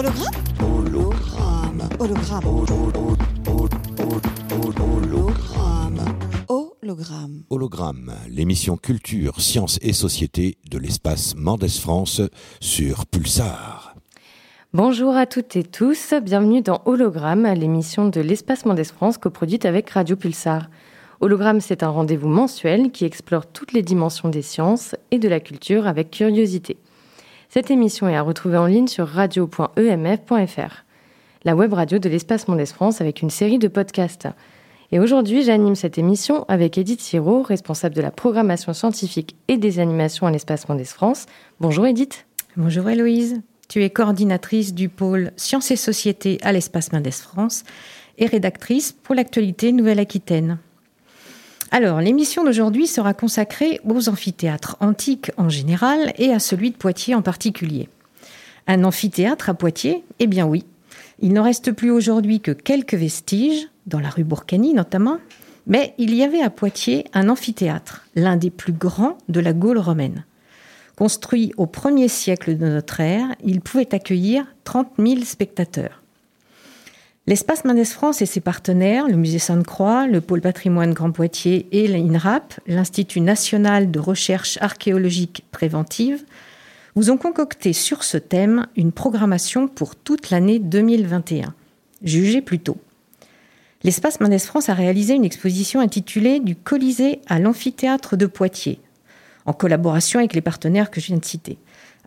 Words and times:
Hologramme 0.00 0.32
Hologramme. 1.98 2.62
Hologramme. 4.48 6.16
Hologramme. 6.48 7.42
Hologramme, 7.50 8.14
l'émission 8.26 8.78
Culture, 8.78 9.38
Sciences 9.42 9.78
et 9.82 9.92
Société 9.92 10.56
de 10.70 10.78
l'espace 10.78 11.34
Mendes 11.36 11.68
France 11.68 12.22
sur 12.60 13.04
Pulsar. 13.04 13.94
Bonjour 14.72 15.14
à 15.14 15.26
toutes 15.26 15.56
et 15.56 15.64
tous, 15.64 16.14
bienvenue 16.22 16.62
dans 16.62 16.80
Hologramme, 16.86 17.46
l'émission 17.52 18.08
de 18.08 18.22
l'espace 18.22 18.64
Mendes 18.64 18.82
France 18.84 19.18
coproduite 19.18 19.66
avec 19.66 19.90
Radio 19.90 20.16
Pulsar. 20.16 20.70
Hologramme, 21.20 21.60
c'est 21.60 21.82
un 21.82 21.90
rendez-vous 21.90 22.30
mensuel 22.30 22.90
qui 22.90 23.04
explore 23.04 23.44
toutes 23.44 23.74
les 23.74 23.82
dimensions 23.82 24.30
des 24.30 24.40
sciences 24.40 24.96
et 25.10 25.18
de 25.18 25.28
la 25.28 25.40
culture 25.40 25.86
avec 25.86 26.10
curiosité. 26.10 26.78
Cette 27.52 27.72
émission 27.72 28.08
est 28.08 28.14
à 28.14 28.22
retrouver 28.22 28.58
en 28.58 28.66
ligne 28.66 28.86
sur 28.86 29.08
radio.emf.fr, 29.08 30.84
la 31.42 31.56
web 31.56 31.72
radio 31.72 31.98
de 31.98 32.08
l'espace 32.08 32.46
Mondes 32.46 32.64
France 32.64 33.00
avec 33.00 33.22
une 33.22 33.30
série 33.30 33.58
de 33.58 33.66
podcasts. 33.66 34.28
Et 34.92 35.00
aujourd'hui, 35.00 35.42
j'anime 35.42 35.74
cette 35.74 35.98
émission 35.98 36.44
avec 36.46 36.78
Edith 36.78 37.00
Siro, 37.00 37.42
responsable 37.42 37.96
de 37.96 38.02
la 38.02 38.12
programmation 38.12 38.72
scientifique 38.72 39.34
et 39.48 39.56
des 39.56 39.80
animations 39.80 40.28
à 40.28 40.30
l'espace 40.30 40.68
Mondes 40.68 40.84
France. 40.84 41.26
Bonjour 41.58 41.86
Edith. 41.86 42.24
Bonjour 42.56 42.88
Héloïse. 42.88 43.42
Tu 43.68 43.82
es 43.82 43.90
coordinatrice 43.90 44.72
du 44.72 44.88
pôle 44.88 45.32
Sciences 45.36 45.72
et 45.72 45.76
Société 45.76 46.38
à 46.42 46.52
l'espace 46.52 46.92
Mendes 46.92 47.10
France 47.10 47.64
et 48.18 48.26
rédactrice 48.26 48.92
pour 48.92 49.16
l'actualité 49.16 49.72
Nouvelle-Aquitaine. 49.72 50.60
Alors, 51.72 52.00
l'émission 52.00 52.42
d'aujourd'hui 52.42 52.88
sera 52.88 53.14
consacrée 53.14 53.80
aux 53.88 54.08
amphithéâtres 54.08 54.76
antiques 54.80 55.30
en 55.36 55.48
général 55.48 56.12
et 56.18 56.32
à 56.32 56.40
celui 56.40 56.72
de 56.72 56.76
Poitiers 56.76 57.14
en 57.14 57.22
particulier. 57.22 57.88
Un 58.66 58.82
amphithéâtre 58.82 59.50
à 59.50 59.54
Poitiers? 59.54 60.02
Eh 60.18 60.26
bien 60.26 60.46
oui. 60.46 60.64
Il 61.20 61.32
n'en 61.32 61.44
reste 61.44 61.70
plus 61.70 61.92
aujourd'hui 61.92 62.40
que 62.40 62.50
quelques 62.50 62.94
vestiges, 62.94 63.68
dans 63.86 64.00
la 64.00 64.10
rue 64.10 64.24
Bourcani 64.24 64.74
notamment, 64.74 65.18
mais 65.68 65.94
il 65.96 66.12
y 66.12 66.24
avait 66.24 66.42
à 66.42 66.50
Poitiers 66.50 67.04
un 67.14 67.28
amphithéâtre, 67.28 68.04
l'un 68.16 68.36
des 68.36 68.50
plus 68.50 68.72
grands 68.72 69.16
de 69.28 69.38
la 69.38 69.52
Gaule 69.52 69.78
romaine. 69.78 70.24
Construit 70.96 71.52
au 71.56 71.66
1er 71.66 72.08
siècle 72.08 72.58
de 72.58 72.66
notre 72.66 72.98
ère, 72.98 73.28
il 73.44 73.60
pouvait 73.60 73.94
accueillir 73.94 74.44
30 74.64 74.88
000 74.98 75.20
spectateurs. 75.22 75.99
L'espace 77.26 77.64
Mendes 77.64 77.84
France 77.84 78.22
et 78.22 78.26
ses 78.26 78.40
partenaires, 78.40 79.06
le 79.06 79.16
Musée 79.16 79.38
Sainte-Croix, 79.38 80.06
le 80.06 80.20
Pôle 80.20 80.40
patrimoine 80.40 80.94
Grand 80.94 81.12
Poitiers 81.12 81.68
et 81.70 81.86
l'INRAP, 81.86 82.58
l'Institut 82.66 83.20
national 83.20 83.90
de 83.90 84.00
recherche 84.00 84.58
archéologique 84.60 85.44
préventive, 85.52 86.24
vous 86.96 87.10
ont 87.10 87.18
concocté 87.18 87.72
sur 87.72 88.04
ce 88.04 88.16
thème 88.16 88.66
une 88.74 88.90
programmation 88.90 89.68
pour 89.68 89.96
toute 89.96 90.30
l'année 90.30 90.58
2021. 90.58 91.54
Jugez 92.02 92.40
plutôt. 92.40 92.78
L'espace 93.82 94.20
Mendes 94.20 94.40
France 94.40 94.70
a 94.70 94.74
réalisé 94.74 95.14
une 95.14 95.24
exposition 95.24 95.80
intitulée 95.80 96.40
Du 96.40 96.56
Colisée 96.56 97.20
à 97.28 97.38
l'amphithéâtre 97.38 98.16
de 98.16 98.26
Poitiers, 98.26 98.80
en 99.44 99.52
collaboration 99.52 100.18
avec 100.18 100.34
les 100.34 100.40
partenaires 100.40 100.90
que 100.90 101.00
je 101.00 101.08
viens 101.08 101.18
de 101.18 101.24
citer. 101.24 101.58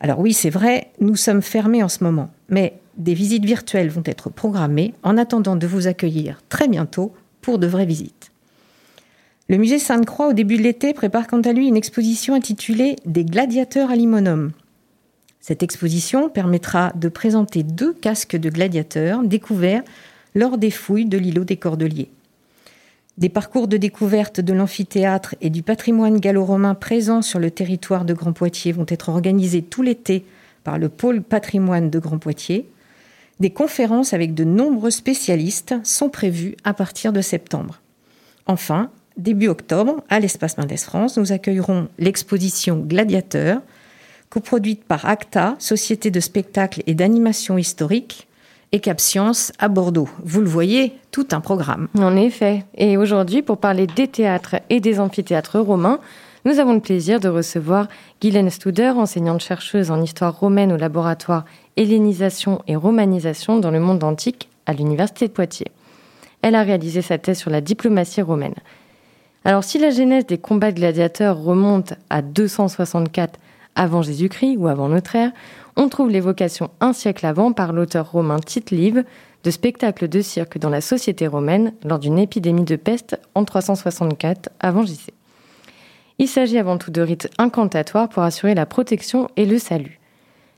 Alors 0.01 0.19
oui, 0.19 0.33
c'est 0.33 0.49
vrai, 0.49 0.91
nous 0.99 1.15
sommes 1.15 1.43
fermés 1.43 1.83
en 1.83 1.89
ce 1.89 2.03
moment, 2.03 2.31
mais 2.49 2.79
des 2.97 3.13
visites 3.13 3.45
virtuelles 3.45 3.89
vont 3.89 4.03
être 4.05 4.29
programmées 4.29 4.93
en 5.03 5.17
attendant 5.17 5.55
de 5.55 5.67
vous 5.67 5.87
accueillir 5.87 6.41
très 6.49 6.67
bientôt 6.67 7.13
pour 7.41 7.59
de 7.59 7.67
vraies 7.67 7.85
visites. 7.85 8.31
Le 9.49 9.57
musée 9.57 9.79
Sainte-Croix, 9.79 10.29
au 10.29 10.33
début 10.33 10.57
de 10.57 10.63
l'été, 10.63 10.93
prépare 10.93 11.27
quant 11.27 11.41
à 11.41 11.51
lui 11.51 11.67
une 11.67 11.75
exposition 11.75 12.33
intitulée 12.33 12.95
Des 13.05 13.25
gladiateurs 13.25 13.91
à 13.91 13.95
Limonum. 13.95 14.51
Cette 15.41 15.63
exposition 15.63 16.29
permettra 16.29 16.93
de 16.95 17.09
présenter 17.09 17.63
deux 17.63 17.93
casques 17.93 18.37
de 18.37 18.49
gladiateurs 18.49 19.23
découverts 19.23 19.83
lors 20.35 20.57
des 20.57 20.71
fouilles 20.71 21.05
de 21.05 21.17
l'îlot 21.17 21.43
des 21.43 21.57
Cordeliers. 21.57 22.09
Des 23.17 23.29
parcours 23.29 23.67
de 23.67 23.77
découverte 23.77 24.39
de 24.39 24.53
l'amphithéâtre 24.53 25.35
et 25.41 25.49
du 25.49 25.61
patrimoine 25.61 26.19
gallo-romain 26.19 26.73
présent 26.73 27.21
sur 27.21 27.39
le 27.39 27.51
territoire 27.51 28.05
de 28.05 28.13
Grand 28.13 28.33
Poitiers 28.33 28.71
vont 28.71 28.85
être 28.87 29.09
organisés 29.09 29.61
tout 29.61 29.81
l'été 29.81 30.25
par 30.63 30.79
le 30.79 30.89
pôle 30.89 31.21
patrimoine 31.21 31.89
de 31.89 31.99
Grand 31.99 32.17
Poitiers. 32.17 32.65
Des 33.43 33.49
conférences 33.49 34.13
avec 34.13 34.33
de 34.33 34.45
nombreux 34.45 34.89
spécialistes 34.89 35.75
sont 35.83 36.07
prévues 36.07 36.55
à 36.63 36.73
partir 36.73 37.11
de 37.11 37.19
septembre. 37.19 37.81
Enfin, 38.45 38.89
début 39.17 39.49
octobre, 39.49 40.01
à 40.07 40.21
l'Espace 40.21 40.57
Mendes 40.57 40.77
France, 40.77 41.17
nous 41.17 41.33
accueillerons 41.33 41.89
l'exposition 41.99 42.77
Gladiateur, 42.77 43.59
coproduite 44.29 44.85
par 44.85 45.05
ACTA, 45.05 45.57
Société 45.59 46.09
de 46.09 46.21
spectacle 46.21 46.83
et 46.87 46.93
d'animation 46.93 47.57
historique, 47.57 48.29
et 48.71 48.79
Cap 48.79 49.01
Science 49.01 49.51
à 49.59 49.67
Bordeaux. 49.67 50.07
Vous 50.23 50.39
le 50.39 50.47
voyez, 50.47 50.93
tout 51.11 51.27
un 51.33 51.41
programme. 51.41 51.89
En 51.99 52.15
effet. 52.15 52.63
Et 52.77 52.95
aujourd'hui, 52.95 53.41
pour 53.41 53.57
parler 53.57 53.87
des 53.87 54.07
théâtres 54.07 54.55
et 54.69 54.79
des 54.79 55.01
amphithéâtres 55.01 55.59
romains, 55.59 55.99
nous 56.45 56.59
avons 56.59 56.73
le 56.73 56.79
plaisir 56.79 57.19
de 57.19 57.29
recevoir 57.29 57.87
Guylaine 58.21 58.49
Studer, 58.49 58.89
enseignante-chercheuse 58.89 59.91
en 59.91 60.01
histoire 60.01 60.39
romaine 60.39 60.71
au 60.71 60.77
laboratoire 60.77 61.45
Hellénisation 61.77 62.61
et 62.67 62.75
Romanisation 62.75 63.59
dans 63.59 63.71
le 63.71 63.79
monde 63.79 64.03
antique 64.03 64.49
à 64.65 64.73
l'Université 64.73 65.27
de 65.27 65.33
Poitiers. 65.33 65.71
Elle 66.41 66.55
a 66.55 66.63
réalisé 66.63 67.01
sa 67.01 67.17
thèse 67.17 67.39
sur 67.39 67.49
la 67.49 67.61
diplomatie 67.61 68.21
romaine. 68.21 68.55
Alors 69.45 69.63
si 69.63 69.79
la 69.79 69.89
genèse 69.89 70.25
des 70.25 70.37
combats 70.37 70.71
de 70.71 70.77
gladiateurs 70.77 71.41
remonte 71.41 71.93
à 72.09 72.21
264 72.21 73.39
avant 73.75 74.01
Jésus-Christ 74.01 74.57
ou 74.57 74.67
avant 74.67 74.89
notre 74.89 75.15
ère, 75.15 75.31
on 75.75 75.89
trouve 75.89 76.09
l'évocation 76.09 76.69
un 76.79 76.93
siècle 76.93 77.25
avant 77.25 77.51
par 77.51 77.73
l'auteur 77.73 78.11
romain 78.11 78.39
Tite 78.39 78.71
Live 78.71 79.03
de 79.43 79.51
spectacles 79.51 80.07
de 80.07 80.21
cirque 80.21 80.57
dans 80.57 80.69
la 80.69 80.81
société 80.81 81.27
romaine 81.27 81.73
lors 81.83 81.99
d'une 81.99 82.19
épidémie 82.19 82.63
de 82.63 82.75
peste 82.75 83.19
en 83.35 83.43
364 83.43 84.49
avant 84.59 84.85
JC. 84.85 85.11
Il 86.19 86.27
s'agit 86.27 86.59
avant 86.59 86.77
tout 86.77 86.91
de 86.91 87.01
rites 87.01 87.29
incantatoires 87.37 88.07
pour 88.07 88.23
assurer 88.23 88.53
la 88.53 88.65
protection 88.65 89.27
et 89.35 89.45
le 89.45 89.57
salut. 89.59 89.99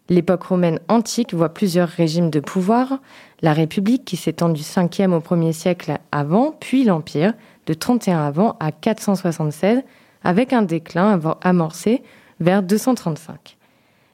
L'époque 0.07 0.43
romaine 0.43 0.79
antique 0.87 1.33
voit 1.33 1.53
plusieurs 1.53 1.89
régimes 1.89 2.29
de 2.29 2.39
pouvoir, 2.39 2.99
la 3.41 3.53
République 3.53 4.05
qui 4.05 4.17
s'étend 4.17 4.49
du 4.49 4.61
5e 4.61 5.13
au 5.13 5.19
1er 5.19 5.51
siècle 5.51 5.97
avant, 6.11 6.55
puis 6.59 6.83
l'Empire 6.83 7.33
de 7.65 7.73
31 7.73 8.19
avant 8.19 8.55
à 8.59 8.71
476, 8.71 9.81
avec 10.23 10.53
un 10.53 10.61
déclin 10.61 11.19
amorcé 11.41 12.03
vers 12.39 12.61
235. 12.61 13.57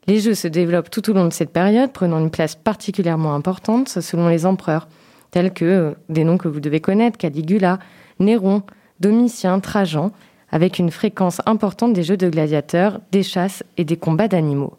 Les 0.07 0.19
jeux 0.19 0.34
se 0.34 0.47
développent 0.47 0.90
tout 0.90 1.09
au 1.09 1.13
long 1.13 1.25
de 1.25 1.34
cette 1.34 1.51
période, 1.51 1.91
prenant 1.91 2.19
une 2.19 2.31
place 2.31 2.56
particulièrement 2.56 3.35
importante 3.35 3.90
selon 3.90 4.30
les 4.30 4.46
empereurs, 4.46 4.88
tels 5.30 5.53
que 5.53 5.66
euh, 5.66 5.91
des 6.09 6.24
noms 6.24 6.38
que 6.38 6.47
vous 6.47 6.59
devez 6.59 6.80
connaître, 6.80 7.18
Caligula, 7.18 7.80
Néron, 8.19 8.63
Domitien, 9.00 9.59
Trajan, 9.59 10.12
avec 10.51 10.80
une 10.80 10.91
fréquence 10.91 11.41
importante 11.46 11.94
des 11.94 12.03
jeux 12.03 12.18
de 12.18 12.30
gladiateurs, 12.30 13.00
des 13.12 13.24
chasses 13.24 13.63
et 13.78 13.85
des 13.85 13.97
combats 13.97 14.28
d'animaux. 14.28 14.74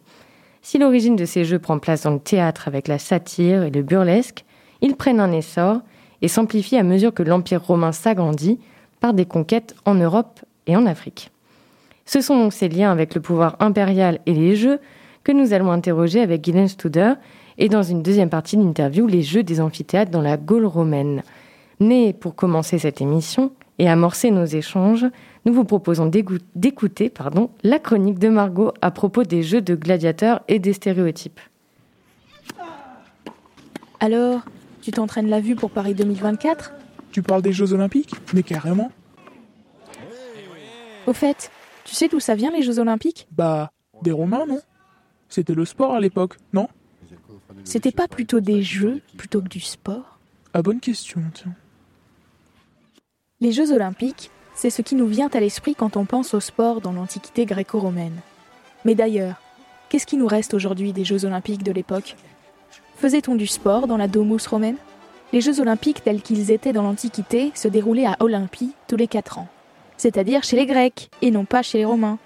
Si 0.65 0.77
l'origine 0.77 1.17
de 1.17 1.25
ces 1.25 1.43
jeux 1.43 1.59
prend 1.59 1.77
place 1.77 2.03
dans 2.03 2.11
le 2.11 2.19
théâtre 2.19 2.69
avec 2.69 2.87
la 2.87 2.97
satire 2.97 3.63
et 3.63 3.69
le 3.69 3.83
burlesque, 3.83 4.45
ils 4.81 4.95
prennent 4.95 5.19
un 5.19 5.33
essor 5.33 5.81
et 6.21 6.29
s'amplifient 6.29 6.77
à 6.77 6.83
mesure 6.83 7.13
que 7.13 7.21
l'Empire 7.21 7.61
romain 7.61 7.91
s'agrandit 7.91 8.59
par 9.01 9.13
des 9.13 9.25
conquêtes 9.25 9.75
en 9.83 9.93
Europe 9.93 10.39
et 10.65 10.77
en 10.77 10.85
Afrique. 10.85 11.31
Ce 12.05 12.21
sont 12.21 12.39
donc 12.39 12.53
ces 12.53 12.69
liens 12.69 12.93
avec 12.93 13.13
le 13.13 13.19
pouvoir 13.19 13.57
impérial 13.59 14.19
et 14.25 14.33
les 14.33 14.55
jeux 14.55 14.79
que 15.25 15.33
nous 15.33 15.51
allons 15.51 15.69
interroger 15.69 16.21
avec 16.21 16.41
Guylaine 16.41 16.69
Studer 16.69 17.13
et 17.57 17.67
dans 17.67 17.83
une 17.83 18.01
deuxième 18.01 18.29
partie 18.29 18.55
d'interview 18.55 19.05
les 19.05 19.21
jeux 19.21 19.43
des 19.43 19.59
amphithéâtres 19.59 20.11
dans 20.11 20.21
la 20.21 20.37
Gaule 20.37 20.65
romaine. 20.65 21.23
Mais 21.81 22.13
pour 22.13 22.35
commencer 22.35 22.79
cette 22.79 23.01
émission 23.01 23.51
et 23.79 23.89
amorcer 23.89 24.31
nos 24.31 24.45
échanges, 24.45 25.05
nous 25.45 25.53
vous 25.53 25.65
proposons 25.65 26.09
d'écouter 26.55 27.09
pardon, 27.09 27.49
la 27.63 27.79
chronique 27.79 28.19
de 28.19 28.29
Margot 28.29 28.73
à 28.81 28.91
propos 28.91 29.23
des 29.23 29.43
jeux 29.43 29.61
de 29.61 29.75
gladiateurs 29.75 30.41
et 30.47 30.59
des 30.59 30.73
stéréotypes. 30.73 31.39
Alors, 33.99 34.41
tu 34.81 34.91
t'entraînes 34.91 35.29
la 35.29 35.39
vue 35.39 35.55
pour 35.55 35.71
Paris 35.71 35.93
2024 35.93 36.73
Tu 37.11 37.21
parles 37.21 37.41
des 37.41 37.53
Jeux 37.53 37.71
Olympiques? 37.71 38.15
Mais 38.33 38.43
carrément. 38.43 38.91
Au 41.07 41.13
fait, 41.13 41.51
tu 41.85 41.95
sais 41.95 42.07
d'où 42.07 42.19
ça 42.19 42.35
vient 42.35 42.51
les 42.51 42.61
Jeux 42.61 42.79
Olympiques? 42.79 43.27
Bah, 43.31 43.71
des 44.01 44.11
Romains, 44.11 44.45
non? 44.45 44.59
C'était 45.29 45.53
le 45.53 45.65
sport 45.65 45.93
à 45.93 45.99
l'époque, 45.99 46.37
non? 46.51 46.67
C'était 47.63 47.91
pas 47.91 48.07
plutôt 48.07 48.39
des 48.39 48.61
jeux 48.61 49.01
plutôt 49.17 49.41
que 49.41 49.47
du 49.47 49.59
sport? 49.59 50.19
Ah, 50.53 50.61
bonne 50.61 50.79
question, 50.79 51.21
tiens. 51.33 51.55
Les 53.39 53.51
Jeux 53.51 53.71
Olympiques, 53.71 54.31
c'est 54.55 54.69
ce 54.69 54.81
qui 54.81 54.95
nous 54.95 55.07
vient 55.07 55.29
à 55.33 55.39
l'esprit 55.39 55.75
quand 55.75 55.97
on 55.97 56.05
pense 56.05 56.33
au 56.33 56.39
sport 56.39 56.81
dans 56.81 56.93
l'Antiquité 56.93 57.45
gréco-romaine. 57.45 58.19
Mais 58.85 58.95
d'ailleurs, 58.95 59.41
qu'est-ce 59.89 60.05
qui 60.05 60.17
nous 60.17 60.27
reste 60.27 60.53
aujourd'hui 60.53 60.93
des 60.93 61.05
Jeux 61.05 61.25
olympiques 61.25 61.63
de 61.63 61.71
l'époque? 61.71 62.15
Faisait-on 62.97 63.35
du 63.35 63.47
sport 63.47 63.87
dans 63.87 63.97
la 63.97 64.07
domus 64.07 64.47
romaine? 64.47 64.77
Les 65.31 65.41
Jeux 65.41 65.59
olympiques 65.59 66.03
tels 66.03 66.21
qu'ils 66.21 66.51
étaient 66.51 66.73
dans 66.73 66.83
l'Antiquité 66.83 67.51
se 67.55 67.67
déroulaient 67.67 68.05
à 68.05 68.17
Olympie 68.19 68.73
tous 68.87 68.95
les 68.95 69.07
quatre 69.07 69.39
ans, 69.39 69.47
c'est-à-dire 69.97 70.43
chez 70.43 70.55
les 70.55 70.65
Grecs 70.65 71.09
et 71.21 71.31
non 71.31 71.45
pas 71.45 71.63
chez 71.63 71.79
les 71.79 71.85
Romains. 71.85 72.19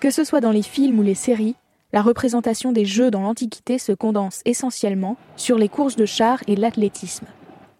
Que 0.00 0.10
ce 0.10 0.24
soit 0.24 0.40
dans 0.40 0.52
les 0.52 0.62
films 0.62 0.98
ou 0.98 1.02
les 1.02 1.14
séries, 1.14 1.56
la 1.92 2.02
représentation 2.02 2.72
des 2.72 2.84
jeux 2.84 3.10
dans 3.10 3.22
l'Antiquité 3.22 3.78
se 3.78 3.92
condense 3.92 4.42
essentiellement 4.44 5.16
sur 5.36 5.58
les 5.58 5.68
courses 5.68 5.96
de 5.96 6.06
chars 6.06 6.42
et 6.46 6.54
l'athlétisme. 6.54 7.26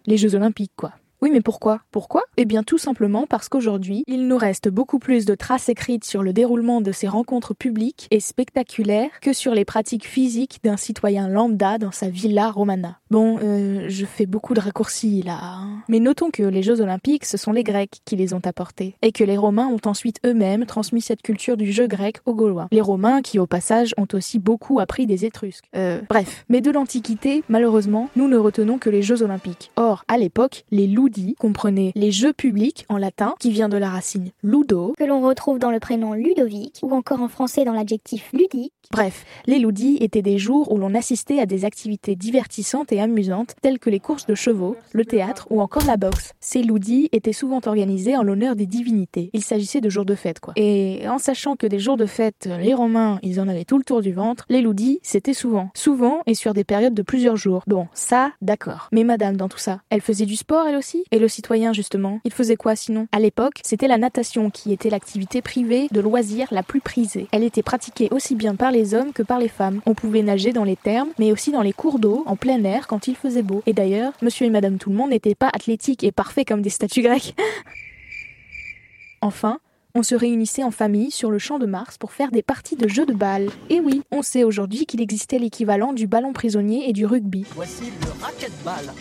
Les 0.05 0.17
Jeux 0.17 0.35
olympiques, 0.35 0.73
quoi. 0.75 0.93
Oui, 1.21 1.31
mais 1.33 1.41
pourquoi? 1.41 1.81
Pourquoi? 1.91 2.21
Eh 2.37 2.45
bien 2.45 2.63
tout 2.63 2.77
simplement 2.77 3.27
parce 3.27 3.49
qu'aujourd'hui, 3.49 4.03
il 4.07 4.27
nous 4.27 4.37
reste 4.37 4.69
beaucoup 4.69 4.99
plus 4.99 5.25
de 5.25 5.35
traces 5.35 5.67
écrites 5.67 6.05
sur 6.05 6.23
le 6.23 6.31
déroulement 6.31 6.79
de 6.79 6.93
ces 6.93 7.09
rencontres 7.09 7.53
publiques 7.53 8.07
et 8.09 8.21
spectaculaires 8.21 9.09
que 9.21 9.33
sur 9.33 9.53
les 9.53 9.65
pratiques 9.65 10.07
physiques 10.07 10.59
d'un 10.63 10.77
citoyen 10.77 11.27
lambda 11.27 11.77
dans 11.77 11.91
sa 11.91 12.07
villa 12.07 12.49
romana. 12.49 12.99
Bon, 13.11 13.37
euh, 13.43 13.85
je 13.89 14.05
fais 14.05 14.27
beaucoup 14.27 14.53
de 14.53 14.61
raccourcis 14.61 15.21
là. 15.23 15.39
Hein. 15.41 15.83
Mais 15.89 15.99
notons 15.99 16.29
que 16.31 16.43
les 16.43 16.63
Jeux 16.63 16.79
olympiques, 16.79 17.25
ce 17.25 17.35
sont 17.35 17.51
les 17.51 17.63
Grecs 17.63 17.99
qui 18.05 18.15
les 18.15 18.33
ont 18.33 18.41
apportés, 18.45 18.95
et 19.01 19.11
que 19.11 19.25
les 19.25 19.35
Romains 19.35 19.67
ont 19.67 19.89
ensuite 19.89 20.21
eux-mêmes 20.25 20.65
transmis 20.65 21.01
cette 21.01 21.21
culture 21.21 21.57
du 21.57 21.71
jeu 21.71 21.87
grec 21.87 22.19
aux 22.25 22.35
Gaulois. 22.35 22.69
Les 22.71 22.81
Romains 22.81 23.21
qui, 23.21 23.39
au 23.39 23.47
passage, 23.47 23.93
ont 23.97 24.07
aussi 24.13 24.39
beaucoup 24.39 24.79
appris 24.79 25.05
des 25.05 25.25
Étrusques. 25.25 25.65
Euh, 25.75 25.99
bref. 26.07 26.45
Mais 26.47 26.61
de 26.61 26.71
l'Antiquité, 26.71 27.43
malheureusement, 27.49 28.09
nous 28.15 28.29
ne 28.29 28.37
retenons 28.37 28.77
que 28.77 28.89
les 28.89 29.01
Jeux 29.01 29.21
olympiques. 29.21 29.71
Or, 29.75 30.05
à 30.07 30.17
l'époque, 30.17 30.63
les 30.71 30.87
loups 30.87 31.08
comprenez 31.37 31.91
les 31.95 32.11
jeux 32.11 32.33
publics 32.33 32.85
en 32.89 32.97
latin, 32.97 33.35
qui 33.39 33.51
vient 33.51 33.69
de 33.69 33.77
la 33.77 33.89
racine 33.89 34.31
ludo, 34.43 34.93
que 34.97 35.03
l'on 35.03 35.21
retrouve 35.21 35.59
dans 35.59 35.71
le 35.71 35.79
prénom 35.79 36.13
Ludovic, 36.13 36.79
ou 36.81 36.93
encore 36.93 37.21
en 37.21 37.27
français 37.27 37.65
dans 37.65 37.73
l'adjectif 37.73 38.29
ludique. 38.33 38.73
Bref, 38.91 39.25
les 39.45 39.59
ludis 39.59 39.97
étaient 40.01 40.23
des 40.23 40.39
jours 40.39 40.71
où 40.71 40.77
l'on 40.77 40.95
assistait 40.95 41.39
à 41.39 41.45
des 41.45 41.63
activités 41.63 42.15
divertissantes 42.15 42.91
et 42.91 42.99
amusantes, 42.99 43.55
telles 43.61 43.77
que 43.77 43.91
les 43.91 43.99
courses 43.99 44.25
de 44.25 44.33
chevaux, 44.33 44.75
le 44.93 45.05
théâtre 45.05 45.47
ou 45.51 45.61
encore 45.61 45.85
la 45.85 45.95
boxe. 45.95 46.33
Ces 46.39 46.63
ludis 46.63 47.07
étaient 47.11 47.33
souvent 47.33 47.61
organisés 47.65 48.17
en 48.17 48.23
l'honneur 48.23 48.55
des 48.55 48.65
divinités. 48.65 49.29
Il 49.33 49.43
s'agissait 49.43 49.81
de 49.81 49.89
jours 49.89 50.05
de 50.05 50.15
fête, 50.15 50.39
quoi. 50.39 50.53
Et 50.55 51.07
en 51.07 51.19
sachant 51.19 51.55
que 51.55 51.67
des 51.67 51.77
jours 51.77 51.97
de 51.97 52.07
fête, 52.07 52.49
les 52.59 52.73
Romains, 52.73 53.19
ils 53.21 53.39
en 53.39 53.47
avaient 53.47 53.65
tout 53.65 53.77
le 53.77 53.83
tour 53.83 54.01
du 54.01 54.11
ventre, 54.11 54.45
les 54.49 54.61
ludis, 54.61 54.99
c'était 55.03 55.33
souvent. 55.33 55.69
Souvent 55.75 56.21
et 56.25 56.33
sur 56.33 56.53
des 56.53 56.63
périodes 56.63 56.95
de 56.95 57.03
plusieurs 57.03 57.35
jours. 57.35 57.63
Bon, 57.67 57.87
ça, 57.93 58.31
d'accord. 58.41 58.89
Mais 58.91 59.03
madame, 59.03 59.37
dans 59.37 59.49
tout 59.49 59.59
ça, 59.59 59.81
elle 59.89 60.01
faisait 60.01 60.25
du 60.25 60.35
sport, 60.35 60.67
elle 60.67 60.75
aussi? 60.75 60.98
Et 61.11 61.19
le 61.19 61.27
citoyen, 61.27 61.73
justement, 61.73 62.19
il 62.23 62.31
faisait 62.31 62.55
quoi 62.55 62.75
sinon? 62.75 63.07
À 63.11 63.19
l'époque, 63.19 63.59
c'était 63.63 63.87
la 63.87 63.97
natation 63.97 64.49
qui 64.49 64.71
était 64.71 64.89
l'activité 64.89 65.41
privée 65.41 65.87
de 65.91 66.01
loisirs 66.01 66.47
la 66.51 66.63
plus 66.63 66.81
prisée. 66.81 67.27
Elle 67.31 67.43
était 67.43 67.63
pratiquée 67.63 68.09
aussi 68.11 68.35
bien 68.35 68.55
par 68.55 68.71
les 68.71 68.93
hommes 68.93 69.13
que 69.13 69.23
par 69.23 69.39
les 69.39 69.47
femmes. 69.47 69.81
On 69.85 69.93
pouvait 69.93 70.21
nager 70.21 70.53
dans 70.53 70.63
les 70.63 70.75
thermes, 70.75 71.09
mais 71.19 71.31
aussi 71.31 71.51
dans 71.51 71.61
les 71.61 71.73
cours 71.73 71.99
d'eau, 71.99 72.23
en 72.25 72.35
plein 72.35 72.63
air, 72.63 72.87
quand 72.87 73.07
il 73.07 73.15
faisait 73.15 73.43
beau. 73.43 73.61
Et 73.65 73.73
d'ailleurs, 73.73 74.13
monsieur 74.21 74.45
et 74.45 74.49
madame 74.49 74.77
tout 74.77 74.89
le 74.89 74.95
monde 74.95 75.11
n'étaient 75.11 75.35
pas 75.35 75.49
athlétiques 75.53 76.03
et 76.03 76.11
parfaits 76.11 76.47
comme 76.47 76.61
des 76.61 76.69
statues 76.69 77.01
grecques. 77.01 77.35
enfin, 79.21 79.59
on 79.95 80.03
se 80.03 80.15
réunissait 80.15 80.63
en 80.63 80.71
famille 80.71 81.11
sur 81.11 81.31
le 81.31 81.39
champ 81.39 81.59
de 81.59 81.65
Mars 81.65 81.97
pour 81.97 82.11
faire 82.11 82.31
des 82.31 82.43
parties 82.43 82.75
de 82.75 82.87
jeux 82.87 83.05
de 83.05 83.13
balle. 83.13 83.49
Et 83.69 83.79
oui, 83.79 84.01
on 84.11 84.21
sait 84.21 84.43
aujourd'hui 84.43 84.85
qu'il 84.85 85.01
existait 85.01 85.39
l'équivalent 85.39 85.93
du 85.93 86.07
ballon 86.07 86.31
prisonnier 86.31 86.89
et 86.89 86.93
du 86.93 87.05
rugby. 87.05 87.45
Voici 87.55 87.85
le 88.01 88.23
racquetball 88.23 88.93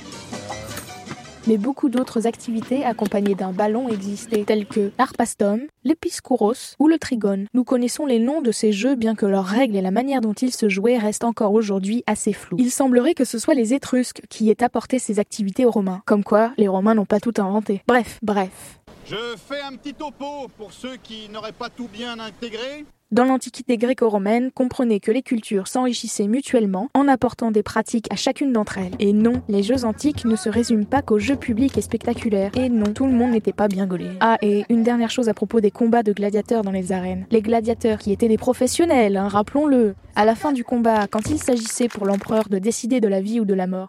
mais 1.49 1.57
beaucoup 1.57 1.89
d'autres 1.89 2.27
activités 2.27 2.85
accompagnées 2.85 3.35
d'un 3.35 3.53
ballon 3.53 3.89
existaient, 3.89 4.45
telles 4.45 4.67
que 4.67 4.93
l'arpastum, 4.99 5.63
l'épiscouros 5.83 6.77
ou 6.79 6.89
le 6.89 6.99
trigone. 6.99 7.47
Nous 7.55 7.65
connaissons 7.65 8.05
les 8.05 8.19
noms 8.19 8.43
de 8.43 8.53
ces 8.53 8.71
jeux 8.71 8.97
bien 8.97 9.15
que 9.15 9.25
leurs 9.25 9.47
règles 9.47 9.77
et 9.77 9.81
la 9.81 9.91
manière 9.91 10.21
dont 10.21 10.35
ils 10.35 10.55
se 10.55 10.69
jouaient 10.69 10.99
restent 10.99 11.25
encore 11.25 11.55
aujourd'hui 11.55 12.05
assez 12.07 12.35
floues. 12.35 12.59
Il 12.61 12.71
semblerait 12.71 13.15
que 13.15 13.25
ce 13.25 13.39
soit 13.39 13.55
les 13.55 13.73
Étrusques 13.73 14.21
qui 14.29 14.51
aient 14.51 14.63
apporté 14.63 14.99
ces 14.99 15.19
activités 15.19 15.65
aux 15.65 15.71
Romains. 15.71 16.03
Comme 16.05 16.23
quoi, 16.23 16.53
les 16.59 16.69
Romains 16.69 16.95
n'ont 16.95 17.07
pas 17.07 17.21
tout 17.21 17.35
inventé. 17.39 17.83
Bref, 17.89 18.19
bref. 18.23 18.79
Je 19.07 19.17
fais 19.39 19.63
un 19.63 19.75
petit 19.75 19.95
topo 19.95 20.49
pour 20.59 20.71
ceux 20.75 20.97
qui 21.03 21.31
n'auraient 21.31 21.53
pas 21.53 21.71
tout 21.71 21.89
bien 21.91 22.19
intégré. 22.21 22.85
Dans 23.11 23.25
l'Antiquité 23.25 23.79
gréco-romaine, 23.79 24.51
comprenez 24.51 25.01
que 25.01 25.11
les 25.11 25.23
cultures 25.23 25.67
s'enrichissaient 25.67 26.27
mutuellement 26.27 26.91
en 26.93 27.09
apportant 27.09 27.51
des 27.51 27.63
pratiques 27.63 28.07
à 28.13 28.17
chacune 28.17 28.53
d'entre 28.53 28.77
elles. 28.77 28.93
Et 28.99 29.15
non, 29.15 29.41
les 29.49 29.63
jeux 29.63 29.87
antiques 29.87 30.27
ne 30.27 30.37
se 30.37 30.51
résument 30.51 30.85
pas 30.85 31.01
qu'aux 31.01 31.19
jeux 31.19 31.37
publics 31.37 31.79
et 31.79 31.81
spectaculaires. 31.81 32.51
Et 32.55 32.69
non, 32.69 32.93
tout 32.93 33.07
le 33.07 33.13
monde 33.13 33.31
n'était 33.31 33.55
pas 33.55 33.67
bien 33.67 33.87
gaulé. 33.87 34.11
Ah, 34.21 34.37
et 34.43 34.67
une 34.69 34.83
dernière 34.83 35.09
chose 35.09 35.31
à 35.31 35.33
propos 35.33 35.63
des 35.63 35.71
combats 35.71 36.03
de 36.03 36.13
gladiateurs 36.13 36.61
dans 36.61 36.71
les 36.71 36.93
arènes. 36.93 37.27
Les 37.31 37.41
gladiateurs 37.41 37.97
qui 37.97 38.13
étaient 38.13 38.29
des 38.29 38.37
professionnels, 38.37 39.17
hein, 39.17 39.29
rappelons-le. 39.29 39.95
À 40.15 40.27
la 40.27 40.35
fin 40.35 40.53
du 40.53 40.63
combat, 40.63 41.07
quand 41.07 41.31
il 41.31 41.39
s'agissait 41.39 41.89
pour 41.89 42.05
l'empereur 42.05 42.51
de 42.51 42.59
décider 42.59 43.01
de 43.01 43.09
la 43.09 43.23
vie 43.23 43.41
ou 43.41 43.47
de 43.47 43.55
la 43.55 43.67
mort, 43.67 43.89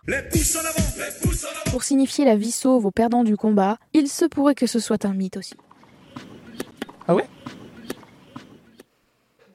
pour 1.71 1.83
signifier 1.83 2.23
la 2.23 2.37
vie 2.37 2.51
sauve 2.51 2.85
aux 2.85 2.91
perdants 2.91 3.25
du 3.25 3.35
combat, 3.35 3.79
il 3.93 4.07
se 4.07 4.23
pourrait 4.23 4.55
que 4.55 4.65
ce 4.65 4.79
soit 4.79 5.03
un 5.03 5.13
mythe 5.13 5.35
aussi. 5.35 5.55
Ah 7.09 7.15
ouais? 7.15 7.25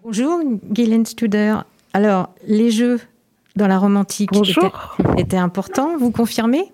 Bonjour, 0.05 0.43
Guylaine 0.71 1.07
Studer. 1.07 1.55
Alors, 1.95 2.35
les 2.47 2.71
jeux 2.71 3.01
dans 3.57 3.67
la 3.67 3.79
Rome 3.79 3.97
antique 3.97 4.29
étaient, 5.17 5.39
importants, 5.39 5.97
vous 5.97 6.11
confirmez? 6.11 6.71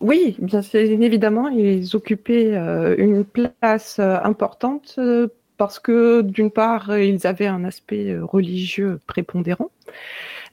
Oui, 0.00 0.34
bien 0.40 0.62
évidemment, 0.72 1.46
ils 1.46 1.94
occupaient 1.94 2.56
euh, 2.56 2.96
une 2.98 3.24
place 3.24 4.00
euh, 4.00 4.18
importante 4.24 4.96
euh, 4.98 5.28
parce 5.58 5.78
que 5.78 6.22
d'une 6.22 6.50
part, 6.50 6.98
ils 6.98 7.24
avaient 7.24 7.46
un 7.46 7.62
aspect 7.62 8.18
religieux 8.18 8.98
prépondérant. 9.06 9.70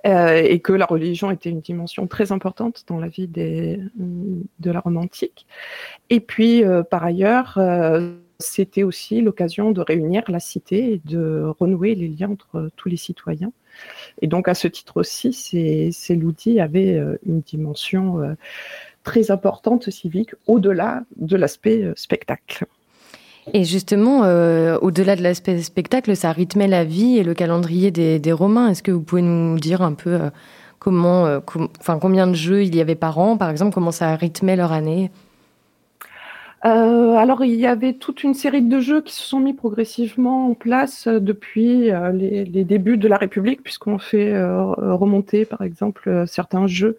et 0.05 0.59
que 0.59 0.73
la 0.73 0.85
religion 0.85 1.31
était 1.31 1.49
une 1.49 1.61
dimension 1.61 2.05
très 2.05 2.31
importante 2.31 2.83
dans 2.87 2.99
la 2.99 3.07
vie 3.07 3.27
des, 3.27 3.79
de 3.95 4.71
la 4.71 4.81
Rome 4.81 4.97
antique. 4.97 5.47
Et 6.11 6.19
puis, 6.19 6.63
par 6.91 7.03
ailleurs, 7.03 7.57
c'était 8.43 8.83
aussi 8.83 9.21
l'occasion 9.21 9.71
de 9.71 9.81
réunir 9.81 10.23
la 10.27 10.39
cité 10.39 10.93
et 10.93 11.01
de 11.05 11.43
renouer 11.59 11.95
les 11.95 12.07
liens 12.07 12.31
entre 12.31 12.69
tous 12.75 12.89
les 12.89 12.97
citoyens. 12.97 13.51
Et 14.21 14.27
donc, 14.27 14.47
à 14.47 14.53
ce 14.53 14.67
titre 14.67 14.97
aussi, 14.97 15.33
ces, 15.33 15.89
ces 15.91 16.19
avaient 16.59 16.95
euh, 16.95 17.17
une 17.25 17.41
dimension 17.41 18.21
euh, 18.21 18.33
très 19.03 19.31
importante 19.31 19.89
civique, 19.89 20.31
au-delà 20.47 21.03
de 21.17 21.35
l'aspect 21.35 21.83
euh, 21.83 21.93
spectacle. 21.95 22.65
Et 23.51 23.65
justement, 23.65 24.21
au-delà 24.21 25.17
de 25.17 25.21
l'aspect 25.21 25.61
spectacle, 25.61 26.15
ça 26.15 26.31
rythmait 26.31 26.69
la 26.69 26.85
vie 26.85 27.17
et 27.17 27.23
le 27.23 27.33
calendrier 27.33 27.91
des, 27.91 28.31
Romains. 28.31 28.69
Est-ce 28.69 28.81
que 28.81 28.91
vous 28.91 29.01
pouvez 29.01 29.21
nous 29.21 29.59
dire 29.59 29.81
un 29.81 29.91
peu 29.91 30.17
comment, 30.79 31.41
combien 31.99 32.27
de 32.27 32.35
jeux 32.35 32.63
il 32.63 32.73
y 32.73 32.79
avait 32.79 32.95
par 32.95 33.19
an, 33.19 33.35
par 33.35 33.49
exemple, 33.49 33.73
comment 33.73 33.91
ça 33.91 34.15
rythmait 34.15 34.55
leur 34.55 34.71
année? 34.71 35.11
Euh, 36.65 37.15
alors, 37.15 37.43
il 37.43 37.55
y 37.55 37.67
avait 37.67 37.93
toute 37.93 38.23
une 38.23 38.33
série 38.33 38.61
de 38.61 38.79
jeux 38.79 39.01
qui 39.01 39.13
se 39.13 39.21
sont 39.21 39.41
mis 39.41 39.53
progressivement 39.53 40.47
en 40.49 40.53
place 40.53 41.07
euh, 41.07 41.19
depuis 41.19 41.91
euh, 41.91 42.13
les, 42.13 42.63
débuts 42.63 42.95
de 42.97 43.09
la 43.09 43.17
République, 43.17 43.63
puisqu'on 43.63 43.99
fait 43.99 44.33
remonter, 44.43 45.43
par 45.45 45.61
exemple, 45.61 46.23
certains 46.27 46.67
jeux 46.67 46.97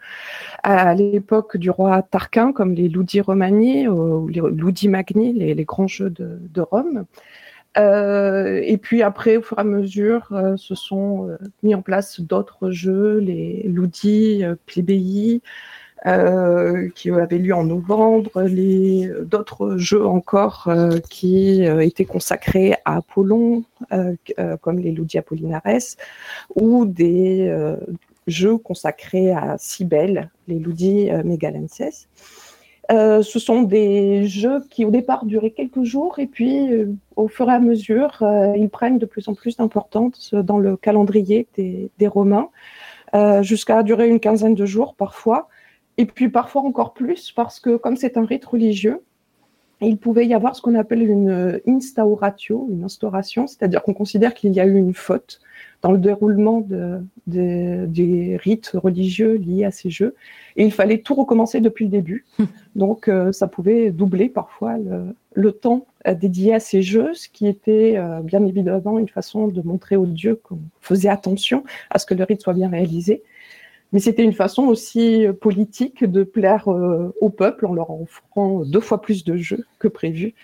à, 0.62 0.94
l'époque 0.94 1.56
du 1.56 1.70
roi 1.70 2.02
Tarquin, 2.02 2.52
comme 2.52 2.74
les 2.74 2.88
Ludi 2.88 3.20
Romani 3.22 3.88
ou 3.88 4.28
les 4.28 4.42
Ludi 4.42 4.88
Magni, 4.88 5.32
les, 5.32 5.64
grands 5.64 5.86
jeux 5.86 6.10
de, 6.10 6.60
Rome. 6.60 7.06
et 7.76 8.78
puis 8.82 9.02
après, 9.02 9.38
au 9.38 9.42
fur 9.42 9.58
et 9.58 9.62
à 9.62 9.64
mesure, 9.64 10.28
se 10.56 10.74
sont 10.74 11.30
mis 11.62 11.74
en 11.74 11.82
place 11.82 12.20
d'autres 12.20 12.70
jeux, 12.70 13.18
les 13.18 13.62
Ludi 13.64 14.44
Plébéi, 14.66 15.40
euh, 15.42 15.48
qui 16.94 17.10
avaient 17.10 17.38
lieu 17.38 17.54
en 17.54 17.64
novembre, 17.64 18.42
les 18.42 19.10
d'autres 19.22 19.78
jeux 19.78 20.06
encore 20.06 20.64
euh, 20.66 20.98
qui 21.08 21.66
euh, 21.66 21.80
étaient 21.80 22.04
consacrés 22.04 22.74
à 22.84 22.96
Apollon, 22.96 23.64
comme 24.60 24.78
les 24.78 24.90
Ludi 24.90 25.18
Apollinares, 25.18 25.62
ou 26.54 26.84
des 26.84 27.54
jeux 28.26 28.56
consacrés 28.56 29.30
à 29.32 29.56
Cybèle, 29.58 30.30
les 30.48 30.58
Ludi 30.58 31.10
Megalenses. 31.24 32.08
ce 32.90 33.38
sont 33.38 33.62
des 33.62 34.26
jeux 34.26 34.62
qui 34.70 34.84
au 34.84 34.90
départ 34.90 35.26
duraient 35.26 35.50
quelques 35.50 35.84
jours 35.84 36.18
et 36.18 36.26
puis 36.26 36.68
au 37.16 37.28
fur 37.28 37.50
et 37.50 37.54
à 37.54 37.60
mesure, 37.60 38.22
ils 38.56 38.70
prennent 38.70 38.98
de 38.98 39.06
plus 39.06 39.28
en 39.28 39.34
plus 39.34 39.56
d'importance 39.56 40.34
dans 40.34 40.58
le 40.58 40.76
calendrier 40.76 41.46
des 41.56 42.08
Romains, 42.08 42.48
jusqu'à 43.42 43.82
durer 43.82 44.08
une 44.08 44.20
quinzaine 44.20 44.54
de 44.54 44.66
jours 44.66 44.94
parfois. 44.94 45.48
Et 45.98 46.06
puis 46.06 46.28
parfois 46.28 46.62
encore 46.62 46.94
plus, 46.94 47.32
parce 47.32 47.60
que 47.60 47.76
comme 47.76 47.96
c'est 47.96 48.16
un 48.16 48.24
rite 48.24 48.44
religieux, 48.44 49.02
il 49.80 49.98
pouvait 49.98 50.26
y 50.26 50.34
avoir 50.34 50.56
ce 50.56 50.62
qu'on 50.62 50.74
appelle 50.74 51.02
une 51.02 51.60
instauratio, 51.66 52.68
une 52.70 52.84
instauration, 52.84 53.46
c'est-à-dire 53.46 53.82
qu'on 53.82 53.94
considère 53.94 54.34
qu'il 54.34 54.52
y 54.52 54.60
a 54.60 54.66
eu 54.66 54.76
une 54.76 54.94
faute 54.94 55.40
dans 55.82 55.92
le 55.92 55.98
déroulement 55.98 56.66
de, 56.66 57.00
des 57.26 58.38
rites 58.40 58.72
religieux 58.74 59.34
liés 59.34 59.64
à 59.64 59.70
ces 59.70 59.90
jeux, 59.90 60.14
et 60.56 60.64
il 60.64 60.72
fallait 60.72 60.98
tout 60.98 61.14
recommencer 61.14 61.60
depuis 61.60 61.84
le 61.84 61.90
début. 61.90 62.24
Donc 62.74 63.08
euh, 63.08 63.32
ça 63.32 63.48
pouvait 63.48 63.90
doubler 63.90 64.30
parfois 64.30 64.76
le, 65.34 65.52
temps 65.52 65.86
euh, 66.06 66.14
dédié 66.14 66.54
à 66.54 66.60
ces 66.60 66.80
jeux, 66.80 67.12
ce 67.12 67.28
qui 67.28 67.46
était 67.46 67.96
euh, 67.98 68.20
bien 68.20 68.44
évidemment 68.46 68.98
une 68.98 69.10
façon 69.10 69.48
de 69.48 69.60
montrer 69.60 69.96
aux 69.96 70.06
dieux 70.06 70.40
qu'on 70.42 70.60
faisait 70.80 71.10
attention 71.10 71.64
à 71.90 71.98
ce 71.98 72.06
que 72.06 72.14
le 72.14 72.24
rite 72.24 72.40
soit 72.40 72.54
bien 72.54 72.70
réalisé 72.70 73.22
mais 73.94 74.00
c'était 74.00 74.24
une 74.24 74.32
façon 74.32 74.64
aussi 74.64 75.24
euh, 75.24 75.32
politique 75.32 76.04
de 76.04 76.24
plaire 76.24 76.68
euh, 76.68 77.14
au 77.20 77.30
peuple 77.30 77.64
en 77.64 77.72
leur 77.72 77.90
offrant 77.90 78.64
deux 78.64 78.80
fois 78.80 79.00
plus 79.00 79.22
de 79.22 79.36
jeux 79.36 79.64
que 79.78 79.86
prévu. 79.86 80.34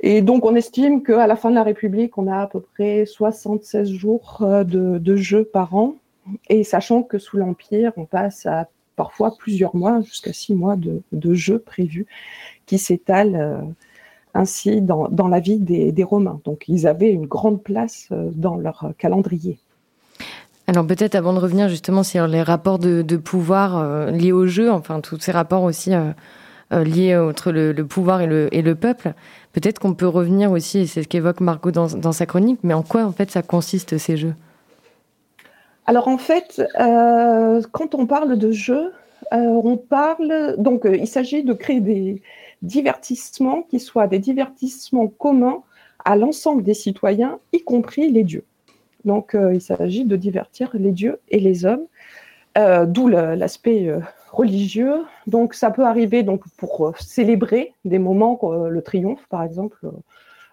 Et 0.00 0.20
donc, 0.20 0.44
on 0.44 0.54
estime 0.54 1.02
qu'à 1.02 1.26
la 1.26 1.34
fin 1.34 1.48
de 1.48 1.54
la 1.54 1.62
République, 1.62 2.18
on 2.18 2.26
a 2.30 2.42
à 2.42 2.46
peu 2.46 2.60
près 2.60 3.06
76 3.06 3.90
jours 3.90 4.44
de, 4.66 5.16
jeux 5.16 5.44
par 5.44 5.74
an. 5.74 5.94
Et 6.50 6.62
sachant 6.62 7.02
que 7.02 7.18
sous 7.18 7.38
l'Empire, 7.38 7.92
on 7.96 8.04
passe 8.04 8.44
à 8.44 8.68
parfois 8.96 9.34
plusieurs 9.38 9.74
mois, 9.74 10.02
jusqu'à 10.02 10.34
six 10.34 10.54
mois 10.54 10.76
de, 10.76 11.34
jeux 11.34 11.58
prévus 11.58 12.06
qui 12.66 12.76
s'étalent 12.76 13.64
ainsi 14.34 14.82
dans, 14.82 15.28
la 15.28 15.40
vie 15.40 15.58
des, 15.58 16.04
Romains. 16.04 16.40
Donc 16.44 16.64
ils 16.68 16.86
avaient 16.86 17.12
une 17.12 17.26
grande 17.26 17.62
place 17.62 18.08
dans 18.10 18.56
leur 18.56 18.90
calendrier. 18.98 19.58
Alors 20.66 20.86
peut-être 20.86 21.14
avant 21.14 21.34
de 21.34 21.38
revenir 21.38 21.68
justement 21.68 22.02
sur 22.02 22.26
les 22.26 22.42
rapports 22.42 22.78
de, 22.78 23.16
pouvoir 23.16 23.78
euh, 23.78 24.10
liés 24.10 24.32
au 24.32 24.46
jeu, 24.46 24.70
enfin 24.70 25.00
tous 25.00 25.20
ces 25.20 25.32
rapports 25.32 25.62
aussi 25.62 25.94
euh, 25.94 26.12
euh, 26.72 26.84
liés 26.84 27.14
entre 27.16 27.52
le, 27.52 27.74
pouvoir 27.84 28.22
et 28.22 28.26
le, 28.62 28.74
peuple, 28.74 29.12
peut-être 29.52 29.78
qu'on 29.78 29.92
peut 29.92 30.08
revenir 30.08 30.50
aussi, 30.50 30.86
c'est 30.86 31.02
ce 31.02 31.08
qu'évoque 31.08 31.40
Margot 31.40 31.70
dans, 31.70 32.12
sa 32.12 32.26
chronique, 32.26 32.60
mais 32.62 32.72
en 32.72 32.82
quoi 32.82 33.04
en 33.04 33.12
fait 33.12 33.30
ça 33.30 33.42
consiste 33.42 33.98
ces 33.98 34.16
jeux? 34.16 34.34
Alors 35.86 36.08
en 36.08 36.16
fait, 36.16 36.62
quand 37.72 37.94
on 37.94 38.06
parle 38.06 38.38
de 38.38 38.50
euh, 39.32 39.36
on 39.36 39.76
parle 39.76 40.54
donc 40.56 40.86
il 40.90 41.06
s'agit 41.06 41.44
de 41.44 41.52
créer 41.52 41.80
des 41.80 42.22
divertissements 42.62 43.62
qui 43.62 43.80
soient 43.80 44.06
des 44.06 44.18
divertissements 44.18 45.08
communs 45.08 45.62
à 46.06 46.16
l'ensemble 46.16 46.62
des 46.62 46.74
citoyens, 46.74 47.38
y 47.52 47.62
compris 47.62 48.10
les 48.10 48.24
dieux. 48.24 48.44
Donc, 49.04 49.34
euh, 49.34 49.54
il 49.54 49.60
s'agit 49.60 50.04
de 50.04 50.16
divertir 50.16 50.70
les 50.74 50.92
dieux 50.92 51.20
et 51.28 51.40
les 51.40 51.64
hommes, 51.64 51.86
euh, 52.58 52.86
d'où 52.86 53.08
l'aspect 53.08 53.88
euh, 53.88 54.00
religieux. 54.32 55.02
Donc, 55.26 55.54
ça 55.54 55.70
peut 55.70 55.84
arriver 55.84 56.22
donc 56.22 56.44
pour 56.56 56.94
célébrer 56.98 57.74
des 57.84 57.98
moments, 57.98 58.38
le 58.52 58.82
triomphe, 58.82 59.26
par 59.28 59.42
exemple. 59.42 59.78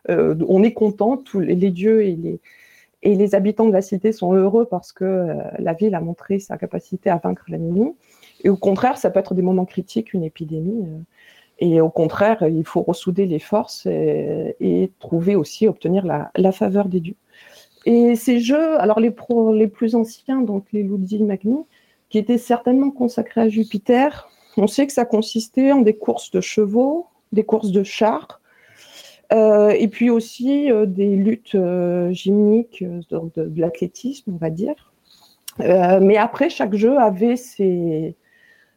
on 0.07 0.63
est 0.63 0.73
content, 0.73 1.17
tous 1.17 1.39
les, 1.39 1.55
dieux 1.71 2.03
et 2.03 2.15
les, 2.15 2.39
et 3.03 3.15
les 3.15 3.35
habitants 3.35 3.65
de 3.65 3.73
la 3.73 3.81
cité 3.81 4.11
sont 4.11 4.33
heureux 4.33 4.65
parce 4.65 4.91
que 4.91 5.35
la 5.57 5.73
ville 5.73 5.95
a 5.95 6.01
montré 6.01 6.39
sa 6.39 6.57
capacité 6.57 7.09
à 7.09 7.17
vaincre 7.17 7.45
l'ennemi. 7.47 7.93
Et 8.43 8.49
au 8.49 8.57
contraire, 8.57 8.97
ça 8.97 9.09
peut 9.09 9.19
être 9.19 9.33
des 9.33 9.41
moments 9.41 9.65
critiques, 9.65 10.13
une 10.13 10.23
épidémie. 10.23 10.85
Et 11.59 11.79
au 11.79 11.89
contraire, 11.89 12.43
il 12.47 12.65
faut 12.65 12.81
ressouder 12.81 13.25
les 13.27 13.39
forces 13.39 13.85
et, 13.85 14.55
et 14.59 14.91
trouver 14.99 15.35
aussi, 15.35 15.67
obtenir 15.67 16.05
la, 16.05 16.31
la, 16.35 16.51
faveur 16.51 16.87
des 16.87 16.99
dieux. 16.99 17.15
Et 17.85 18.15
ces 18.15 18.39
jeux, 18.39 18.79
alors 18.79 18.99
les, 18.99 19.11
pro, 19.11 19.53
les 19.53 19.67
plus 19.67 19.95
anciens, 19.95 20.41
donc 20.41 20.65
les 20.71 20.83
Ludi 20.83 21.23
Magni, 21.23 21.57
qui 22.09 22.17
étaient 22.17 22.37
certainement 22.37 22.91
consacrés 22.91 23.41
à 23.41 23.49
Jupiter, 23.49 24.29
on 24.57 24.67
sait 24.67 24.85
que 24.85 24.93
ça 24.93 25.05
consistait 25.05 25.71
en 25.71 25.81
des 25.81 25.95
courses 25.95 26.31
de 26.31 26.41
chevaux, 26.41 27.07
des 27.31 27.43
courses 27.43 27.71
de 27.71 27.83
chars, 27.83 28.41
euh, 29.33 29.69
et 29.69 29.87
puis 29.87 30.09
aussi 30.09 30.71
euh, 30.71 30.85
des 30.85 31.15
luttes 31.15 31.55
euh, 31.55 32.11
gymniques, 32.11 32.83
donc 33.09 33.33
de, 33.35 33.45
de 33.45 33.61
l'athlétisme, 33.61 34.33
on 34.33 34.37
va 34.37 34.49
dire. 34.49 34.91
Euh, 35.59 35.99
mais 36.01 36.17
après, 36.17 36.49
chaque 36.49 36.75
jeu 36.75 36.97
avait 36.97 37.35
ses, 37.35 38.15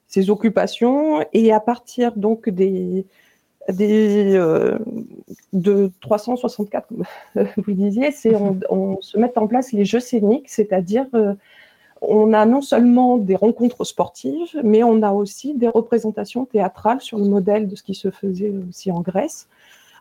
ses, 0.07 0.31
occupations, 0.31 1.25
et 1.33 1.53
à 1.53 1.61
partir 1.61 2.17
donc 2.17 2.49
des, 2.49 3.07
des, 3.73 4.35
euh, 4.35 4.79
de 5.53 5.91
364, 6.01 6.89
vous 7.57 7.73
disiez, 7.73 8.11
c'est 8.11 8.35
on, 8.37 8.59
on, 8.71 9.01
se 9.01 9.19
met 9.19 9.37
en 9.39 9.47
place 9.47 9.73
les 9.73 9.85
jeux 9.85 10.01
scéniques, 10.01 10.49
c'est-à-dire 10.49 11.07
euh, 11.15 11.35
on 12.01 12.33
a 12.33 12.45
non 12.45 12.61
seulement 12.61 13.17
des 13.17 13.37
rencontres 13.37 13.85
sportives, 13.85 14.61
mais 14.63 14.83
on 14.83 15.03
a 15.03 15.13
aussi 15.13 15.55
des 15.55 15.69
représentations 15.69 16.45
théâtrales 16.45 17.01
sur 17.01 17.19
le 17.19 17.25
modèle 17.25 17.67
de 17.69 17.77
ce 17.77 17.83
qui 17.83 17.95
se 17.95 18.11
faisait 18.11 18.53
aussi 18.69 18.91
en 18.91 19.01
Grèce, 19.01 19.49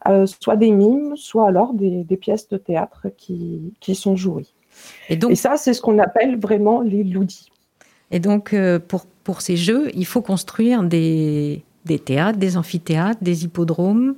euh, 0.10 0.26
soit 0.26 0.58
des 0.58 0.72
mimes, 0.72 1.16
soit 1.16 1.48
alors 1.48 1.74
des, 1.74 2.04
des 2.04 2.18
pièces 2.18 2.50
de 2.50 2.58
théâtre 2.58 3.08
qui, 3.16 3.74
qui, 3.80 3.96
sont 3.96 4.18
jouées. 4.18 4.48
Et, 5.08 5.16
donc, 5.16 5.32
Et 5.32 5.36
ça, 5.36 5.56
c'est 5.56 5.74
ce 5.74 5.82
qu'on 5.82 6.00
appelle 6.00 6.38
vraiment 6.38 6.82
les 6.82 7.06
loudis. 7.06 7.50
Et 8.12 8.20
donc, 8.20 8.54
pour, 8.90 9.06
pour 9.24 9.42
ces 9.42 9.56
jeux, 9.56 9.90
il 9.96 10.06
faut 10.06 10.22
construire 10.22 10.84
des, 10.84 11.64
des 11.86 12.00
théâtres, 12.00 12.40
des 12.40 12.58
amphithéâtres, 12.58 13.24
des 13.24 13.46
hippodromes 13.46 14.16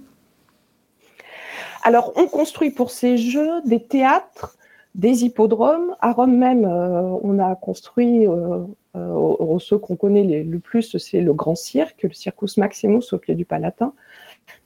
Alors, 1.84 2.14
on 2.16 2.28
construit 2.28 2.72
pour 2.72 2.92
ces 2.92 3.18
jeux 3.18 3.62
des 3.66 3.82
théâtres, 3.82 4.58
des 4.96 5.26
hippodromes. 5.26 5.96
À 6.02 6.14
Rome 6.14 6.36
même, 6.38 6.66
euh, 6.66 7.02
on 7.22 7.40
a 7.40 7.56
construit, 7.56 8.28
euh, 8.28 8.64
euh, 8.96 9.60
ceux 9.60 9.78
qu'on 9.78 9.96
connaît 9.96 10.44
le 10.44 10.60
plus, 10.60 10.98
c'est 10.98 11.22
le 11.22 11.34
Grand 11.34 11.56
Cirque, 11.56 12.04
le 12.04 12.14
Circus 12.14 12.58
Maximus 12.58 13.04
au 13.12 13.18
pied 13.18 13.36
du 13.36 13.46
Palatin, 13.46 13.94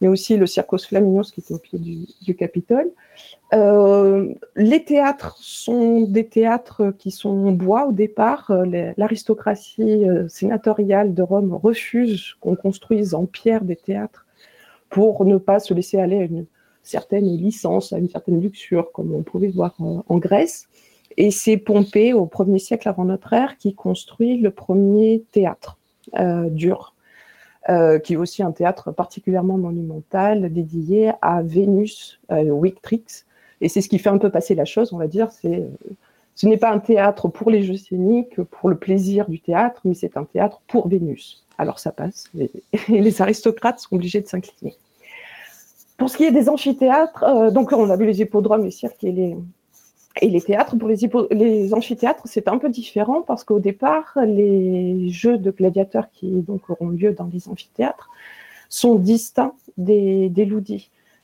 mais 0.01 0.07
aussi 0.07 0.37
le 0.37 0.45
Circus 0.45 0.85
Flaminius 0.87 1.31
qui 1.31 1.41
était 1.41 1.53
au 1.53 1.59
pied 1.59 1.79
du, 1.79 2.35
Capitole. 2.35 2.91
Euh, 3.53 4.33
les 4.55 4.83
théâtres 4.83 5.37
sont 5.39 6.01
des 6.01 6.27
théâtres 6.27 6.93
qui 6.97 7.11
sont 7.11 7.29
en 7.29 7.51
bois 7.51 7.87
au 7.87 7.91
départ. 7.91 8.51
L'aristocratie 8.97 10.07
euh, 10.07 10.27
sénatoriale 10.27 11.13
de 11.13 11.21
Rome 11.21 11.53
refuse 11.53 12.35
qu'on 12.39 12.55
construise 12.55 13.13
en 13.13 13.25
pierre 13.25 13.63
des 13.63 13.75
théâtres 13.75 14.25
pour 14.89 15.25
ne 15.25 15.37
pas 15.37 15.59
se 15.59 15.73
laisser 15.73 15.99
aller 15.99 16.19
à 16.19 16.23
une 16.23 16.45
certaine 16.83 17.25
licence, 17.25 17.93
à 17.93 17.97
une 17.97 18.09
certaine 18.09 18.41
luxure, 18.41 18.91
comme 18.91 19.13
on 19.13 19.23
pouvait 19.23 19.49
voir 19.49 19.75
en, 19.79 20.17
Grèce. 20.17 20.67
Et 21.17 21.31
c'est 21.31 21.57
Pompée, 21.57 22.13
au 22.13 22.25
1er 22.25 22.59
siècle 22.59 22.87
avant 22.89 23.05
notre 23.05 23.33
ère, 23.33 23.57
qui 23.57 23.73
construit 23.73 24.37
le 24.37 24.51
premier 24.51 25.23
théâtre 25.31 25.77
euh, 26.19 26.49
dur, 26.49 26.95
euh, 27.67 27.99
qui 27.99 28.13
est 28.13 28.17
aussi 28.17 28.41
un 28.41 28.51
théâtre 28.51 28.91
particulièrement 28.91 29.57
monumental, 29.57 30.51
dédié 30.51 31.11
à 31.21 31.41
Vénus 31.41 32.19
euh, 32.31 32.57
Victrix, 32.61 33.25
et 33.59 33.67
c'est 33.67 33.81
ce 33.81 33.89
qui 33.89 33.99
fait 33.99 34.09
un 34.09 34.17
peu 34.17 34.29
passer 34.29 34.55
la 34.55 34.63
chose, 34.63 34.93
on 34.93 34.97
va 34.97 35.07
dire. 35.07 35.29
C'est, 35.31 35.67
ce 36.35 36.47
n'est 36.47 36.57
pas 36.57 36.71
un 36.71 36.79
théâtre 36.79 37.27
pour 37.27 37.51
les 37.51 37.63
jeux 37.63 37.75
scéniques, 37.75 38.41
pour 38.41 38.69
le 38.69 38.77
plaisir 38.77 39.27
du 39.27 39.41
théâtre, 39.41 39.81
mais 39.83 39.93
c'est 39.93 40.15
un 40.15 40.23
théâtre 40.23 40.61
pour 40.67 40.87
Vénus. 40.87 41.45
Alors 41.57 41.79
ça 41.79 41.91
passe, 41.91 42.31
et, 42.39 42.49
les 42.87 43.21
aristocrates 43.21 43.79
sont 43.79 43.95
obligés 43.95 44.21
de 44.21 44.27
s'incliner. 44.27 44.75
Pour 45.97 46.09
ce 46.09 46.15
qui 46.15 46.23
est 46.23 46.31
des 46.31 46.47
amphithéâtres, 46.47 47.23
euh, 47.23 47.51
donc 47.51 47.73
on 47.73 47.89
a 47.89 47.97
vu 47.97 48.05
les 48.05 48.21
hippodromes, 48.21 48.63
les 48.63 48.71
cirques 48.71 49.03
et 49.03 49.11
les, 49.11 49.35
et 50.21 50.29
les 50.29 50.41
théâtres. 50.41 50.77
Pour 50.77 50.87
les, 50.87 51.73
amphithéâtres, 51.73 52.23
c'est 52.25 52.47
un 52.47 52.57
peu 52.57 52.69
différent 52.69 53.21
parce 53.21 53.43
qu'au 53.43 53.59
départ, 53.59 54.13
les 54.25 55.09
jeux 55.09 55.37
de 55.37 55.51
gladiateurs 55.51 56.09
qui 56.11 56.29
donc 56.41 56.69
auront 56.69 56.89
lieu 56.89 57.13
dans 57.13 57.29
les 57.31 57.47
amphithéâtres 57.47 58.09
sont 58.69 58.95
distincts 58.95 59.53
des, 59.77 60.29
des 60.29 60.45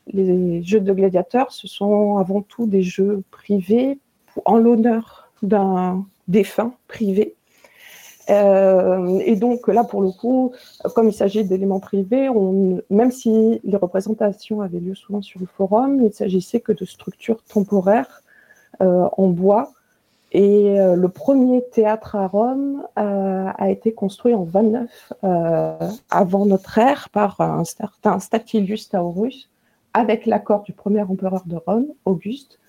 les 0.08 0.64
jeux 0.64 0.82
de 0.82 0.94
gladiateurs, 0.94 1.52
ce 1.52 1.68
sont 1.68 2.18
avant 2.18 2.42
tout 2.42 2.68
des 2.68 2.84
jeux 2.84 3.24
privés 3.32 4.00
en 4.46 4.58
l'honneur 4.58 5.32
d'un 5.42 6.06
défunt 6.28 6.74
privé. 6.88 7.36
Euh, 8.30 9.20
et 9.20 9.36
donc 9.36 9.68
là, 9.68 9.84
pour 9.84 10.02
le 10.02 10.12
coup, 10.12 10.52
comme 10.96 11.08
il 11.08 11.14
s'agit 11.14 11.44
d'éléments 11.44 11.80
privés, 11.80 12.30
on, 12.30 12.82
même 12.90 13.12
si 13.12 13.60
les 13.64 13.78
représentations 13.78 14.62
avaient 14.62 14.80
lieu 14.80 14.96
souvent 14.96 15.22
sur 15.22 15.40
le 15.40 15.46
forum, 15.46 16.02
il 16.04 16.14
s'agissait 16.14 16.60
que 16.60 16.72
de 16.72 16.86
structures 16.86 17.44
temporaires 17.44 18.24
en 18.80 19.28
bois. 19.28 19.72
Et 20.32 20.82
euh, 20.82 20.98
le 20.98 21.08
premier 21.08 21.64
théâtre 21.64 22.16
à 22.16 22.28
Rome 22.28 22.84
euh, 23.00 23.48
a 23.58 23.70
été 23.70 23.94
construit 23.94 24.34
en 24.34 24.44
29 24.44 25.14
avant 26.10 26.46
notre 26.46 26.78
ère 26.78 27.08
par 27.10 27.40
un 27.40 27.64
certain 27.64 28.20
Statilius 28.20 28.90
Taurus, 28.90 29.50
avec 29.94 30.26
l'accord 30.26 30.64
du 30.64 30.74
premier 30.74 31.04
empereur 31.04 31.44
de 31.46 31.56
Rome, 31.56 31.88
Auguste, 32.04 32.60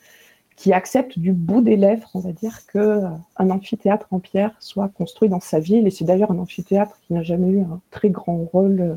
qui 0.55 0.73
accepte 0.73 1.19
du 1.19 1.33
bout 1.33 1.61
des 1.61 1.77
lèvres, 1.77 2.09
on 2.15 2.21
va 2.21 2.33
dire, 2.33 2.67
qu'un 2.67 3.21
amphithéâtre 3.39 4.07
en 4.13 4.21
pierre 4.21 4.55
soit 4.61 4.89
construit 4.89 5.29
dans 5.29 5.41
sa 5.41 5.59
ville. 5.59 5.87
Et 5.87 5.91
c'est 5.91 6.05
d'ailleurs 6.05 6.31
un 6.31 6.39
amphithéâtre 6.39 6.99
qui 7.07 7.15
n'a 7.15 7.23
jamais 7.23 7.49
eu 7.49 7.61
un 7.61 7.81
très 7.91 8.11
grand 8.11 8.39
rôle. 8.53 8.97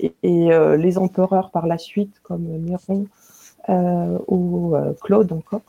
Et, 0.00 0.12
euh, 0.24 0.76
les 0.76 0.96
empereurs 0.96 1.50
par 1.50 1.66
la 1.66 1.76
suite, 1.76 2.20
comme 2.22 2.44
Néron 2.44 3.06
euh, 3.68 4.18
ou 4.26 4.74
euh, 4.74 4.94
Claude 5.02 5.32
encore, 5.32 5.62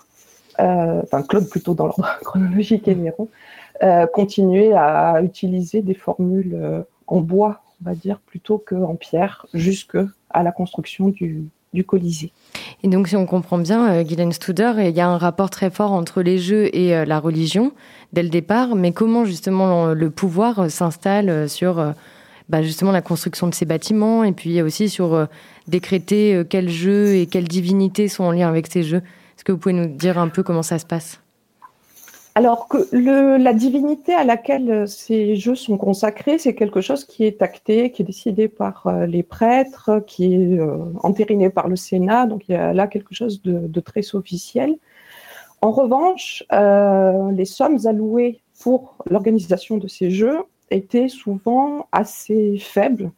enfin 0.59 1.23
Claude 1.23 1.49
plutôt 1.49 1.73
dans 1.73 1.85
l'ordre 1.85 2.07
chronologique 2.21 2.87
et 2.87 2.95
Néron, 2.95 3.29
continuaient 4.13 4.73
à 4.73 5.21
utiliser 5.23 5.81
des 5.81 5.93
formules 5.93 6.83
en 7.07 7.21
bois, 7.21 7.61
on 7.81 7.89
va 7.89 7.95
dire, 7.95 8.19
plutôt 8.19 8.57
qu'en 8.57 8.95
pierre, 8.95 9.45
jusque 9.53 9.97
à 10.29 10.43
la 10.43 10.51
construction 10.51 11.09
du, 11.09 11.49
Colisée. 11.85 12.31
Et 12.83 12.87
donc, 12.87 13.07
si 13.07 13.15
on 13.15 13.25
comprend 13.25 13.57
bien, 13.57 13.91
euh, 13.91 14.03
Guylaine 14.03 14.33
Studer, 14.33 14.73
il 14.79 14.89
y 14.89 15.01
a 15.01 15.07
un 15.07 15.17
rapport 15.17 15.49
très 15.49 15.69
fort 15.69 15.91
entre 15.91 16.21
les 16.21 16.37
jeux 16.39 16.75
et 16.75 16.95
euh, 16.95 17.05
la 17.05 17.19
religion 17.19 17.71
dès 18.11 18.23
le 18.23 18.29
départ, 18.29 18.75
mais 18.75 18.91
comment 18.91 19.23
justement 19.23 19.93
le 19.93 20.09
pouvoir 20.09 20.59
euh, 20.59 20.69
s'installe 20.69 21.47
sur 21.47 21.79
euh, 21.79 21.91
bah, 22.49 22.63
justement 22.63 22.91
la 22.91 23.03
construction 23.03 23.47
de 23.47 23.53
ces 23.53 23.65
bâtiments 23.65 24.23
et 24.23 24.31
puis 24.31 24.59
aussi 24.63 24.89
sur 24.89 25.13
euh, 25.13 25.25
décréter 25.67 26.33
euh, 26.33 26.43
quels 26.43 26.69
jeux 26.69 27.13
et 27.13 27.27
quelles 27.27 27.47
divinités 27.47 28.07
sont 28.07 28.23
en 28.23 28.31
lien 28.31 28.49
avec 28.49 28.65
ces 28.65 28.81
jeux? 28.81 29.03
Est-ce 29.39 29.45
que 29.45 29.53
vous 29.53 29.57
pouvez 29.57 29.73
nous 29.73 29.87
dire 29.87 30.17
un 30.17 30.27
peu 30.27 30.43
comment 30.43 30.63
ça 30.63 30.79
se 30.79 30.85
passe? 30.85 31.21
Alors 32.35 32.67
que 32.67 32.77
la 33.37 33.53
divinité 33.53 34.13
à 34.13 34.25
laquelle 34.25 34.85
ces 34.85 35.37
jeux 35.37 35.55
sont 35.55 35.77
consacrés, 35.77 36.37
c'est 36.37 36.53
quelque 36.55 36.81
chose 36.81 37.05
qui 37.05 37.23
est 37.23 37.41
acté, 37.41 37.89
qui 37.93 38.01
est 38.01 38.05
décidé 38.05 38.49
par 38.49 38.87
euh, 38.87 39.05
les 39.05 39.23
prêtres, 39.23 40.03
qui 40.05 40.33
est 40.33 40.59
euh, 40.59 40.75
entériné 41.03 41.49
par 41.49 41.69
le 41.69 41.77
Sénat, 41.77 42.25
donc 42.25 42.49
il 42.49 42.51
y 42.51 42.55
a 42.55 42.73
là 42.73 42.87
quelque 42.87 43.15
chose 43.15 43.41
de, 43.41 43.79
très 43.79 44.13
officiel. 44.13 44.75
En 45.61 45.71
revanche, 45.71 46.43
euh, 46.51 47.31
les 47.31 47.45
sommes 47.45 47.77
allouées 47.85 48.41
pour 48.59 48.97
l'organisation 49.09 49.77
de 49.77 49.87
ces 49.87 50.11
jeux 50.11 50.39
étaient 50.69 51.07
souvent 51.07 51.87
assez 51.93 52.57
faibles. 52.57 53.09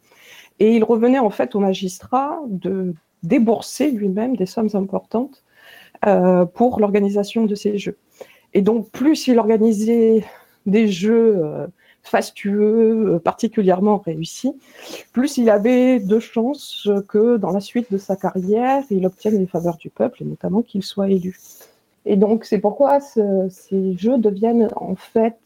Et 0.60 0.76
il 0.76 0.84
revenait 0.84 1.18
en 1.18 1.30
fait 1.30 1.56
au 1.56 1.58
magistrat 1.58 2.38
de 2.46 2.94
débourser 3.24 3.90
lui-même 3.90 4.36
des 4.36 4.46
sommes 4.46 4.70
importantes 4.74 5.42
euh, 5.42 5.51
pour 6.54 6.80
l'organisation 6.80 7.46
de 7.46 7.54
ces 7.54 7.78
jeux. 7.78 7.96
Et 8.54 8.62
donc, 8.62 8.90
plus 8.90 9.28
il 9.28 9.38
organisait 9.38 10.24
des 10.66 10.88
jeux 10.88 11.36
euh, 11.38 11.66
fastueux, 12.02 13.14
euh, 13.14 13.18
particulièrement 13.18 13.98
réussis, 13.98 14.54
plus 15.12 15.38
il 15.38 15.50
avait 15.50 16.00
de 16.00 16.18
chances 16.18 16.88
que 17.08 17.36
dans 17.36 17.50
la 17.50 17.60
suite 17.60 17.90
de 17.92 17.98
sa 17.98 18.16
carrière, 18.16 18.82
il 18.90 19.06
obtienne 19.06 19.38
les 19.38 19.46
faveurs 19.46 19.76
du 19.76 19.90
peuple 19.90 20.22
et 20.22 20.26
notamment 20.26 20.62
qu'il 20.62 20.82
soit 20.82 21.08
élu. 21.08 21.38
Et 22.04 22.16
donc, 22.16 22.44
c'est 22.44 22.58
pourquoi 22.58 23.00
ce, 23.00 23.48
ces 23.48 23.96
jeux 23.96 24.18
deviennent 24.18 24.68
en 24.76 24.96
fait 24.96 25.36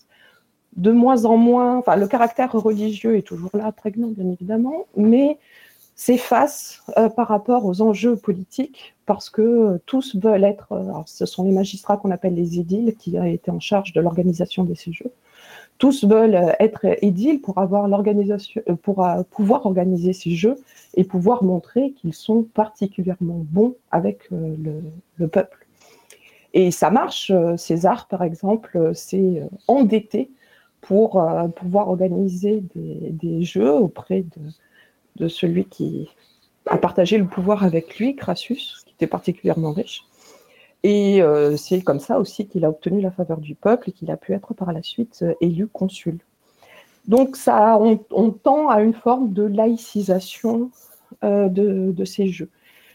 de 0.76 0.90
moins 0.90 1.24
en 1.24 1.36
moins, 1.36 1.78
enfin, 1.78 1.96
le 1.96 2.06
caractère 2.06 2.52
religieux 2.52 3.16
est 3.16 3.26
toujours 3.26 3.50
là, 3.54 3.72
prégnant, 3.72 4.08
bien 4.08 4.30
évidemment, 4.30 4.86
mais 4.96 5.38
s'efface 5.96 6.82
euh, 6.98 7.08
par 7.08 7.26
rapport 7.26 7.64
aux 7.64 7.80
enjeux 7.80 8.16
politiques 8.16 8.94
parce 9.06 9.30
que 9.30 9.42
euh, 9.42 9.78
tous 9.86 10.14
veulent 10.16 10.44
être, 10.44 10.72
euh, 10.72 10.92
ce 11.06 11.24
sont 11.24 11.44
les 11.44 11.52
magistrats 11.52 11.96
qu'on 11.96 12.10
appelle 12.10 12.34
les 12.34 12.60
édiles 12.60 12.94
qui 12.96 13.18
ont 13.18 13.24
été 13.24 13.50
en 13.50 13.60
charge 13.60 13.94
de 13.94 14.00
l'organisation 14.02 14.64
de 14.64 14.74
ces 14.74 14.92
jeux. 14.92 15.10
Tous 15.78 16.04
veulent 16.04 16.54
être 16.58 16.86
édiles 17.02 17.40
pour 17.40 17.58
avoir 17.58 17.86
l'organisation, 17.86 18.62
pour 18.82 19.06
pouvoir 19.30 19.66
organiser 19.66 20.14
ces 20.14 20.30
jeux 20.30 20.56
et 20.94 21.04
pouvoir 21.04 21.44
montrer 21.44 21.90
qu'ils 21.92 22.14
sont 22.14 22.44
particulièrement 22.44 23.44
bons 23.50 23.74
avec 23.90 24.30
le, 24.30 24.80
le, 25.18 25.28
peuple. 25.28 25.66
Et 26.54 26.70
ça 26.70 26.90
marche. 26.90 27.30
César, 27.58 28.08
par 28.08 28.22
exemple, 28.22 28.94
s'est 28.94 29.42
endetté 29.68 30.30
pour 30.80 31.22
pouvoir 31.56 31.90
organiser 31.90 32.62
des 32.74 33.42
jeux 33.42 33.74
auprès 33.74 34.22
de, 34.22 34.40
de 35.16 35.28
celui 35.28 35.64
qui 35.64 36.08
a 36.66 36.78
partagé 36.78 37.18
le 37.18 37.26
pouvoir 37.26 37.64
avec 37.64 37.98
lui, 37.98 38.16
Crassus, 38.16 38.82
qui 38.84 38.94
était 38.94 39.06
particulièrement 39.06 39.72
riche. 39.72 40.04
Et 40.82 41.22
euh, 41.22 41.56
c'est 41.56 41.82
comme 41.82 42.00
ça 42.00 42.18
aussi 42.18 42.46
qu'il 42.46 42.64
a 42.64 42.68
obtenu 42.68 43.00
la 43.00 43.10
faveur 43.10 43.38
du 43.38 43.54
peuple 43.54 43.90
et 43.90 43.92
qu'il 43.92 44.10
a 44.10 44.16
pu 44.16 44.32
être 44.32 44.54
par 44.54 44.72
la 44.72 44.82
suite 44.82 45.20
euh, 45.22 45.34
élu 45.40 45.66
consul. 45.66 46.18
Donc 47.08 47.36
ça, 47.36 47.78
on, 47.78 48.30
tend 48.30 48.68
à 48.68 48.82
une 48.82 48.92
forme 48.92 49.32
de 49.32 49.44
laïcisation 49.44 50.70
euh, 51.24 51.48
de, 51.48 52.04
ces 52.04 52.28
jeux. 52.28 52.50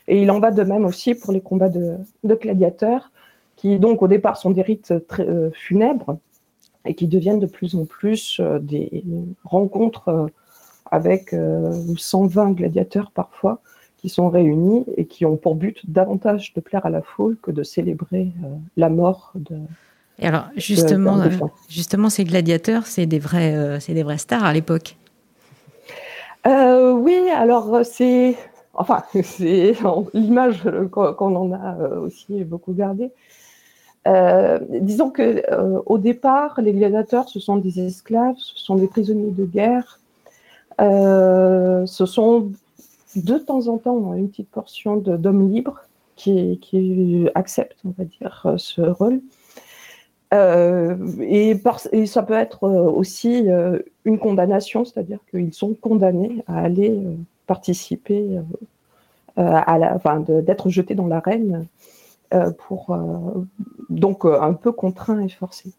Et 0.07 0.21
il 0.21 0.31
en 0.31 0.39
va 0.39 0.51
de 0.51 0.63
même 0.63 0.85
aussi 0.85 1.15
pour 1.15 1.31
les 1.31 1.41
combats 1.41 1.69
de, 1.69 1.97
de 2.23 2.35
gladiateurs, 2.35 3.11
qui 3.55 3.79
donc 3.79 4.01
au 4.01 4.07
départ 4.07 4.37
sont 4.37 4.51
des 4.51 4.61
rites 4.61 4.93
très 5.07 5.25
funèbres 5.53 6.17
et 6.85 6.93
qui 6.93 7.07
deviennent 7.07 7.39
de 7.39 7.45
plus 7.45 7.75
en 7.75 7.85
plus 7.85 8.41
des 8.61 9.03
rencontres 9.43 10.29
avec 10.89 11.35
120 11.97 12.49
euh, 12.49 12.53
gladiateurs 12.53 13.11
parfois 13.11 13.61
qui 14.01 14.09
sont 14.09 14.29
réunis 14.29 14.83
et 14.97 15.05
qui 15.05 15.25
ont 15.25 15.37
pour 15.37 15.55
but 15.55 15.79
davantage 15.89 16.53
de 16.53 16.59
plaire 16.59 16.85
à 16.85 16.89
la 16.89 17.01
foule 17.01 17.37
que 17.41 17.51
de 17.51 17.61
célébrer 17.61 18.31
euh, 18.43 18.47
la 18.75 18.89
mort 18.89 19.31
de. 19.35 19.57
Et 20.19 20.27
alors 20.27 20.45
justement, 20.55 21.19
euh, 21.19 21.29
justement, 21.69 22.09
ces 22.09 22.23
gladiateurs, 22.23 22.85
c'est 22.85 23.05
des 23.05 23.19
vrais, 23.19 23.55
euh, 23.55 23.79
c'est 23.79 23.93
des 23.93 24.03
vrais 24.03 24.17
stars 24.17 24.43
à 24.43 24.53
l'époque. 24.53 24.97
Euh, 26.47 26.91
oui, 26.91 27.17
alors 27.35 27.79
c'est, 27.83 28.35
enfin, 28.73 29.03
c'est 29.23 29.75
l'image 30.13 30.63
qu'on 30.91 31.35
en 31.35 31.53
a 31.53 31.75
aussi 31.99 32.43
beaucoup 32.43 32.73
gardée. 32.73 33.11
Disons 34.05 35.11
que 35.11 35.43
au 35.85 35.99
départ, 35.99 36.59
les 36.61 36.73
gladiateurs, 36.73 37.29
ce 37.29 37.39
sont 37.39 37.57
des 37.57 37.79
esclaves, 37.79 38.35
ce 38.37 38.63
sont 38.63 38.75
des 38.75 38.87
prisonniers 38.87 39.31
de 39.31 39.45
guerre 39.45 39.99
ce 40.81 42.05
sont 42.05 42.51
de 43.15 43.37
temps 43.37 43.67
en 43.67 43.77
temps 43.77 44.13
une 44.13 44.29
petite 44.29 44.49
portion 44.49 44.97
d'hommes 44.97 45.51
libres 45.51 45.81
qui, 46.15 47.29
acceptent, 47.35 47.79
on 47.85 47.93
va 47.97 48.03
dire, 48.05 48.53
ce 48.57 48.81
rôle. 48.81 49.21
Euh, 50.33 50.95
et, 51.19 51.55
par, 51.55 51.79
ça 51.79 52.23
peut 52.23 52.33
être 52.33 52.63
aussi 52.67 53.49
euh, 53.49 53.79
une 54.05 54.17
condamnation, 54.17 54.85
c'est-à-dire 54.85 55.19
qu'ils 55.29 55.53
sont 55.53 55.73
condamnés 55.73 56.43
à 56.47 56.59
aller 56.59 56.91
euh, 56.91 57.15
participer, 57.47 58.39
euh, 59.37 59.61
à 59.65 59.77
la, 59.77 59.95
enfin, 59.95 60.21
d'être 60.21 60.69
jetés 60.69 60.95
dans 60.95 61.07
l'arène 61.07 61.65
pour 62.59 62.97
donc 63.89 64.23
un 64.23 64.53
peu 64.53 64.71
contraints 64.71 65.19
et 65.19 65.27
forcés. 65.27 65.73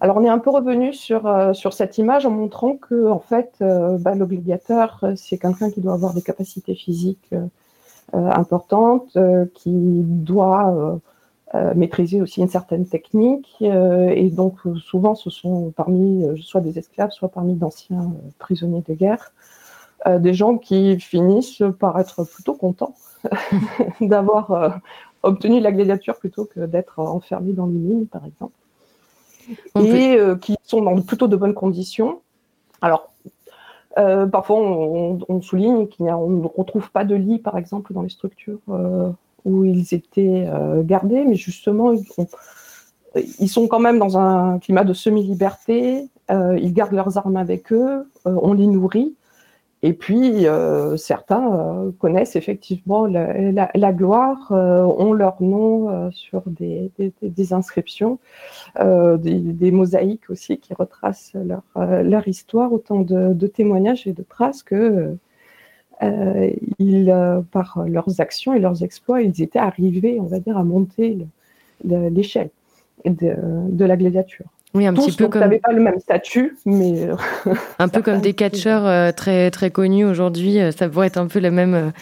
Alors, 0.00 0.16
on 0.16 0.24
est 0.24 0.28
un 0.28 0.38
peu 0.38 0.50
revenu 0.50 0.92
sur, 0.92 1.26
euh, 1.26 1.52
sur 1.52 1.72
cette 1.72 1.98
image 1.98 2.26
en 2.26 2.30
montrant 2.30 2.76
que, 2.76 3.08
en 3.08 3.18
fait, 3.18 3.52
euh, 3.60 3.98
bah, 3.98 4.14
l'obligateur, 4.14 5.00
euh, 5.02 5.14
c'est 5.16 5.38
quelqu'un 5.38 5.70
qui 5.70 5.80
doit 5.80 5.94
avoir 5.94 6.14
des 6.14 6.22
capacités 6.22 6.74
physiques 6.74 7.34
importantes, 8.12 9.16
qui 9.54 10.02
doit 10.04 11.00
maîtriser 11.74 12.20
aussi 12.20 12.42
une 12.42 12.48
certaine 12.48 12.86
technique. 12.86 13.56
et 13.62 14.30
donc, 14.30 14.58
souvent, 14.84 15.14
ce 15.14 15.30
sont 15.30 15.72
parmi 15.74 16.26
soit 16.42 16.60
des 16.60 16.78
esclaves, 16.78 17.10
soit 17.10 17.30
parmi 17.30 17.54
d'anciens 17.54 18.12
prisonniers 18.38 18.84
de 18.86 18.92
guerre, 18.92 19.32
des 20.06 20.34
gens 20.34 20.58
qui 20.58 21.00
finissent 21.00 21.62
par 21.78 21.98
être 22.00 22.24
plutôt 22.24 22.54
contents 22.54 22.94
d'avoir 24.02 24.80
obtenu 25.22 25.60
la 25.60 25.72
gladiature 25.72 26.18
plutôt 26.18 26.44
que 26.44 26.60
d'être 26.66 26.98
enfermés 26.98 27.54
dans 27.54 27.66
les 27.66 27.78
mines, 27.78 28.06
par 28.06 28.26
exemple 28.26 28.52
et 29.76 30.16
euh, 30.16 30.36
qui 30.36 30.56
sont 30.64 30.82
dans 30.82 31.00
plutôt 31.00 31.28
de 31.28 31.36
bonnes 31.36 31.54
conditions. 31.54 32.20
Alors, 32.80 33.12
euh, 33.98 34.26
parfois, 34.26 34.58
on, 34.58 35.18
on 35.28 35.42
souligne 35.42 35.86
qu'on 35.86 36.28
ne 36.28 36.46
retrouve 36.46 36.90
pas 36.90 37.04
de 37.04 37.14
lit, 37.14 37.38
par 37.38 37.58
exemple, 37.58 37.92
dans 37.92 38.02
les 38.02 38.08
structures 38.08 38.60
euh, 38.70 39.10
où 39.44 39.64
ils 39.64 39.94
étaient 39.94 40.46
euh, 40.48 40.82
gardés, 40.82 41.24
mais 41.24 41.34
justement, 41.34 41.92
ils, 41.92 42.06
ont, 42.16 42.26
ils, 43.14 43.48
sont 43.48 43.68
quand 43.68 43.80
même 43.80 43.98
dans 43.98 44.16
un 44.16 44.58
climat 44.58 44.84
de 44.84 44.94
semi-liberté, 44.94 46.08
ils 46.30 46.72
gardent 46.72 46.94
leurs 46.94 47.18
armes 47.18 47.36
avec 47.36 47.72
eux, 47.74 48.08
on 48.24 48.54
les 48.54 48.66
nourrit, 48.66 49.14
et 49.84 49.94
puis, 49.94 50.46
euh, 50.46 50.96
certains 50.96 51.52
euh, 51.86 51.90
connaissent 51.98 52.36
effectivement 52.36 53.06
la, 53.06 53.50
la, 53.50 53.68
la 53.74 53.92
gloire, 53.92 54.52
euh, 54.52 54.82
ont 54.84 55.12
leur 55.12 55.42
nom 55.42 55.90
euh, 55.90 56.10
sur 56.12 56.42
des, 56.46 56.92
des, 56.98 57.12
des 57.20 57.52
inscriptions, 57.52 58.20
euh, 58.78 59.16
des, 59.16 59.40
des, 59.40 59.72
mosaïques 59.72 60.30
aussi 60.30 60.58
qui 60.58 60.72
retracent 60.74 61.32
leur, 61.34 61.62
euh, 61.76 62.02
leur 62.04 62.28
histoire, 62.28 62.72
autant 62.72 63.00
de, 63.00 63.34
de, 63.34 63.46
témoignages 63.48 64.06
et 64.06 64.12
de 64.12 64.22
traces 64.22 64.62
que 64.62 65.16
ils, 66.78 67.14
par 67.52 67.84
leurs 67.86 68.20
actions 68.20 68.54
et 68.54 68.58
leurs 68.58 68.82
exploits, 68.82 69.22
ils 69.22 69.40
étaient 69.40 69.60
arrivés, 69.60 70.18
on 70.20 70.24
va 70.26 70.40
dire, 70.40 70.56
à 70.58 70.64
monter 70.64 71.18
l'échelle 71.84 72.50
de, 73.04 73.36
de 73.68 73.84
la 73.84 73.96
gladiature. 73.96 74.51
Oui, 74.74 74.86
un 74.86 74.94
Tous, 74.94 75.06
petit 75.06 75.16
peu 75.16 75.24
donc, 75.24 75.32
comme. 75.34 75.42
n'avaient 75.42 75.58
pas 75.58 75.72
le 75.72 75.82
même 75.82 75.98
statut, 76.00 76.56
mais. 76.64 77.02
euh, 77.06 77.14
Un 77.78 77.88
peu 77.88 78.00
comme 78.02 78.20
des 78.20 78.32
catcheurs 78.32 78.86
euh, 78.86 79.12
très, 79.12 79.50
très 79.50 79.70
connus 79.70 80.04
aujourd'hui, 80.06 80.60
euh, 80.60 80.70
ça 80.70 80.88
pourrait 80.88 81.08
être 81.08 81.18
un 81.18 81.26
peu 81.26 81.40
le 81.40 81.50
même, 81.50 81.92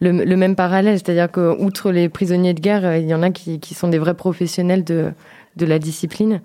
le, 0.00 0.10
le 0.24 0.36
même 0.36 0.56
parallèle. 0.56 0.94
C'est-à-dire 0.98 1.30
qu'outre 1.30 1.90
les 1.92 2.08
prisonniers 2.08 2.54
de 2.54 2.60
guerre, 2.60 2.96
il 2.96 3.06
y 3.06 3.14
en 3.14 3.22
a 3.22 3.30
qui, 3.30 3.60
qui 3.60 3.74
sont 3.74 3.88
des 3.88 3.98
vrais 3.98 4.14
professionnels 4.14 4.84
de, 4.84 5.10
de 5.56 5.66
la 5.66 5.78
discipline. 5.78 6.40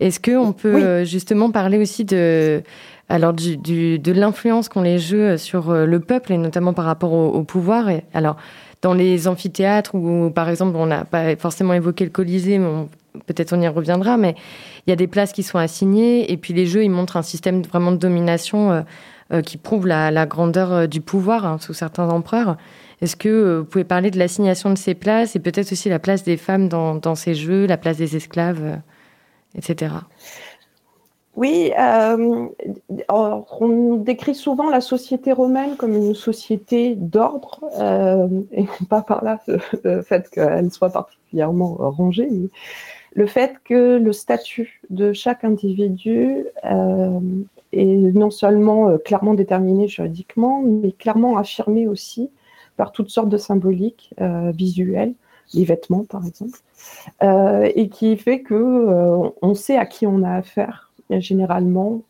Est-ce 0.00 0.18
qu'on 0.18 0.52
peut 0.52 0.98
Oui. 1.00 1.06
justement 1.06 1.52
parler 1.52 1.78
aussi 1.78 2.04
de, 2.04 2.62
alors 3.08 3.32
du, 3.32 3.56
du, 3.56 4.00
de 4.00 4.10
l'influence 4.12 4.68
qu'ont 4.68 4.82
les 4.82 4.98
jeux 4.98 5.36
sur 5.36 5.72
le 5.72 6.00
peuple 6.00 6.32
et 6.32 6.38
notamment 6.38 6.72
par 6.72 6.86
rapport 6.86 7.12
au, 7.12 7.28
au 7.28 7.44
pouvoir 7.44 7.88
et, 7.88 8.02
Alors, 8.12 8.36
dans 8.82 8.92
les 8.94 9.28
amphithéâtres 9.28 9.94
où, 9.94 10.30
par 10.30 10.48
exemple, 10.48 10.76
on 10.76 10.86
n'a 10.86 11.04
pas 11.04 11.36
forcément 11.36 11.72
évoqué 11.74 12.04
le 12.04 12.10
Colisée, 12.10 12.58
mais 12.58 12.66
on- 12.66 12.88
peut-être 13.26 13.52
on 13.52 13.60
y 13.60 13.68
reviendra, 13.68 14.16
mais 14.16 14.34
il 14.86 14.90
y 14.90 14.92
a 14.92 14.96
des 14.96 15.06
places 15.06 15.32
qui 15.32 15.42
sont 15.42 15.58
assignées 15.58 16.30
et 16.30 16.36
puis 16.36 16.52
les 16.54 16.66
jeux, 16.66 16.84
ils 16.84 16.90
montrent 16.90 17.16
un 17.16 17.22
système 17.22 17.62
vraiment 17.62 17.92
de 17.92 17.96
domination 17.96 18.72
euh, 18.72 18.82
euh, 19.32 19.42
qui 19.42 19.56
prouve 19.56 19.86
la, 19.86 20.26
grandeur 20.26 20.72
euh, 20.72 20.86
du 20.86 21.00
pouvoir 21.00 21.46
hein, 21.46 21.58
sous 21.60 21.74
certains 21.74 22.08
empereurs. 22.08 22.56
Est-ce 23.00 23.16
que 23.16 23.58
vous 23.58 23.64
pouvez 23.64 23.84
parler 23.84 24.10
de 24.10 24.18
l'assignation 24.18 24.70
de 24.70 24.78
ces 24.78 24.94
places 24.94 25.36
et 25.36 25.40
peut-être 25.40 25.72
aussi 25.72 25.88
la 25.88 25.98
place 25.98 26.22
des 26.24 26.36
femmes 26.36 26.68
dans, 26.68 27.14
ces 27.14 27.34
jeux, 27.34 27.66
la 27.66 27.76
place 27.76 27.96
des 27.98 28.16
esclaves, 28.16 28.78
etc. 29.56 29.92
Oui, 31.36 31.72
on 33.08 33.96
décrit 33.96 34.34
souvent 34.34 34.70
la 34.70 34.80
société 34.80 35.32
romaine 35.32 35.76
comme 35.76 35.94
une 35.94 36.14
société 36.14 36.94
d'ordre, 36.94 37.60
et 38.52 38.64
pas 38.88 39.02
par 39.02 39.22
là 39.22 39.40
le, 39.84 40.00
fait 40.02 40.30
qu'elle 40.30 40.70
soit 40.70 40.90
particulièrement 40.90 41.74
rangée. 41.78 42.28
Le 43.14 43.26
fait 43.26 43.56
que 43.64 43.96
le 43.96 44.12
statut 44.12 44.80
de 44.90 45.12
chaque 45.12 45.44
individu 45.44 46.46
euh, 46.64 47.20
est 47.72 47.84
non 47.86 48.30
seulement 48.30 48.88
euh, 48.88 48.98
clairement 48.98 49.34
déterminé 49.34 49.86
juridiquement, 49.86 50.62
mais 50.62 50.92
clairement 50.92 51.38
affirmé 51.38 51.86
aussi 51.86 52.30
par 52.76 52.90
toutes 52.90 53.10
sortes 53.10 53.28
de 53.28 53.38
symboliques 53.38 54.12
euh, 54.20 54.50
visuelles, 54.50 55.14
les 55.54 55.64
vêtements 55.64 56.04
par 56.04 56.26
exemple, 56.26 56.58
et 57.22 57.88
qui 57.88 58.16
fait 58.16 58.40
que 58.40 59.32
on 59.42 59.54
sait 59.54 59.76
à 59.76 59.86
qui 59.86 60.06
on 60.06 60.22
a 60.22 60.32
affaire 60.32 60.90
généralement 61.10 62.02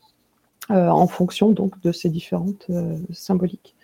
en 0.71 1.07
fonction 1.07 1.51
donc 1.51 1.79
de 1.83 1.93
ces 1.93 2.09
différentes 2.09 2.69
symboliques. 3.13 3.75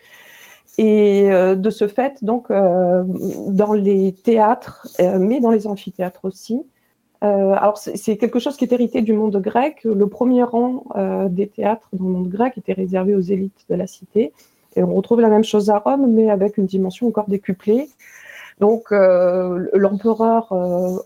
Et 0.78 1.28
de 1.28 1.70
ce 1.70 1.88
fait, 1.88 2.24
donc, 2.24 2.48
dans 2.50 3.72
les 3.72 4.12
théâtres, 4.12 4.86
mais 5.18 5.40
dans 5.40 5.50
les 5.50 5.66
amphithéâtres 5.66 6.24
aussi, 6.24 6.62
euh, 7.22 7.52
alors 7.52 7.76
c'est 7.76 8.16
quelque 8.16 8.38
chose 8.38 8.56
qui 8.56 8.64
est 8.64 8.72
hérité 8.72 9.02
du 9.02 9.12
monde 9.12 9.36
grec. 9.36 9.80
Le 9.84 10.06
premier 10.06 10.42
rang 10.42 10.84
euh, 10.96 11.28
des 11.28 11.48
théâtres 11.48 11.88
dans 11.92 12.04
le 12.04 12.10
monde 12.10 12.28
grec 12.28 12.54
était 12.56 12.72
réservé 12.72 13.14
aux 13.14 13.20
élites 13.20 13.66
de 13.68 13.74
la 13.74 13.86
cité. 13.86 14.32
Et 14.76 14.82
on 14.82 14.94
retrouve 14.94 15.20
la 15.20 15.28
même 15.28 15.44
chose 15.44 15.68
à 15.68 15.78
Rome, 15.78 16.10
mais 16.12 16.30
avec 16.30 16.56
une 16.56 16.66
dimension 16.66 17.08
encore 17.08 17.28
décuplée. 17.28 17.88
Donc 18.58 18.92
euh, 18.92 19.68
l'empereur 19.74 20.52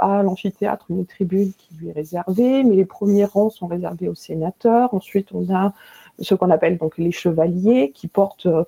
a 0.01 0.23
l'amphithéâtre, 0.23 0.87
une 0.91 1.07
tribune 1.07 1.53
qui 1.57 1.75
lui 1.77 1.89
est 1.89 1.93
réservée, 1.93 2.65
mais 2.65 2.77
les 2.77 2.85
premiers 2.85 3.25
rangs 3.25 3.51
sont 3.51 3.67
réservés 3.67 4.09
aux 4.09 4.15
sénateurs. 4.15 4.93
Ensuite, 4.93 5.29
on 5.33 5.53
a 5.55 5.73
ce 6.21 6.35
qu'on 6.35 6.51
appelle 6.51 6.79
donc 6.79 6.99
les 6.99 7.11
chevaliers, 7.11 7.91
qui 7.95 8.09
portent 8.09 8.47
euh, 8.47 8.65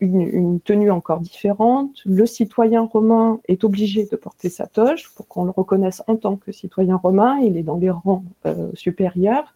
une, 0.00 0.60
tenue 0.60 0.90
encore 0.90 1.20
différente. 1.20 2.00
Le 2.04 2.26
citoyen 2.26 2.82
romain 2.82 3.40
est 3.48 3.64
obligé 3.64 4.06
de 4.10 4.16
porter 4.16 4.48
sa 4.48 4.66
toge 4.66 5.10
pour 5.14 5.26
qu'on 5.26 5.44
le 5.44 5.50
reconnaisse 5.50 6.02
en 6.06 6.16
tant 6.16 6.36
que 6.36 6.52
citoyen 6.52 6.96
romain. 6.96 7.38
Il 7.42 7.56
est 7.56 7.62
dans 7.62 7.76
les 7.76 7.90
rangs 7.90 8.24
euh, 8.46 8.70
supérieurs. 8.74 9.54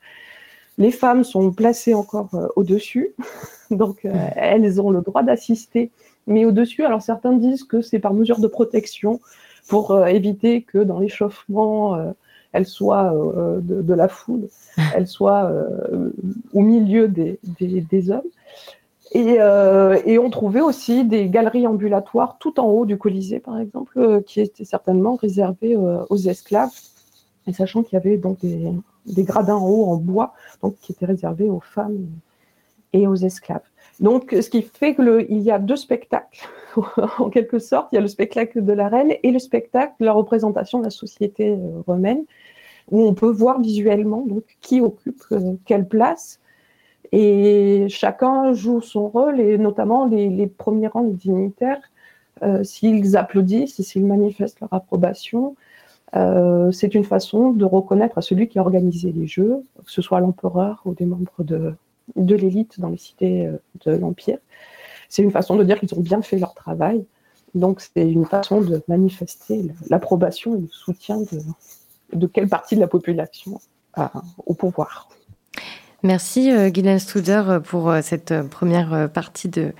Les 0.79 0.90
femmes 0.90 1.25
sont 1.25 1.53
placées 1.53 1.95
encore 1.95 2.35
euh, 2.35 2.49
au-dessus, 2.57 3.14
donc 3.71 4.07
elles 4.37 4.81
ont 4.81 4.90
le 4.90 5.03
droit 5.03 5.23
d'assister, 5.23 5.90
mais 6.27 6.45
au-dessus. 6.45 6.85
Alors 6.85 7.03
certains 7.03 7.33
disent 7.33 7.64
que 7.64 7.83
c'est 7.83 7.99
par 7.99 8.14
mesure 8.14 8.40
de 8.40 8.47
protection 8.47 9.21
pour 9.69 10.07
éviter 10.09 10.62
que 10.62 10.79
dans 10.79 10.99
l'échauffement 10.99 12.12
elle 12.53 12.67
soit 12.67 13.15
euh, 13.15 13.61
de, 13.61 13.95
la 13.95 14.09
foule, 14.09 14.49
elle 14.95 15.07
soit 15.07 15.45
euh, 15.45 16.11
au 16.53 16.61
milieu 16.61 17.09
des, 17.09 18.11
hommes. 18.11 18.23
Euh, 19.17 20.01
et, 20.05 20.19
on 20.19 20.31
trouvait 20.31 20.61
aussi 20.61 21.05
des 21.05 21.29
galeries 21.29 21.67
ambulatoires 21.67 22.39
tout 22.39 22.61
en 22.61 22.67
haut 22.67 22.87
du 22.87 22.97
Colisée, 22.97 23.41
par 23.41 23.59
exemple, 23.59 24.23
qui 24.27 24.41
étaient 24.41 24.65
certainement 24.65 25.17
réservées 25.17 25.77
aux 25.77 26.17
esclaves, 26.17 26.71
et 27.47 27.53
sachant 27.53 27.83
qu'il 27.83 27.95
y 27.95 27.97
avait 27.97 28.19
donc 28.19 28.39
des, 28.41 29.25
gradins 29.25 29.57
en 29.57 29.69
haut 29.69 29.87
en 29.87 29.97
bois, 29.97 30.35
donc 30.63 30.77
qui 30.81 30.93
étaient 30.93 31.07
réservés 31.07 31.49
aux 31.49 31.61
femmes 31.61 32.07
et 32.93 33.07
aux 33.07 33.17
esclaves. 33.17 33.63
Donc, 34.01 34.31
ce 34.41 34.49
qui 34.49 34.63
fait 34.63 34.95
qu'il 34.95 35.39
y 35.43 35.51
a 35.51 35.59
deux 35.59 35.77
spectacles, 35.77 36.49
en 37.19 37.31
quelque 37.31 37.59
sorte. 37.59 37.89
Il 37.93 37.97
y 37.97 37.99
a 37.99 38.01
le 38.01 38.09
spectacle 38.09 38.65
de 38.65 38.73
la 38.73 38.89
reine 38.89 39.13
et 39.23 39.31
le 39.31 39.39
spectacle 39.39 39.95
de 40.01 40.07
la 40.07 40.13
représentation 40.13 40.79
de 40.79 40.85
la 40.85 40.91
société 40.91 41.57
romaine, 41.87 42.25
où 42.91 43.03
on 43.07 43.15
peut 43.15 43.31
voir 43.31 43.61
visuellement 43.61 44.25
donc, 44.27 44.45
qui 44.61 44.81
occupe 44.81 45.23
euh, 45.33 45.55
quelle 45.67 45.87
place. 45.87 46.41
Et 47.13 47.87
chacun 47.89 48.53
joue 48.53 48.81
son 48.81 49.09
rôle, 49.09 49.41
et 49.41 49.59
notamment 49.59 50.07
les, 50.07 50.47
premiers 50.47 50.89
rangs 50.89 51.05
de 51.05 51.15
dignitaires, 51.15 51.83
euh, 52.43 52.65
s'ils 52.65 53.17
applaudissent 53.17 53.79
et 53.81 53.83
s'ils 53.83 54.07
manifestent 54.07 54.61
leur 54.61 54.73
approbation, 54.73 55.57
euh, 56.17 56.71
c'est 56.73 56.95
une 56.95 57.05
façon 57.05 57.51
de 57.51 57.65
reconnaître 57.65 58.19
à 58.19 58.23
celui 58.23 58.49
qui 58.49 58.59
a 58.59 58.63
organisé 58.63 59.13
les 59.13 59.27
jeux, 59.27 59.63
que 59.85 59.91
ce 59.91 60.03
soit 60.03 60.21
l'empereur 60.21 60.83
ou 60.85 60.95
des 60.95 61.05
membres 61.05 61.45
de, 61.45 61.75
de 62.16 62.35
l'élite 62.35 62.81
dans 62.81 62.88
les 62.88 62.96
cités 62.96 63.49
de 63.85 63.92
l'Empire. 63.92 64.38
C'est 65.09 65.23
une 65.23 65.31
façon 65.31 65.57
de 65.57 65.64
dire 65.64 65.79
qu'ils 65.79 65.94
ont 65.94 66.01
bien 66.01 66.23
fait 66.23 66.38
leur 66.38 66.55
travail. 66.55 67.05
Donc 67.55 67.81
c'est 67.81 68.09
une 68.09 68.27
façon 68.27 68.61
de 68.61 68.81
manifester 68.87 69.66
l'approbation 69.88 70.55
et 70.57 70.61
le 70.61 70.68
soutien 70.68 71.18
de, 72.12 72.27
quelle 72.27 72.49
partie 72.49 72.77
de 72.77 72.81
la 72.81 72.87
population 72.87 73.61
au 74.46 74.55
pouvoir. 74.55 75.09
Merci 76.03 76.51
euh, 76.51 76.70
Guylaine 76.70 76.99
Studer 76.99 77.59
pour 77.64 77.90
euh, 77.90 78.01
cette 78.03 78.33
euh, 78.33 78.42
première 78.44 79.11
partie 79.12 79.49
de, 79.49 79.73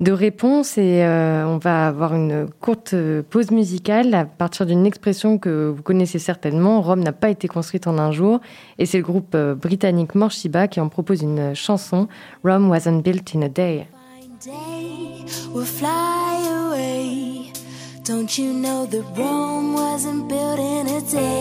de 0.00 0.12
réponse 0.12 0.78
et 0.78 1.04
on 1.04 1.58
va 1.58 1.86
avoir 1.86 2.14
une 2.14 2.48
courte 2.60 2.94
pause 3.28 3.50
musicale 3.50 4.14
à 4.14 4.24
partir 4.24 4.66
d'une 4.66 4.86
expression 4.86 5.38
que 5.38 5.68
vous 5.68 5.82
connaissez 5.82 6.18
certainement. 6.18 6.80
Rome 6.80 7.00
n'a 7.00 7.12
pas 7.12 7.30
été 7.30 7.48
construite 7.48 7.86
en 7.86 7.98
un 7.98 8.10
jour 8.10 8.40
et 8.78 8.86
c'est 8.86 8.98
le 8.98 9.04
groupe 9.04 9.36
britannique 9.36 10.14
Morshiba 10.14 10.68
qui 10.68 10.80
en 10.80 10.88
propose 10.88 11.22
une 11.22 11.54
chanson 11.54 12.08
Rome 12.44 12.70
wasn't 12.70 13.02
built 13.02 13.34
in 13.34 13.42
a 13.42 13.48
day. 13.48 13.86
Don't 18.10 18.38
you 18.38 18.52
know 18.52 18.86
that 18.86 19.04
Rome 19.16 19.74
wasn't 19.74 20.26
built 20.28 20.58
in 20.58 20.88
a 20.88 21.00
day? 21.02 21.39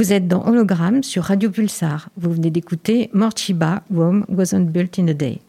Vous 0.00 0.14
êtes 0.14 0.28
dans 0.28 0.46
Hologramme 0.46 1.02
sur 1.02 1.24
Radio 1.24 1.50
Pulsar. 1.50 2.08
Vous 2.16 2.32
venez 2.32 2.50
d'écouter 2.50 3.10
Morchiba, 3.12 3.82
Rome 3.94 4.24
wasn't 4.30 4.70
built 4.70 4.98
in 4.98 5.08
a 5.08 5.12
day. 5.12 5.40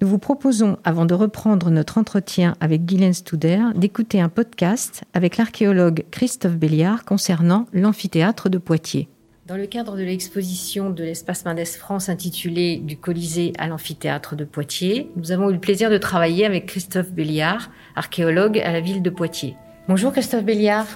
Nous 0.00 0.08
vous 0.08 0.16
proposons, 0.16 0.78
avant 0.82 1.04
de 1.04 1.12
reprendre 1.12 1.68
notre 1.68 1.98
entretien 1.98 2.56
avec 2.58 2.86
Guylaine 2.86 3.12
Studer, 3.12 3.60
d'écouter 3.74 4.22
un 4.22 4.30
podcast 4.30 5.02
avec 5.12 5.36
l'archéologue 5.36 6.06
Christophe 6.10 6.56
Béliard 6.56 7.04
concernant 7.04 7.66
l'amphithéâtre 7.74 8.48
de 8.48 8.56
Poitiers. 8.56 9.10
Dans 9.46 9.58
le 9.58 9.66
cadre 9.66 9.94
de 9.94 10.04
l'exposition 10.04 10.88
de 10.88 11.04
l'espace 11.04 11.44
Mendes 11.44 11.66
France 11.66 12.08
intitulée 12.08 12.78
Du 12.78 12.96
Colisée 12.96 13.52
à 13.58 13.68
l'amphithéâtre 13.68 14.36
de 14.36 14.44
Poitiers, 14.44 15.10
nous 15.16 15.32
avons 15.32 15.50
eu 15.50 15.52
le 15.52 15.60
plaisir 15.60 15.90
de 15.90 15.98
travailler 15.98 16.46
avec 16.46 16.64
Christophe 16.64 17.12
Béliard, 17.12 17.68
archéologue 17.94 18.58
à 18.58 18.72
la 18.72 18.80
ville 18.80 19.02
de 19.02 19.10
Poitiers. 19.10 19.56
Bonjour 19.86 20.12
Christophe 20.12 20.44
Béliard. 20.44 20.86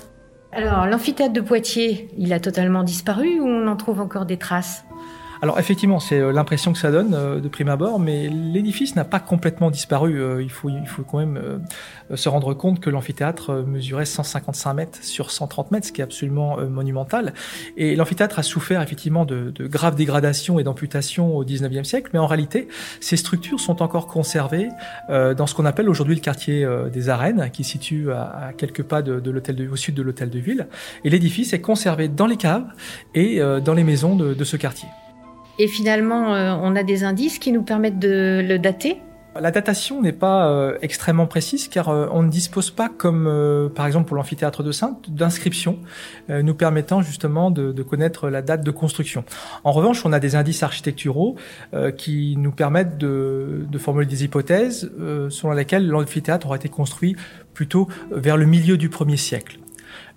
Alors, 0.55 0.87
l'amphithéâtre 0.87 1.33
de 1.33 1.41
Poitiers, 1.41 2.09
il 2.19 2.35
a 2.35 2.38
totalement 2.38 2.83
disparu 2.83 3.41
ou 3.41 3.47
on 3.47 3.67
en 3.69 3.77
trouve 3.77 4.01
encore 4.01 4.27
des 4.27 4.37
traces? 4.37 4.85
Alors 5.43 5.59
effectivement, 5.59 5.99
c'est 5.99 6.21
euh, 6.21 6.31
l'impression 6.31 6.73
que 6.73 6.79
ça 6.79 6.93
donne 6.93 7.15
euh, 7.15 7.41
de 7.41 7.49
prime 7.49 7.69
abord, 7.69 7.99
mais 7.99 8.29
l'édifice 8.29 8.95
n'a 8.95 9.05
pas 9.05 9.19
complètement 9.19 9.73
disparu. 9.73 10.23
Euh, 10.23 10.41
il 10.41 10.53
faut, 10.53 10.69
il 10.69 10.87
faut 10.87 11.03
quand 11.03 11.19
même 11.19 11.61
se 12.15 12.29
rendre 12.29 12.55
compte 12.55 12.79
que 12.79 12.91
l'amphithéâtre 12.91 13.65
mesurait 13.67 14.05
155 14.05 14.75
mètres 14.75 14.99
sur 15.03 15.33
130 15.33 15.73
mètres, 15.73 15.89
ce 15.89 15.93
qui 15.93 16.01
est 16.01 16.05
absolument 16.05 16.59
monumental. 16.69 17.35
Et 17.77 17.97
l'amphithéâtre 17.97 18.39
a 18.39 18.45
souffert 18.45 18.83
effectivement 18.83 19.25
de, 19.25 19.51
de 19.51 19.67
graves 19.67 19.97
dégradations 19.97 20.61
et 20.61 20.65
d'amputations 20.65 21.37
au 21.37 21.45
19e 21.45 21.83
siècle, 21.83 22.11
mais 22.13 22.21
en 22.21 22.27
réalité, 22.27 22.69
ces 23.01 23.17
structures 23.17 23.59
sont 23.59 23.83
encore 23.83 24.07
conservées 24.07 24.69
dans 25.09 25.47
ce 25.47 25.55
qu'on 25.55 25.65
appelle 25.65 25.89
aujourd'hui 25.89 26.15
le 26.15 26.21
quartier 26.21 26.69
des 26.93 27.09
Arènes, 27.09 27.51
qui 27.53 27.65
se 27.65 27.73
situe 27.73 28.13
à, 28.13 28.53
quelques 28.57 28.83
pas 28.83 29.03
de, 29.03 29.19
de 29.19 29.31
l'hôtel 29.31 29.57
de, 29.57 29.69
au 29.69 29.77
sud 29.77 29.95
de 29.95 30.03
l'hôtel 30.03 30.31
de 30.31 30.39
ville. 30.39 30.69
Et 31.05 31.11
l'édifice 31.11 31.53
est 31.53 31.61
conservé 31.61 32.09
dans 32.09 32.27
les 32.27 32.37
caves 32.37 32.67
et 33.15 33.41
dans 33.65 33.75
les 33.75 33.85
maisons 33.85 34.15
de, 34.17 34.35
de 34.35 34.45
ce 34.45 34.57
quartier. 34.57 34.89
Et 35.59 35.69
finalement, 35.69 36.35
euh, 36.35 36.55
on 36.61 36.77
a 36.77 36.83
des 36.83 37.05
indices 37.05 37.38
qui 37.38 37.53
nous 37.53 37.62
permettent 37.62 37.99
de 37.99 38.43
le 38.47 38.59
dater 38.59 38.99
la 39.41 39.51
datation 39.51 40.03
n'est 40.03 40.12
pas 40.12 40.51
euh, 40.51 40.77
extrêmement 40.83 41.27
précise 41.27 41.67
car 41.69 41.88
euh, 41.88 42.07
on 42.12 42.23
ne 42.23 42.29
dispose 42.29 42.71
pas, 42.71 42.91
comme 42.91 43.71
par 43.75 43.87
exemple 43.87 44.09
pour 44.09 44.19
l'amphithéâtre 44.19 44.62
de 44.62 44.73
Sainte, 44.73 45.09
d'inscriptions 45.09 45.79
nous 46.29 46.55
permettant 46.55 47.01
justement 47.01 47.51
de, 47.51 47.83
connaître 47.83 48.29
la 48.29 48.43
date 48.43 48.62
de 48.62 48.71
construction. 48.71 49.25
En 49.65 49.73
revanche, 49.73 50.05
on 50.05 50.12
a 50.12 50.21
des 50.21 50.37
indices 50.37 50.62
architecturaux 50.62 51.37
qui 51.97 52.35
nous 52.37 52.53
permettent 52.53 52.99
de, 52.99 53.65
de 53.67 53.79
formuler 53.79 54.07
des 54.07 54.23
hypothèses 54.23 54.91
selon 55.31 55.55
lesquelles 55.55 55.88
l'amphithéâtre 55.88 56.49
aura 56.49 56.57
été 56.57 56.69
construit 56.69 57.17
plutôt 57.55 57.88
vers 58.11 58.37
le 58.37 58.45
milieu 58.45 58.77
du 58.77 58.91
premier 58.91 59.17
siècle. 59.17 59.62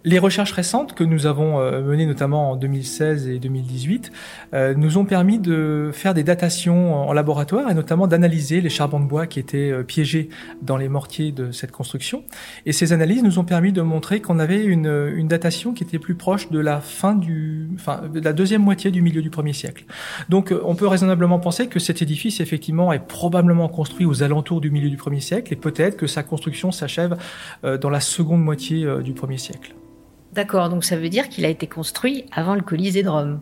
Les 0.07 0.19
recherches 0.19 0.51
récentes 0.51 0.93
que 0.93 1.03
nous 1.03 1.25
avons 1.25 1.59
euh, 1.59 1.81
menées 1.81 2.05
notamment 2.05 2.51
en 2.51 2.55
2016 2.55 3.27
et 3.27 3.39
2018 3.39 4.11
euh, 4.53 4.75
nous 4.75 4.99
ont 4.99 5.05
permis 5.05 5.39
de 5.39 5.89
faire 5.93 6.13
des 6.13 6.23
datations 6.23 6.93
en 7.09 7.11
laboratoire 7.11 7.71
et 7.71 7.73
notamment 7.73 8.05
d'analyser 8.05 8.61
les 8.61 8.69
charbons 8.69 8.99
de 8.99 9.07
bois 9.07 9.25
qui 9.25 9.39
étaient 9.39 9.71
euh, 9.71 9.81
piégés 9.81 10.29
dans 10.61 10.77
les 10.77 10.89
mortiers 10.89 11.31
de 11.31 11.51
cette 11.51 11.71
construction. 11.71 12.23
Et 12.67 12.71
ces 12.71 12.93
analyses 12.93 13.23
nous 13.23 13.39
ont 13.39 13.45
permis 13.45 13.73
de 13.73 13.81
montrer 13.81 14.21
qu'on 14.21 14.37
avait 14.37 14.63
une, 14.63 15.11
une, 15.15 15.27
datation 15.27 15.73
qui 15.73 15.83
était 15.83 15.97
plus 15.97 16.13
proche 16.13 16.51
de 16.51 16.59
la 16.59 16.81
fin 16.81 17.15
du, 17.15 17.67
enfin, 17.73 18.03
de 18.07 18.19
la 18.19 18.33
deuxième 18.33 18.61
moitié 18.61 18.91
du 18.91 19.01
milieu 19.01 19.23
du 19.23 19.31
premier 19.31 19.53
siècle. 19.53 19.85
Donc 20.29 20.53
on 20.63 20.75
peut 20.75 20.87
raisonnablement 20.87 21.39
penser 21.39 21.65
que 21.65 21.79
cet 21.79 22.03
édifice 22.03 22.41
effectivement 22.41 22.93
est 22.93 23.03
probablement 23.07 23.69
construit 23.69 24.05
aux 24.05 24.21
alentours 24.21 24.61
du 24.61 24.69
milieu 24.69 24.91
du 24.91 24.97
premier 24.97 25.19
siècle 25.19 25.51
et 25.51 25.55
peut-être 25.55 25.97
que 25.97 26.05
sa 26.05 26.21
construction 26.21 26.71
s'achève 26.71 27.17
dans 27.63 27.89
la 27.89 27.99
seconde 27.99 28.43
moitié 28.43 28.85
du 29.03 29.13
premier 29.13 29.39
siècle. 29.39 29.73
D'accord, 30.35 30.67
donc 30.67 30.83
ça 30.83 30.97
veut 30.97 31.07
dire 31.07 31.29
qu'il 31.29 31.45
a 31.45 31.47
été 31.47 31.65
construit 31.65 32.25
avant 32.33 32.55
le 32.55 32.61
Colisée 32.61 33.03
de 33.03 33.07
Rome. 33.07 33.39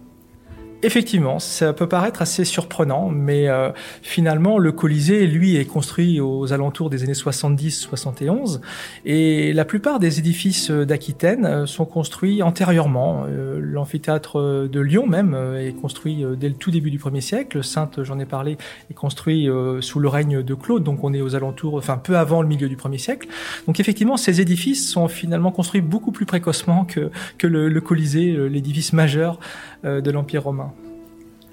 Effectivement, 0.86 1.40
ça 1.40 1.72
peut 1.72 1.88
paraître 1.88 2.22
assez 2.22 2.44
surprenant, 2.44 3.08
mais 3.08 3.48
euh, 3.48 3.70
finalement, 4.02 4.58
le 4.58 4.74
Colisée, 4.74 5.28
lui, 5.28 5.56
est 5.56 5.64
construit 5.64 6.20
aux 6.20 6.52
alentours 6.52 6.90
des 6.90 7.04
années 7.04 7.14
70-71, 7.14 8.60
et 9.06 9.54
la 9.54 9.64
plupart 9.64 10.00
des 10.00 10.20
édifices 10.20 10.72
d'Aquitaine 10.72 11.46
euh, 11.46 11.66
sont 11.66 11.86
construits 11.86 12.44
antérieurement. 12.44 13.24
Euh, 13.30 13.62
l'amphithéâtre 13.64 14.68
de 14.68 14.80
Lyon 14.82 15.08
même 15.08 15.38
est 15.58 15.72
construit 15.72 16.26
dès 16.38 16.50
le 16.50 16.56
tout 16.56 16.70
début 16.70 16.92
du 16.92 17.00
1er 17.00 17.22
siècle. 17.22 17.64
Sainte, 17.64 18.04
j'en 18.04 18.20
ai 18.20 18.26
parlé, 18.26 18.58
est 18.92 18.94
construit 18.94 19.48
sous 19.80 20.00
le 20.00 20.10
règne 20.10 20.44
de 20.44 20.54
Claude, 20.54 20.84
donc 20.84 21.04
on 21.06 21.14
est 21.14 21.22
aux 21.22 21.36
alentours, 21.36 21.76
enfin 21.76 21.98
peu 21.98 22.18
avant 22.18 22.42
le 22.42 22.48
milieu 22.50 22.68
du 22.68 22.76
1er 22.76 22.98
siècle. 22.98 23.30
Donc 23.68 23.80
effectivement, 23.80 24.18
ces 24.18 24.42
édifices 24.42 24.90
sont 24.90 25.08
finalement 25.08 25.52
construits 25.52 25.82
beaucoup 25.82 26.12
plus 26.12 26.26
précocement 26.26 26.86
que, 26.86 27.48
le 27.48 27.80
Colisée, 27.80 28.50
l'édifice 28.50 28.92
majeur 28.92 29.40
de 29.84 30.12
l'Empire 30.12 30.44
romain. 30.44 30.73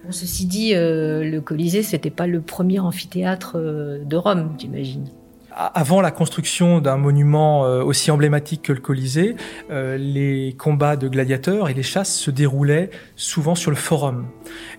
Ceci 0.08 0.46
dit, 0.46 0.74
euh, 0.74 1.22
le 1.22 1.40
Colisée, 1.40 1.82
c'était 1.82 2.10
pas 2.10 2.26
le 2.26 2.40
premier 2.40 2.80
amphithéâtre 2.80 3.52
euh, 3.56 4.02
de 4.02 4.16
Rome, 4.16 4.54
j'imagine. 4.58 5.06
Avant 5.52 6.00
la 6.00 6.10
construction 6.10 6.80
d'un 6.80 6.96
monument 6.96 7.66
euh, 7.66 7.82
aussi 7.82 8.10
emblématique 8.10 8.62
que 8.62 8.72
le 8.72 8.80
Colisée, 8.80 9.34
les 9.68 10.54
combats 10.56 10.96
de 10.96 11.08
gladiateurs 11.08 11.68
et 11.68 11.74
les 11.74 11.82
chasses 11.82 12.14
se 12.14 12.30
déroulaient 12.30 12.90
souvent 13.16 13.56
sur 13.56 13.70
le 13.70 13.76
forum. 13.76 14.26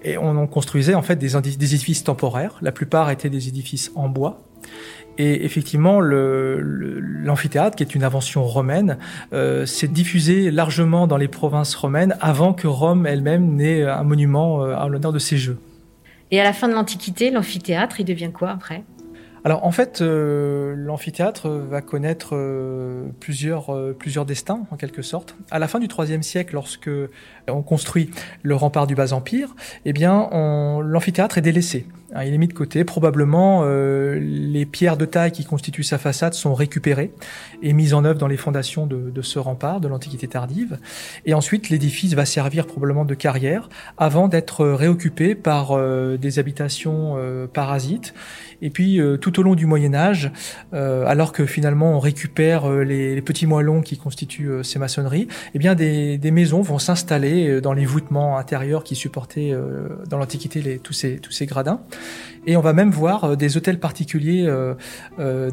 Et 0.03 0.17
on 0.17 0.37
en 0.37 0.47
construisait 0.47 0.95
en 0.95 1.01
fait 1.01 1.17
des 1.17 1.35
édifices 1.35 2.03
temporaires. 2.03 2.57
La 2.61 2.71
plupart 2.71 3.11
étaient 3.11 3.29
des 3.29 3.49
édifices 3.49 3.91
en 3.95 4.07
bois. 4.07 4.43
Et 5.17 5.45
effectivement, 5.45 5.99
l'amphithéâtre, 6.01 7.75
qui 7.75 7.83
est 7.83 7.95
une 7.95 8.03
invention 8.03 8.43
romaine, 8.43 8.97
euh, 9.33 9.65
s'est 9.65 9.87
diffusé 9.87 10.51
largement 10.51 11.07
dans 11.07 11.17
les 11.17 11.27
provinces 11.27 11.75
romaines 11.75 12.15
avant 12.21 12.53
que 12.53 12.67
Rome 12.67 13.05
elle-même 13.05 13.55
n'ait 13.55 13.83
un 13.83 14.03
monument 14.03 14.63
euh, 14.63 14.75
à 14.75 14.87
l'honneur 14.87 15.11
de 15.11 15.19
ses 15.19 15.37
jeux. 15.37 15.59
Et 16.31 16.39
à 16.39 16.43
la 16.43 16.53
fin 16.53 16.69
de 16.69 16.73
l'Antiquité, 16.73 17.29
l'amphithéâtre, 17.29 17.99
il 17.99 18.05
devient 18.05 18.31
quoi 18.33 18.51
après? 18.51 18.83
Alors 19.43 19.65
en 19.65 19.71
fait, 19.71 20.01
euh, 20.01 20.75
l'amphithéâtre 20.77 21.49
va 21.49 21.81
connaître 21.81 22.35
euh, 22.35 23.07
plusieurs, 23.19 23.73
euh, 23.73 23.95
plusieurs 23.97 24.25
destins 24.25 24.67
en 24.69 24.75
quelque 24.77 25.01
sorte. 25.01 25.35
À 25.49 25.57
la 25.57 25.67
fin 25.67 25.79
du 25.79 25.87
IIIe 25.87 26.23
siècle, 26.23 26.53
lorsque 26.53 26.89
on 27.47 27.63
construit 27.63 28.11
le 28.43 28.55
rempart 28.55 28.85
du 28.85 28.93
Bas-Empire, 28.93 29.55
eh 29.85 29.93
bien 29.93 30.29
l'amphithéâtre 30.83 31.39
est 31.39 31.41
délaissé. 31.41 31.87
Hein, 32.13 32.23
il 32.25 32.33
est 32.33 32.37
mis 32.37 32.47
de 32.47 32.53
côté. 32.53 32.83
Probablement, 32.83 33.65
les 33.65 34.65
pierres 34.65 34.97
de 34.97 35.05
taille 35.05 35.31
qui 35.31 35.43
constituent 35.43 35.83
sa 35.83 35.97
façade 35.97 36.33
sont 36.33 36.53
récupérées 36.53 37.11
et 37.63 37.73
mises 37.73 37.93
en 37.93 38.05
œuvre 38.05 38.19
dans 38.19 38.27
les 38.27 38.37
fondations 38.37 38.85
de, 38.85 39.09
de 39.09 39.21
ce 39.21 39.39
rempart 39.39 39.81
de 39.81 39.87
l'Antiquité 39.87 40.27
tardive. 40.27 40.77
Et 41.25 41.33
ensuite, 41.33 41.69
l'édifice 41.69 42.13
va 42.13 42.25
servir 42.25 42.67
probablement 42.67 43.05
de 43.05 43.15
carrière 43.15 43.69
avant 43.97 44.27
d'être 44.27 44.65
réoccupé 44.65 45.33
par 45.35 45.77
des 46.17 46.39
habitations 46.39 47.17
parasites 47.53 48.13
et 48.61 48.69
puis 48.69 48.99
euh, 48.99 49.17
tout 49.17 49.39
au 49.39 49.43
long 49.43 49.55
du 49.55 49.65
Moyen 49.65 49.93
Âge, 49.93 50.31
euh, 50.73 51.05
alors 51.07 51.31
que 51.31 51.45
finalement 51.45 51.95
on 51.95 51.99
récupère 51.99 52.69
euh, 52.69 52.83
les, 52.83 53.15
les, 53.15 53.21
petits 53.21 53.47
moellons 53.47 53.81
qui 53.81 53.97
constituent 53.97 54.63
ces 54.63 54.79
maçonneries, 54.79 55.27
eh 55.53 55.59
bien 55.59 55.75
des, 55.75 56.17
des 56.17 56.31
maisons 56.31 56.61
vont 56.61 56.79
s'installer 56.79 57.61
dans 57.61 57.73
les 57.73 57.85
voûtements 57.85 58.37
intérieurs 58.37 58.83
qui 58.83 58.95
supportaient 58.95 59.53
dans 60.09 60.17
l'Antiquité 60.17 60.79
tous 60.83 60.93
ces, 60.93 61.17
tous 61.17 61.31
ces 61.31 61.45
gradins. 61.45 61.81
Et 62.47 62.57
on 62.57 62.61
va 62.61 62.73
même 62.73 62.89
voir 62.89 63.37
des 63.37 63.57
hôtels 63.57 63.79
particuliers 63.79 64.51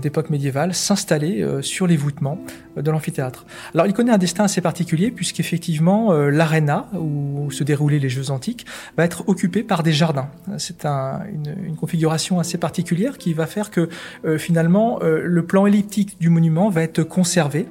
d'époque 0.00 0.30
médiévale 0.30 0.74
s'installer 0.74 1.46
sur 1.60 1.86
les 1.86 1.96
voûtements 1.96 2.38
de 2.76 2.90
l'amphithéâtre. 2.90 3.46
Alors 3.74 3.86
il 3.86 3.92
connaît 3.92 4.12
un 4.12 4.18
destin 4.18 4.44
assez 4.44 4.60
particulier 4.60 5.10
puisqu'effectivement 5.10 6.12
l'aréna 6.12 6.88
où 6.94 7.50
se 7.50 7.64
déroulaient 7.64 7.98
les 7.98 8.08
Jeux 8.08 8.30
antiques 8.30 8.66
va 8.96 9.04
être 9.04 9.28
occupée 9.28 9.62
par 9.62 9.82
des 9.82 9.92
jardins. 9.92 10.30
C'est 10.56 10.84
un, 10.86 11.20
une, 11.32 11.54
une 11.64 11.76
configuration 11.76 12.40
assez 12.40 12.58
particulière 12.58 12.97
qui 13.18 13.32
va 13.32 13.46
faire 13.46 13.70
que 13.70 13.88
euh, 14.24 14.38
finalement 14.38 15.00
euh, 15.02 15.20
le 15.24 15.44
plan 15.44 15.66
elliptique 15.66 16.18
du 16.20 16.28
monument 16.28 16.68
va 16.68 16.82
être 16.82 17.02
conservé. 17.02 17.66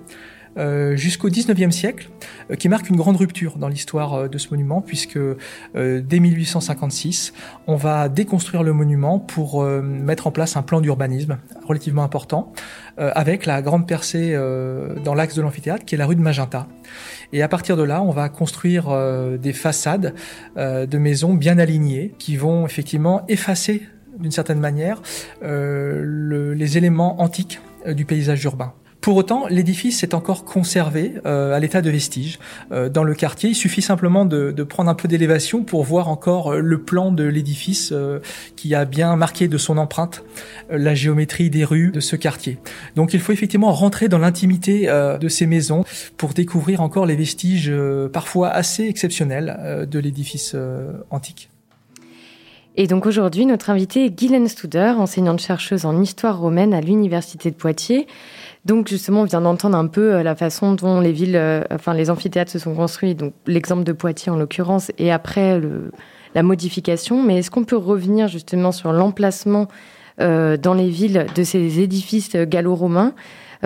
Euh, 0.58 0.96
jusqu'au 0.96 1.30
19e 1.30 1.70
siècle, 1.70 2.10
qui 2.58 2.68
marque 2.68 2.90
une 2.90 2.96
grande 2.96 3.18
rupture 3.18 3.60
dans 3.60 3.68
l'histoire 3.68 4.28
de 4.28 4.38
ce 4.40 4.50
monument, 4.50 4.82
puisque 4.82 5.20
dès 5.76 6.20
1856, 6.20 7.32
on 7.68 7.76
va 7.76 8.10
déconstruire 8.10 8.64
le 8.64 8.74
monument 8.74 9.20
pour 9.20 9.64
mettre 9.64 10.26
en 10.26 10.32
place 10.32 10.58
un 10.58 10.64
plan 10.64 10.82
d'urbanisme 10.82 11.38
relativement 11.68 12.02
important, 12.02 12.54
avec 12.98 13.46
la 13.46 13.62
grande 13.62 13.88
percée 13.88 14.36
dans 15.04 15.14
l'axe 15.14 15.36
de 15.36 15.44
l'amphithéâtre, 15.44 15.86
qui 15.86 15.94
est 15.94 15.98
la 16.00 16.08
rue 16.08 16.16
de 16.16 16.22
Magenta. 16.22 16.68
Et 17.34 17.44
à 17.44 17.48
partir 17.48 17.78
de 17.78 17.84
là, 17.84 18.02
on 18.02 18.12
va 18.12 18.28
construire 18.28 18.86
des 19.38 19.54
façades 19.54 20.16
de 20.56 20.98
maisons 20.98 21.36
bien 21.36 21.60
alignées, 21.60 22.16
qui 22.18 22.36
vont 22.36 22.66
effectivement 22.66 23.26
effacer 23.28 23.84
d'une 24.20 24.32
certaine 24.32 24.60
manière 24.60 25.02
euh, 25.44 26.02
le, 26.04 26.54
les 26.54 26.78
éléments 26.78 27.22
antiques 27.22 27.60
euh, 27.86 27.94
du 27.94 28.06
paysage 28.06 28.44
urbain. 28.44 28.74
Pour 29.00 29.16
autant, 29.16 29.48
l'édifice 29.48 30.04
est 30.04 30.14
encore 30.14 30.44
conservé 30.44 31.14
euh, 31.26 31.54
à 31.54 31.60
l'état 31.60 31.82
de 31.82 31.90
vestige 31.90 32.40
dans 32.72 33.04
le 33.04 33.14
quartier. 33.14 33.52
Il 33.52 33.56
suffit 33.56 33.82
simplement 33.82 34.26
de, 34.26 34.52
prendre 34.64 34.90
un 34.90 34.96
peu 34.96 35.08
d'élévation 35.08 35.64
pour 35.64 35.84
voir 35.84 36.10
encore 36.10 36.56
le 36.56 36.82
plan 36.82 37.12
de 37.12 37.24
l'édifice 37.24 37.94
qui 38.58 38.76
a 38.76 38.84
bien 38.84 39.16
marqué 39.16 39.48
de 39.48 39.58
son 39.58 39.78
empreinte 39.78 40.24
la 40.70 40.94
géométrie 40.94 41.50
des 41.50 41.64
rues 41.64 41.92
de 41.92 42.02
ce 42.02 42.18
quartier. 42.18 42.58
Donc 42.96 43.14
il 43.14 43.22
faut 43.22 43.32
effectivement 43.32 43.72
rentrer 43.72 44.10
dans 44.10 44.18
l'intimité 44.18 44.88
de 44.88 45.30
ces 45.30 45.46
maisons 45.46 45.86
pour 46.18 46.34
découvrir 46.34 46.82
encore 46.82 47.06
les 47.06 47.16
vestiges 47.16 47.72
parfois 48.12 48.50
assez 48.50 48.88
exceptionnels 48.88 49.88
de 49.90 50.00
l'édifice 50.00 50.54
antique. 51.12 51.50
Et 52.80 52.86
donc 52.86 53.08
aujourd'hui, 53.08 53.48
notre 53.48 53.72
invitée 53.72 54.06
est 54.06 54.12
Guylaine 54.12 54.48
Studer, 54.48 54.94
enseignante 55.00 55.40
chercheuse 55.40 55.84
en 55.84 56.00
histoire 56.00 56.40
romaine 56.40 56.76
à 56.76 56.82
l'Université 56.82 57.50
de 57.50 57.56
Poitiers. 57.56 58.06
Donc 58.66 58.88
justement, 58.88 59.22
on 59.22 59.24
vient 59.24 59.42
d'entendre 59.42 59.76
un 59.76 59.88
peu 59.88 60.14
euh, 60.14 60.24
la 60.24 60.36
façon 60.36 60.74
dont 60.74 61.00
les 61.00 61.12
villes, 61.12 61.38
euh, 61.38 61.64
enfin 61.72 61.96
les 61.96 62.12
amphithéâtres 62.12 62.52
se 62.52 62.60
sont 62.60 62.76
construits, 62.76 63.16
donc 63.16 63.34
l'exemple 63.48 63.84
de 63.84 63.94
Poitiers 63.94 64.32
en 64.32 64.38
l'occurrence, 64.38 64.92
et 65.00 65.12
après 65.12 65.60
la 66.36 66.44
modification. 66.44 67.24
Mais 67.24 67.40
est-ce 67.40 67.50
qu'on 67.50 67.64
peut 67.64 67.78
revenir 67.78 68.28
justement 68.28 68.72
sur 68.72 68.94
l'emplacement 68.94 69.68
euh, 70.22 70.56
dans 70.56 70.76
les 70.76 70.90
villes 70.90 71.26
de 71.34 71.44
ces 71.44 71.80
édifices 71.80 72.36
gallo-romains 72.36 73.14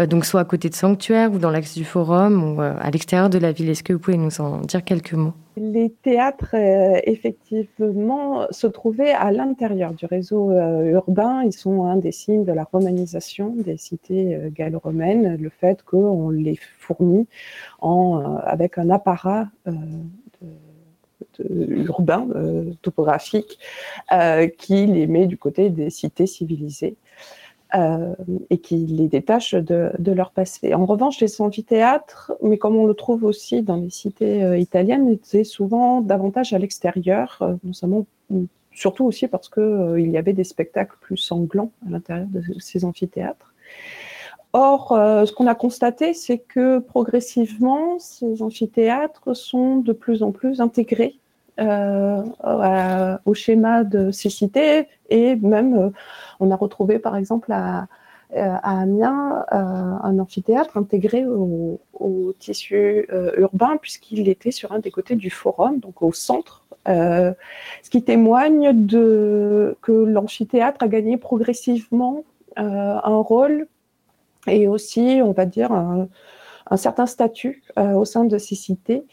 donc 0.08 0.24
soit 0.24 0.40
à 0.40 0.46
côté 0.46 0.70
de 0.70 0.74
sanctuaires 0.74 1.34
ou 1.34 1.38
dans 1.38 1.50
l'axe 1.50 1.74
du 1.74 1.84
forum 1.84 2.42
ou 2.46 2.62
à 2.62 2.90
l'extérieur 2.92 3.30
de 3.30 3.38
la 3.38 3.52
ville? 3.52 3.70
Est-ce 3.70 3.84
que 3.84 3.92
vous 3.92 4.00
pouvez 4.00 4.16
nous 4.16 4.40
en 4.40 4.62
dire 4.62 4.86
quelques 4.86 5.12
mots? 5.12 5.34
Les 5.58 5.90
théâtres, 5.90 6.56
euh, 6.56 7.00
effectivement, 7.04 8.48
se 8.52 8.68
trouvaient 8.68 9.12
à 9.12 9.32
l'intérieur 9.34 9.94
du 9.94 10.06
réseau 10.06 10.50
euh, 10.52 10.92
urbain. 10.92 11.44
Ils 11.44 11.52
sont 11.52 11.84
un 11.84 11.98
des 11.98 12.14
signes 12.14 12.46
de 12.46 12.54
la 12.54 12.64
romanisation 12.64 13.54
des 13.58 13.76
cités 13.76 14.36
euh, 14.36 14.50
gallo-romaines, 14.50 15.36
le 15.36 15.50
fait 15.50 15.84
qu'on 15.84 16.30
les 16.30 16.58
fournit 16.80 17.28
avec 17.82 18.78
un 18.78 18.90
apparat 18.90 19.50
urbain, 21.40 22.28
topographique, 22.82 23.60
qui 24.58 24.86
les 24.86 25.08
met 25.08 25.26
du 25.26 25.38
côté 25.38 25.70
des 25.70 25.90
cités 25.90 26.28
civilisées 26.28 26.96
euh, 27.74 28.14
et 28.50 28.58
qui 28.58 28.76
les 28.76 29.08
détache 29.08 29.56
de, 29.56 29.92
de, 29.98 30.12
leur 30.12 30.32
passé. 30.32 30.74
En 30.74 30.86
revanche, 30.86 31.22
les 31.22 31.42
amphithéâtres, 31.42 32.34
mais 32.44 32.58
comme 32.58 32.76
on 32.76 32.86
le 32.86 32.94
trouve 32.94 33.24
aussi 33.24 33.62
dans 33.62 33.78
les 33.78 33.90
cités 33.90 34.44
euh, 34.44 34.58
italiennes, 34.58 35.18
c'est 35.24 35.46
souvent 35.46 36.02
davantage 36.02 36.52
à 36.52 36.60
l'extérieur, 36.60 37.38
euh, 37.42 37.56
notamment 37.64 38.06
surtout 38.74 39.06
aussi 39.06 39.28
parce 39.28 39.48
que 39.48 39.98
il 39.98 40.12
y 40.12 40.18
avait 40.18 40.34
des 40.34 40.44
spectacles 40.44 40.98
plus 41.00 41.16
sanglants 41.16 41.72
à 41.88 41.92
l'intérieur 41.92 42.28
de 42.28 42.42
ces 42.60 42.84
amphithéâtres. 42.84 43.54
Or, 44.52 44.90
ce 44.90 45.32
qu'on 45.32 45.48
a 45.48 45.56
constaté, 45.56 46.14
c'est 46.14 46.40
que 46.40 46.80
progressivement, 46.80 48.00
ces 48.00 48.42
amphithéâtres 48.42 49.34
sont 49.34 49.78
de 49.78 49.94
plus 49.94 50.24
en 50.24 50.34
plus 50.34 50.60
intégrés 50.60 51.21
euh, 51.60 53.18
au 53.26 53.34
schéma 53.34 53.84
de 53.84 54.12
ces 54.12 54.30
cités. 54.30 54.88
Et 55.10 55.36
même 55.36 55.78
euh, 55.78 55.90
on 56.40 56.52
a 56.52 56.56
retrouvé 56.56 57.00
par 57.00 57.16
exemple 57.16 57.52
à, 57.52 57.88
à 58.36 58.82
Amiens 58.82 59.46
euh, 59.52 59.56
un 59.56 60.20
amphithéâtre 60.20 60.78
intégré 60.78 61.26
au, 61.26 61.80
tissu 62.40 63.08
euh, 63.12 63.32
urbain 63.38 63.78
puisqu'il 63.78 64.28
était 64.28 64.52
sur 64.52 64.72
un 64.72 64.80
des 64.80 64.90
côtés 64.90 65.16
du 65.16 65.30
forum, 65.30 65.80
donc 65.80 66.02
au 66.02 66.12
centre, 66.12 66.64
euh, 66.88 67.32
ce 67.84 67.90
qui 67.90 68.04
témoigne 68.04 68.86
de 68.86 69.78
que 69.82 69.92
l'amphithéâtre 69.92 70.84
a 70.84 70.88
gagné 70.88 71.18
progressivement 71.18 72.24
un 72.58 73.18
rôle 73.18 73.68
et 74.48 74.68
aussi, 74.68 75.22
on 75.24 75.32
va 75.32 75.46
dire, 75.46 75.72
un, 75.72 76.10
un 76.72 76.78
certain 76.78 77.06
statut 77.06 77.64
euh, 77.78 77.92
au 77.92 78.06
sein 78.06 78.24
de 78.24 78.38
ces 78.38 78.56
cités 78.56 79.04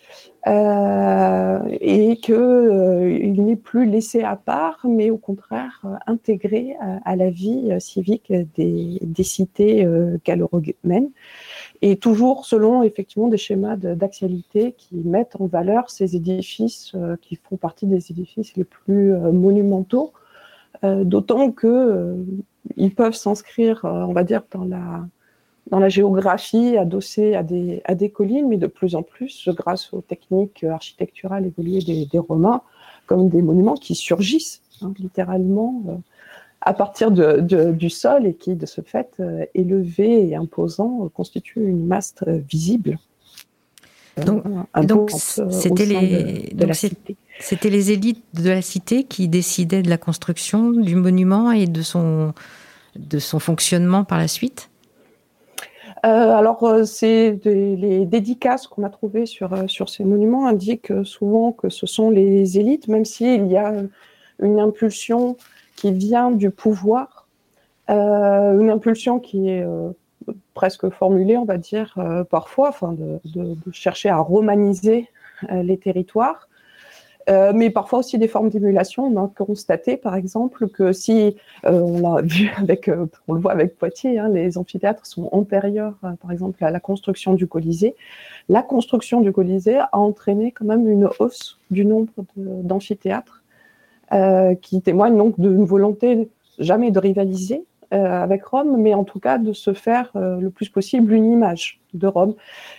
euh, 0.46 1.58
et 1.80 2.16
qu'il 2.18 2.34
euh, 2.34 3.32
n'est 3.32 3.56
plus 3.56 3.84
laissé 3.84 4.22
à 4.22 4.36
part, 4.36 4.78
mais 4.84 5.10
au 5.10 5.18
contraire 5.18 5.84
intégré 6.06 6.76
à, 7.04 7.16
la 7.16 7.30
vie 7.30 7.72
civique 7.80 8.32
des, 8.54 9.00
des 9.02 9.22
cités 9.24 9.86
gallo-romaines. 10.24 11.10
Et 11.82 11.96
toujours 11.96 12.46
selon 12.46 12.84
effectivement 12.84 13.26
des 13.28 13.36
schémas 13.36 13.76
d'axialité 13.76 14.74
qui 14.78 14.94
mettent 14.94 15.36
en 15.40 15.46
valeur 15.46 15.90
ces 15.90 16.14
édifices 16.14 16.92
qui 17.20 17.36
font 17.36 17.56
partie 17.56 17.86
des 17.86 18.10
édifices 18.10 18.54
les 18.56 18.64
plus 18.64 19.12
monumentaux, 19.12 20.12
d'autant 20.82 21.50
que 21.50 22.16
ils 22.76 22.94
peuvent 22.94 23.14
s'inscrire, 23.14 23.80
on 23.84 24.12
va 24.12 24.22
dire, 24.22 24.42
dans 24.52 24.64
la 24.64 25.06
dans 25.70 25.78
la 25.78 25.88
géographie 25.88 26.76
adossée 26.76 27.34
à 27.34 27.42
des, 27.42 27.82
à 27.84 27.94
des 27.94 28.10
collines, 28.10 28.48
mais 28.48 28.56
de 28.56 28.66
plus 28.66 28.94
en 28.94 29.02
plus, 29.02 29.48
grâce 29.48 29.92
aux 29.92 30.00
techniques 30.00 30.64
architecturales 30.64 31.46
évoluées 31.46 31.80
des, 31.80 32.06
des 32.06 32.18
Romains, 32.18 32.62
comme 33.06 33.28
des 33.28 33.42
monuments 33.42 33.74
qui 33.74 33.94
surgissent 33.94 34.60
hein, 34.82 34.92
littéralement 34.98 35.82
euh, 35.88 35.92
à 36.60 36.74
partir 36.74 37.10
de, 37.10 37.40
de, 37.40 37.72
du 37.72 37.90
sol 37.90 38.26
et 38.26 38.34
qui, 38.34 38.54
de 38.54 38.66
ce 38.66 38.80
fait, 38.80 39.10
euh, 39.20 39.44
élevés 39.54 40.28
et 40.28 40.36
imposants, 40.36 41.04
euh, 41.04 41.08
constituent 41.08 41.66
une 41.66 41.86
masse 41.86 42.14
visible. 42.48 42.98
Donc, 44.24 44.42
donc 44.82 45.10
c'était 45.12 45.86
les, 45.86 46.50
de, 46.52 46.66
de 46.66 46.72
c'était 47.38 47.70
les 47.70 47.92
élites 47.92 48.24
de 48.34 48.48
la 48.48 48.62
cité 48.62 49.04
qui 49.04 49.28
décidaient 49.28 49.82
de 49.82 49.88
la 49.88 49.96
construction 49.96 50.70
du 50.70 50.96
monument 50.96 51.52
et 51.52 51.66
de 51.66 51.82
son, 51.82 52.34
de 52.96 53.18
son 53.20 53.38
fonctionnement 53.38 54.02
par 54.02 54.18
la 54.18 54.26
suite? 54.26 54.70
euh, 54.70 54.77
alors, 56.02 56.62
euh, 56.64 56.84
c'est 56.84 57.40
les 57.44 58.06
dédicaces 58.06 58.66
qu'on 58.66 58.84
a 58.84 58.90
trouvées 58.90 59.26
sur, 59.26 59.52
euh, 59.52 59.66
sur 59.66 59.88
ces 59.88 60.04
monuments 60.04 60.46
indiquent 60.46 60.92
souvent 61.04 61.52
que 61.52 61.68
ce 61.68 61.86
sont 61.86 62.10
les 62.10 62.58
élites, 62.58 62.88
même 62.88 63.04
s'il 63.04 63.46
y 63.46 63.56
a 63.56 63.72
une 64.40 64.60
impulsion 64.60 65.36
qui 65.76 65.92
vient 65.92 66.30
du 66.30 66.50
pouvoir, 66.50 67.28
euh, 67.90 68.58
une 68.58 68.70
impulsion 68.70 69.18
qui 69.20 69.48
est 69.48 69.62
euh, 69.62 69.90
presque 70.54 70.88
formulée, 70.90 71.36
on 71.36 71.44
va 71.44 71.56
dire, 71.56 71.94
euh, 71.98 72.24
parfois, 72.24 72.74
de, 72.92 73.56
chercher 73.72 74.08
à 74.08 74.18
romaniser 74.18 75.08
les 75.52 75.78
territoires. 75.78 76.48
Euh, 77.28 77.52
mais 77.54 77.68
parfois 77.70 77.98
aussi 77.98 78.16
des 78.18 78.28
formes 78.28 78.48
d'émulation. 78.48 79.06
On 79.06 79.24
a 79.24 79.28
constaté, 79.28 79.96
par 79.96 80.14
exemple, 80.14 80.68
que 80.68 80.92
si 80.92 81.36
euh, 81.66 81.80
on 81.80 82.16
l'a 82.16 82.22
vu 82.22 82.50
avec, 82.56 82.88
euh, 82.88 83.06
on 83.26 83.34
le 83.34 83.40
voit 83.40 83.52
avec 83.52 83.76
Poitiers, 83.76 84.18
hein, 84.18 84.28
les 84.28 84.56
amphithéâtres 84.56 85.06
sont 85.06 85.28
antérieurs, 85.32 85.94
par 86.20 86.32
exemple, 86.32 86.62
à 86.64 86.70
la 86.70 86.80
construction 86.80 87.34
du 87.34 87.46
Colisée. 87.46 87.94
La 88.48 88.62
construction 88.62 89.20
du 89.20 89.32
Colisée 89.32 89.78
a 89.78 89.98
entraîné 89.98 90.52
quand 90.52 90.64
même 90.64 90.88
une 90.88 91.08
hausse 91.18 91.58
du 91.70 91.84
nombre 91.84 92.12
d'amphithéâtres, 92.36 93.42
qui 94.62 94.80
témoigne 94.80 95.18
donc 95.18 95.38
d'une 95.38 95.66
volonté 95.66 96.30
jamais 96.58 96.90
de 96.90 96.98
rivaliser 96.98 97.64
avec 97.90 98.42
Rome, 98.46 98.78
mais 98.78 98.94
en 98.94 99.04
tout 99.04 99.20
cas 99.20 99.36
de 99.36 99.52
se 99.52 99.74
faire 99.74 100.10
le 100.14 100.48
plus 100.48 100.70
possible 100.70 101.12
une 101.12 101.30
image 101.30 101.78
de 101.92 102.06
Rome. 102.06 102.34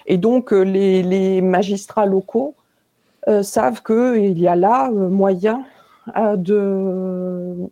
Et 0.08 0.18
donc 0.18 0.52
les, 0.52 1.42
magistrats 1.42 2.08
locaux 2.08 2.56
savent 3.44 3.84
qu'il 3.84 4.40
y 4.40 4.48
a 4.48 4.56
là 4.56 4.90
euh, 4.90 5.10
moyen 5.10 5.66
euh, 6.18 6.36
de, 6.36 7.70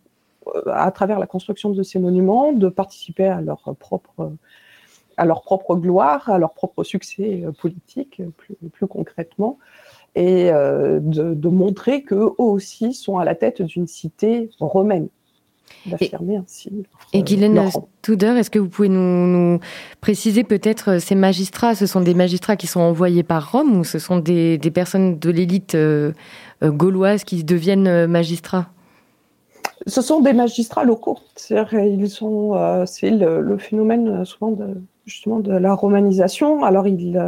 à 0.70 0.90
travers 0.90 1.18
la 1.18 1.26
construction 1.26 1.70
de 1.70 1.82
ces 1.82 1.98
monuments, 1.98 2.52
de 2.52 2.68
participer 2.68 3.26
à 3.26 3.40
leur 3.40 3.74
propre, 3.78 4.32
à 5.16 5.24
leur 5.24 5.42
propre 5.42 5.76
gloire, 5.76 6.28
à 6.30 6.38
leur 6.38 6.54
propre 6.54 6.84
succès 6.84 7.44
politique, 7.60 8.22
plus, 8.36 8.54
plus 8.72 8.86
concrètement, 8.86 9.58
et 10.14 10.50
de, 10.50 11.34
de 11.34 11.48
montrer 11.48 12.02
qu'eux 12.02 12.30
aussi 12.38 12.94
sont 12.94 13.18
à 13.18 13.24
la 13.24 13.34
tête 13.34 13.60
d'une 13.62 13.86
cité 13.86 14.50
romaine 14.58 15.08
d'affirmer 15.86 16.36
ainsi. 16.36 16.84
Et 17.12 17.22
Guylaine 17.22 17.70
Tudor, 18.02 18.36
est-ce 18.36 18.50
que 18.50 18.58
vous 18.58 18.68
pouvez 18.68 18.88
nous, 18.88 19.26
nous 19.26 19.60
préciser 20.00 20.44
peut-être 20.44 20.92
euh, 20.92 20.98
ces 20.98 21.14
magistrats 21.14 21.74
Ce 21.74 21.86
sont 21.86 22.00
des 22.00 22.14
magistrats 22.14 22.56
qui 22.56 22.66
sont 22.66 22.80
envoyés 22.80 23.22
par 23.22 23.52
Rome 23.52 23.78
ou 23.78 23.84
ce 23.84 23.98
sont 23.98 24.18
des, 24.18 24.58
des 24.58 24.70
personnes 24.70 25.18
de 25.18 25.30
l'élite 25.30 25.74
euh, 25.74 26.12
euh 26.62 26.70
gauloise 26.70 27.24
qui 27.24 27.44
deviennent 27.44 28.06
magistrats? 28.06 28.66
Ce 29.86 30.02
sont 30.02 30.20
des 30.20 30.32
magistrats 30.32 30.84
locaux. 30.84 31.18
Ils 31.50 32.10
sont, 32.10 32.54
euh, 32.54 32.84
c'est 32.86 33.10
le, 33.10 33.40
le, 33.40 33.58
phénomène 33.58 34.24
souvent 34.24 34.50
de, 34.50 34.66
justement 35.06 35.38
de 35.38 35.52
la 35.52 35.74
romanisation. 35.74 36.64
Alors 36.64 36.86
ils, 36.86 37.18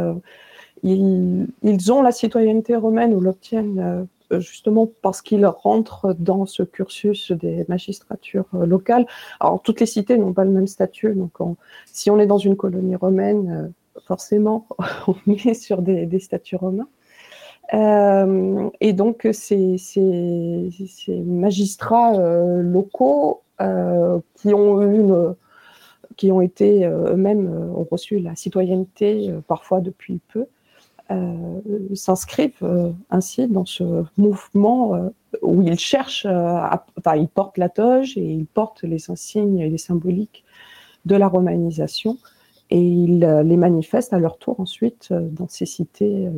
ils, 0.83 1.47
ils 1.63 1.91
ont 1.91 2.01
la 2.01 2.11
citoyenneté 2.11 2.75
romaine 2.75 3.13
ou 3.13 3.19
l'obtiennent 3.19 4.07
justement 4.39 4.89
parce 5.01 5.21
qu'ils 5.21 5.45
rentrent 5.45 6.13
dans 6.17 6.45
ce 6.45 6.63
cursus 6.63 7.31
des 7.31 7.65
magistratures 7.67 8.45
euh, 8.53 8.65
locales. 8.65 9.05
Alors, 9.39 9.61
toutes 9.61 9.79
les 9.79 9.85
cités 9.85 10.17
n'ont 10.17 10.33
pas 10.33 10.45
le 10.45 10.51
même 10.51 10.67
statut, 10.67 11.13
donc 11.13 11.39
on, 11.39 11.55
si 11.85 12.09
on 12.09 12.19
est 12.19 12.27
dans 12.27 12.37
une 12.37 12.55
colonie 12.55 12.95
romaine, 12.95 13.71
euh, 13.97 13.99
forcément, 14.07 14.67
on 15.07 15.15
est 15.31 15.53
sur 15.53 15.81
des, 15.81 16.05
des 16.05 16.19
statuts 16.19 16.55
romains. 16.55 16.87
Euh, 17.73 18.69
et 18.81 18.93
donc, 18.93 19.27
ces, 19.31 19.77
ces, 19.77 20.69
magistrats 21.25 22.15
euh, 22.15 22.61
locaux 22.61 23.41
euh, 23.61 24.19
qui 24.35 24.53
ont 24.53 24.81
eu 24.81 25.05
qui 26.17 26.31
ont 26.31 26.41
été 26.41 26.85
eux-mêmes 26.85 27.47
ont 27.73 27.87
reçu 27.89 28.19
la 28.19 28.35
citoyenneté 28.35 29.33
parfois 29.47 29.79
depuis 29.79 30.19
peu, 30.33 30.45
s'inscrivent 31.93 32.93
ainsi 33.09 33.47
dans 33.47 33.65
ce 33.65 34.03
mouvement 34.17 35.11
où 35.41 35.61
ils 35.61 35.79
cherchent, 35.79 36.25
enfin, 36.25 37.15
ils 37.15 37.27
portent 37.27 37.57
la 37.57 37.69
toge 37.69 38.17
et 38.17 38.25
ils 38.25 38.45
portent 38.45 38.83
les 38.83 39.09
insignes 39.09 39.59
et 39.59 39.69
les 39.69 39.77
symboliques 39.77 40.43
de 41.05 41.15
la 41.15 41.27
romanisation 41.27 42.17
et 42.69 42.81
ils 42.81 43.19
les 43.19 43.57
manifestent 43.57 44.13
à 44.13 44.19
leur 44.19 44.37
tour 44.37 44.59
ensuite 44.59 45.11
dans 45.11 45.47
ces 45.47 45.65
cités 45.65 46.29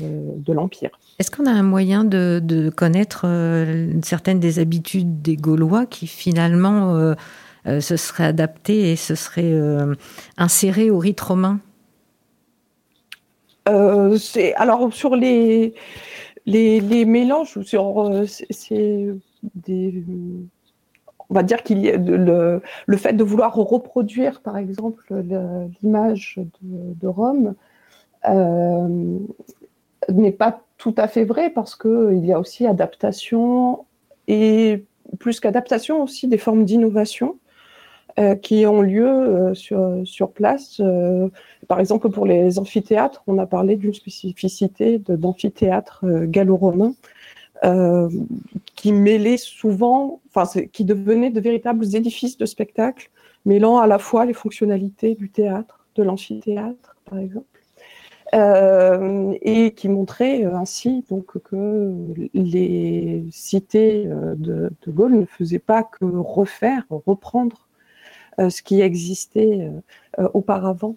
de 0.00 0.52
l'Empire. 0.52 0.90
Est-ce 1.18 1.30
qu'on 1.30 1.46
a 1.46 1.50
un 1.50 1.62
moyen 1.62 2.04
de, 2.04 2.70
connaître 2.74 3.22
euh, 3.24 3.92
certaines 4.02 4.40
des 4.40 4.58
habitudes 4.58 5.22
des 5.22 5.36
Gaulois 5.36 5.86
qui 5.86 6.06
finalement 6.06 6.94
euh, 6.96 7.14
euh, 7.66 7.80
se 7.80 7.96
seraient 7.96 8.26
adaptées 8.26 8.92
et 8.92 8.96
se 8.96 9.14
seraient 9.14 9.54
insérées 10.36 10.90
au 10.90 10.98
rite 10.98 11.20
romain? 11.20 11.60
Alors 14.56 14.92
sur 14.92 15.16
les, 15.16 15.74
les, 16.46 17.04
mélanges, 17.04 17.60
sur, 17.62 18.26
c'est 18.26 19.08
des 19.54 20.04
on 21.30 21.34
va 21.34 21.42
dire 21.42 21.62
qu'il 21.62 21.80
y 21.80 21.90
a 21.90 21.96
le, 21.96 22.62
le, 22.86 22.96
fait 22.96 23.12
de 23.12 23.22
vouloir 23.22 23.54
reproduire, 23.54 24.40
par 24.40 24.56
exemple, 24.56 25.14
l'image 25.82 26.40
de, 26.62 26.94
de, 26.94 27.06
Rome 27.06 27.54
n'est 30.08 30.32
pas 30.32 30.62
tout 30.78 30.94
à 30.96 31.08
fait 31.08 31.24
vrai 31.24 31.50
parce 31.50 31.76
qu'il 31.76 32.24
y 32.24 32.32
a 32.32 32.38
aussi 32.38 32.66
adaptation 32.66 33.84
et 34.26 34.84
plus 35.18 35.40
qu'adaptation 35.40 36.02
aussi 36.02 36.28
des 36.28 36.38
formes 36.38 36.64
d'innovation 36.64 37.38
euh, 38.18 38.34
qui 38.34 38.66
ont 38.66 38.82
lieu 38.82 39.06
euh, 39.06 39.54
sur, 39.54 40.32
place. 40.32 40.80
Euh, 40.80 41.28
par 41.68 41.78
exemple, 41.78 42.10
pour 42.10 42.26
les 42.26 42.58
amphithéâtres, 42.58 43.22
on 43.28 43.38
a 43.38 43.46
parlé 43.46 43.76
d'une 43.76 43.94
spécificité 43.94 44.98
d'amphithéâtre 44.98 46.04
gallo-romain 46.24 46.94
qui 48.74 48.92
mêlait 48.92 49.36
souvent, 49.36 50.20
enfin, 50.34 50.62
qui 50.72 50.84
devenaient 50.84 51.30
de 51.30 51.40
véritables 51.40 51.84
édifices 51.94 52.38
de 52.38 52.46
spectacle, 52.46 53.10
mêlant 53.44 53.78
à 53.78 53.86
la 53.86 53.98
fois 53.98 54.24
les 54.24 54.32
fonctionnalités 54.32 55.14
du 55.14 55.30
théâtre, 55.30 55.86
de 55.94 56.02
l'amphithéâtre, 56.02 56.96
par 57.08 57.18
exemple 57.18 57.46
et 58.34 59.72
qui 59.74 59.88
montrait 59.88 60.44
ainsi 60.44 61.02
donc 61.08 61.38
que 61.42 62.28
les 62.34 63.24
cités 63.30 64.04
de, 64.04 64.70
Gaulle 64.86 65.14
ne 65.20 65.24
faisaient 65.24 65.58
pas 65.58 65.82
que 65.82 66.04
refaire, 66.04 66.82
reprendre 66.90 67.67
ce 68.38 68.62
qui 68.62 68.80
existait 68.80 69.70
auparavant 70.32 70.96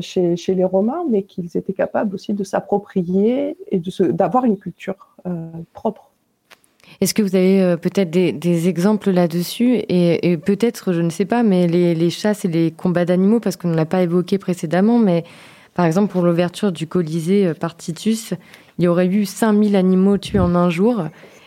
chez, 0.00 0.36
les 0.48 0.64
Romains, 0.64 1.04
mais 1.10 1.22
qu'ils 1.22 1.56
étaient 1.56 1.72
capables 1.72 2.14
aussi 2.14 2.32
de 2.34 2.44
s'approprier 2.44 3.56
et 3.70 3.80
d'avoir 4.10 4.44
une 4.44 4.56
culture 4.56 5.16
propre. 5.72 6.10
Est-ce 7.00 7.14
que 7.14 7.22
vous 7.22 7.36
avez 7.36 7.76
peut-être 7.76 8.10
des, 8.10 8.68
exemples 8.68 9.10
là-dessus 9.10 9.82
et, 9.88 10.36
peut-être, 10.38 10.92
je 10.92 11.00
ne 11.00 11.10
sais 11.10 11.26
pas, 11.26 11.42
mais 11.42 11.66
les, 11.66 12.10
chasses 12.10 12.44
et 12.44 12.48
les 12.48 12.70
combats 12.70 13.04
d'animaux, 13.04 13.40
parce 13.40 13.56
qu'on 13.56 13.68
ne 13.68 13.76
l'a 13.76 13.86
pas 13.86 14.02
évoqué 14.02 14.38
précédemment, 14.38 14.98
mais 14.98 15.24
par 15.78 15.86
exemple, 15.86 16.10
pour 16.10 16.22
l'ouverture 16.22 16.72
du 16.72 16.88
Colisée 16.88 17.46
euh, 17.46 17.54
par 17.54 17.76
Titus, 17.76 18.34
il 18.78 18.84
y 18.84 18.88
aurait 18.88 19.06
eu 19.06 19.24
5000 19.24 19.76
animaux 19.76 20.18
tués 20.18 20.40
en 20.40 20.56
un 20.56 20.70
jour. 20.70 21.04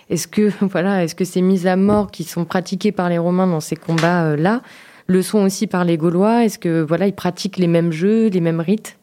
Est-ce 0.10 0.26
que, 0.30 0.50
voilà, 0.66 1.04
est-ce 1.04 1.16
que 1.16 1.26
ces 1.26 1.42
mises 1.42 1.68
à 1.68 1.76
mort 1.76 2.12
qui 2.12 2.24
sont 2.24 2.46
pratiquées 2.46 2.94
par 2.94 3.10
les 3.10 3.18
Romains 3.18 3.46
dans 3.46 3.60
ces 3.60 3.76
combats-là 3.76 4.56
euh, 4.56 4.60
le 5.12 5.22
sont 5.22 5.40
aussi 5.40 5.68
par 5.68 5.84
les 5.86 5.98
Gaulois. 5.98 6.46
Est-ce 6.46 6.58
que, 6.58 6.82
voilà, 6.82 7.08
ils 7.08 7.14
pratiquent 7.14 7.58
les 7.58 7.68
mêmes 7.68 7.92
jeux, 7.92 8.28
les 8.28 8.42
mêmes 8.42 8.60
rites? 8.60 8.98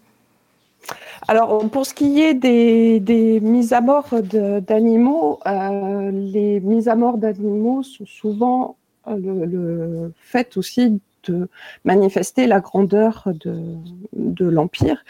Alors, 1.26 1.68
pour 1.68 1.84
ce 1.84 1.92
qui 1.92 2.20
est 2.22 2.34
des, 2.34 3.40
mises 3.42 3.72
à 3.72 3.80
mort 3.80 4.08
d'animaux, 4.22 5.40
euh, 5.46 6.10
les 6.10 6.60
mises 6.60 6.88
à 6.88 6.94
mort 6.94 7.18
d'animaux 7.18 7.82
sont 7.82 8.06
souvent 8.06 8.76
le, 9.06 9.44
le, 9.44 10.12
fait 10.20 10.56
aussi 10.56 11.00
de 11.28 11.48
manifester 11.84 12.46
la 12.46 12.60
grandeur 12.60 13.28
de, 13.34 14.44
l'empire. 14.44 15.04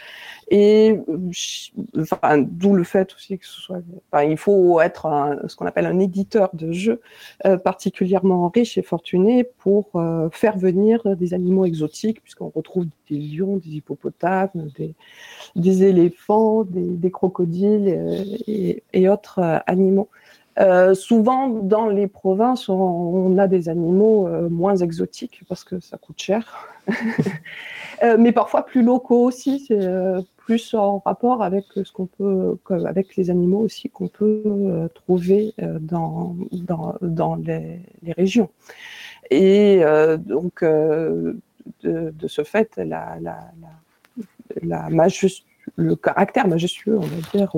Et 0.51 0.99
enfin, 1.97 2.39
d'où 2.39 2.73
le 2.73 2.83
fait 2.83 3.13
aussi 3.13 3.37
que 3.37 3.45
ce 3.45 3.61
soit, 3.61 3.81
il 4.23 4.37
faut 4.37 4.81
être 4.81 5.37
ce 5.47 5.55
qu'on 5.55 5.65
appelle 5.67 5.85
un 5.85 5.99
éditeur 5.99 6.49
de 6.53 6.71
jeux 6.71 7.01
euh, 7.45 7.57
particulièrement 7.57 8.49
riche 8.49 8.77
et 8.77 8.81
fortuné 8.81 9.43
pour 9.43 9.89
euh, 9.95 10.29
faire 10.31 10.57
venir 10.57 11.15
des 11.15 11.33
animaux 11.33 11.65
exotiques, 11.65 12.21
puisqu'on 12.21 12.49
retrouve 12.49 12.87
des 13.09 13.17
lions, 13.17 13.57
des 13.57 13.77
hippopotames, 13.77 14.49
des, 15.55 15.83
éléphants, 15.83 16.63
des, 16.65 17.11
crocodiles 17.11 17.87
euh, 17.87 18.81
et, 18.93 19.09
autres 19.09 19.61
animaux. 19.67 20.09
Euh, 20.57 20.93
souvent, 20.93 21.47
dans 21.47 21.87
les 21.87 22.07
provinces, 22.07 22.69
on, 22.69 23.37
a 23.37 23.47
des 23.47 23.69
animaux 23.69 24.27
euh, 24.27 24.49
moins 24.49 24.75
exotiques 24.75 25.43
parce 25.47 25.63
que 25.63 25.79
ça 25.79 25.97
coûte 25.97 26.19
cher, 26.19 26.67
euh, 28.03 28.17
mais 28.19 28.31
parfois 28.31 28.65
plus 28.65 28.81
locaux 28.81 29.23
aussi, 29.23 29.65
c'est 29.67 29.79
plus 30.37 30.73
en 30.73 30.99
rapport 30.99 31.43
avec 31.43 31.65
ce 31.75 31.91
qu'on 31.91 32.07
peut, 32.07 32.57
avec 32.85 33.15
les 33.15 33.29
animaux 33.29 33.59
aussi 33.59 33.89
qu'on 33.89 34.07
peut 34.07 34.89
trouver 34.95 35.53
dans, 35.79 36.35
dans, 36.51 36.95
dans 37.01 37.35
les, 37.35 37.79
régions. 38.17 38.49
Et 39.29 39.81
donc, 40.17 40.63
de, 40.63 41.35
de, 41.83 42.27
ce 42.27 42.43
fait, 42.43 42.75
la, 42.77 43.17
la, 43.21 43.51
la, 44.61 44.89
la 44.89 44.89
le 45.75 45.95
caractère 45.95 46.47
majestueux, 46.47 46.97
on 46.97 47.05
va 47.05 47.17
dire, 47.33 47.51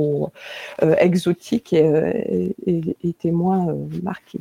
euh, 0.83 0.95
exotique 0.97 1.73
et, 1.73 2.55
était 3.03 3.31
moins 3.31 3.69
euh, 3.69 3.75
marqué. 4.03 4.39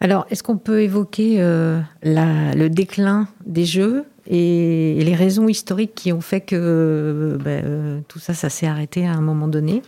Alors, 0.00 0.26
est-ce 0.30 0.42
qu'on 0.42 0.56
peut 0.56 0.82
évoquer 0.82 1.40
euh, 1.40 1.78
le 2.02 2.68
déclin 2.68 3.28
des 3.46 3.64
jeux 3.64 4.04
et, 4.26 4.98
les 5.00 5.14
raisons 5.14 5.48
historiques 5.48 5.94
qui 5.94 6.12
ont 6.12 6.20
fait 6.20 6.40
que 6.40 7.38
ben, 7.40 8.02
tout 8.08 8.18
ça, 8.18 8.34
ça 8.34 8.50
s'est 8.50 8.66
arrêté 8.66 9.06
à 9.06 9.12
un 9.12 9.20
moment 9.20 9.48
donné? 9.48 9.82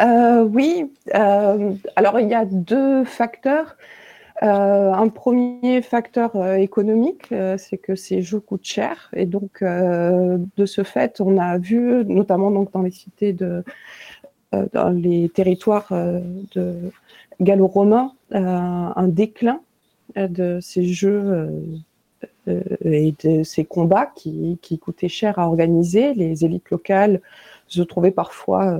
Oui. 0.00 0.90
alors, 1.14 2.20
il 2.20 2.28
y 2.28 2.34
a 2.34 2.44
deux 2.44 3.04
facteurs. 3.04 3.76
Euh, 4.42 4.92
un 4.92 5.08
premier 5.08 5.82
facteur 5.82 6.36
euh, 6.36 6.54
économique, 6.54 7.24
euh, 7.32 7.56
c'est 7.58 7.76
que 7.76 7.96
ces 7.96 8.22
jeux 8.22 8.38
coûtent 8.38 8.64
cher 8.64 9.10
et 9.12 9.26
donc 9.26 9.64
de 9.64 10.66
ce 10.66 10.84
fait, 10.84 11.20
on 11.20 11.38
a 11.38 11.58
vu, 11.58 12.04
notamment 12.04 12.50
donc 12.50 12.72
dans 12.72 12.82
les 12.82 12.92
cités 12.92 13.32
de, 13.32 13.64
dans 14.72 14.90
les 14.90 15.28
territoires 15.28 15.92
de 16.54 16.76
gallo-romains, 17.40 18.12
un 18.30 19.08
déclin 19.08 19.60
de 20.16 20.58
ces 20.60 20.84
jeux 20.84 21.50
et 22.46 23.14
de 23.24 23.42
ces 23.42 23.64
combats 23.64 24.10
qui, 24.14 24.58
qui, 24.62 24.78
coûtaient 24.78 25.08
cher 25.08 25.38
à 25.38 25.48
organiser. 25.48 26.14
Les 26.14 26.44
élites 26.44 26.70
locales 26.70 27.20
se 27.66 27.82
trouvaient 27.82 28.10
parfois 28.10 28.78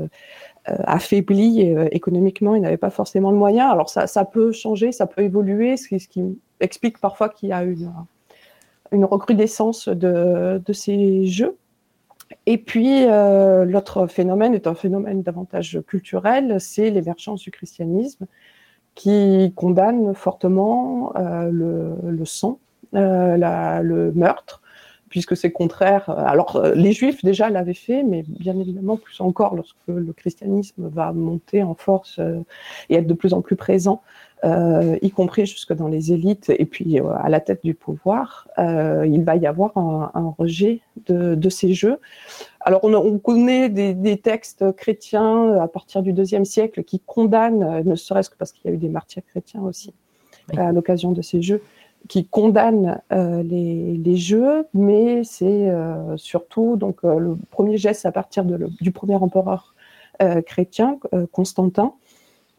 affaibli 0.85 1.75
euh, 1.75 1.89
économiquement, 1.93 2.55
ils 2.55 2.63
n'avaient 2.63 2.77
pas 2.77 2.91
forcément 2.91 3.31
le 3.31 3.37
moyen. 3.37 3.69
Alors 3.69 3.89
ça, 3.89 4.07
ça 4.07 4.25
peut 4.25 4.53
changer, 4.53 4.93
ça 4.93 5.07
peut 5.07 5.23
évoluer, 5.23 5.77
ce 5.77 5.89
qui, 5.89 6.39
explique 6.61 6.99
parfois 6.99 7.29
qu'il 7.29 7.51
y 7.51 7.53
a 7.53 7.63
une, 7.63 7.93
une 8.91 9.05
recrudescence 9.05 9.89
de, 9.89 10.61
ces 10.73 11.27
jeux. 11.27 11.57
Et 12.47 12.59
puis, 12.59 13.05
euh, 13.07 13.65
l'autre 13.65 14.07
phénomène 14.07 14.55
est 14.55 14.67
un 14.67 14.75
phénomène 14.75 15.23
davantage 15.23 15.81
culturel, 15.87 16.61
c'est 16.61 16.91
l'émergence 16.91 17.43
du 17.43 17.51
christianisme 17.51 18.27
qui 18.95 19.53
condamne 19.55 20.13
fortement 20.13 21.13
euh, 21.17 21.51
le, 22.03 22.25
sang, 22.25 22.59
euh, 22.95 23.81
le 23.81 24.13
meurtre, 24.13 24.61
puisque 25.09 25.37
c'est 25.37 25.51
contraire. 25.51 26.11
Alors, 26.11 26.57
euh, 26.57 26.75
les 26.75 26.93
Juifs 26.93 27.25
déjà 27.25 27.51
l'avaient 27.51 27.75
fait, 27.75 28.03
mais 28.03 28.25
bien 28.27 28.59
évidemment 28.59 28.97
plus 28.97 29.21
encore 29.21 29.55
lorsque 29.55 29.77
le 29.87 30.13
christianisme 30.13 30.89
va 30.89 31.13
monter 31.13 31.63
en 31.63 31.75
force 31.75 32.19
euh, 32.19 32.41
et 32.89 32.97
être 32.97 33.07
de 33.07 33.15
plus 33.15 33.33
en 33.33 33.41
plus 33.41 33.57
présent, 33.57 34.03
euh, 34.45 34.97
y 35.03 35.11
compris 35.11 35.47
jusque 35.47 35.73
dans 35.73 35.89
les 35.89 36.13
élites 36.13 36.51
et 36.51 36.65
puis 36.65 37.01
à 37.01 37.29
la 37.29 37.41
tête 37.41 37.65
du 37.65 37.75
pouvoir, 37.75 38.47
il 38.57 39.23
va 39.25 39.37
y 39.37 39.47
avoir 39.47 39.77
un, 39.77 40.35
rejet 40.39 40.81
de, 41.07 41.49
ces 41.49 41.75
jeux. 41.75 41.99
Alors, 42.61 42.85
on, 42.85 43.19
connaît 43.19 43.69
des, 43.69 44.17
textes 44.19 44.73
chrétiens 44.77 45.55
à 45.61 45.67
partir 45.67 46.03
du 46.03 46.13
deuxième 46.13 46.45
siècle 46.45 46.85
qui 46.85 47.01
condamnent, 47.01 47.83
ne 47.83 47.95
serait-ce 47.97 48.31
que 48.31 48.37
parce 48.37 48.53
qu'il 48.53 48.71
y 48.71 48.73
a 48.73 48.77
eu 48.77 48.79
des 48.79 48.89
martyrs 48.89 49.25
chrétiens 49.27 49.63
aussi 49.63 49.93
à 50.57 50.73
l'occasion 50.73 51.13
de 51.13 51.23
ces 51.23 51.43
jeux, 51.43 51.63
qui 52.09 52.27
condamne 52.27 53.01
euh, 53.13 53.43
les, 53.43 54.17
jeux, 54.17 54.67
mais 54.75 55.25
c'est 55.25 55.69
euh, 55.71 56.17
surtout 56.17 56.77
donc 56.77 57.05
euh, 57.05 57.19
le 57.19 57.37
premier 57.51 57.77
geste 57.77 58.07
à 58.07 58.13
partir 58.13 58.45
du 58.45 58.93
premier 58.93 59.17
empereur 59.17 59.75
chrétien, 60.47 60.99
Constantin, 61.31 61.95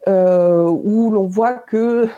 où 0.06 1.10
l'on 1.10 1.26
voit 1.26 1.52
que 1.52 2.08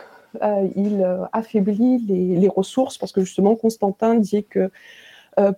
il 0.41 1.05
affaiblit 1.33 1.97
les, 1.97 2.47
ressources 2.47 2.97
parce 2.97 3.11
que 3.11 3.19
justement 3.19 3.57
Constantin 3.57 4.15
dit 4.15 4.45
que 4.45 4.71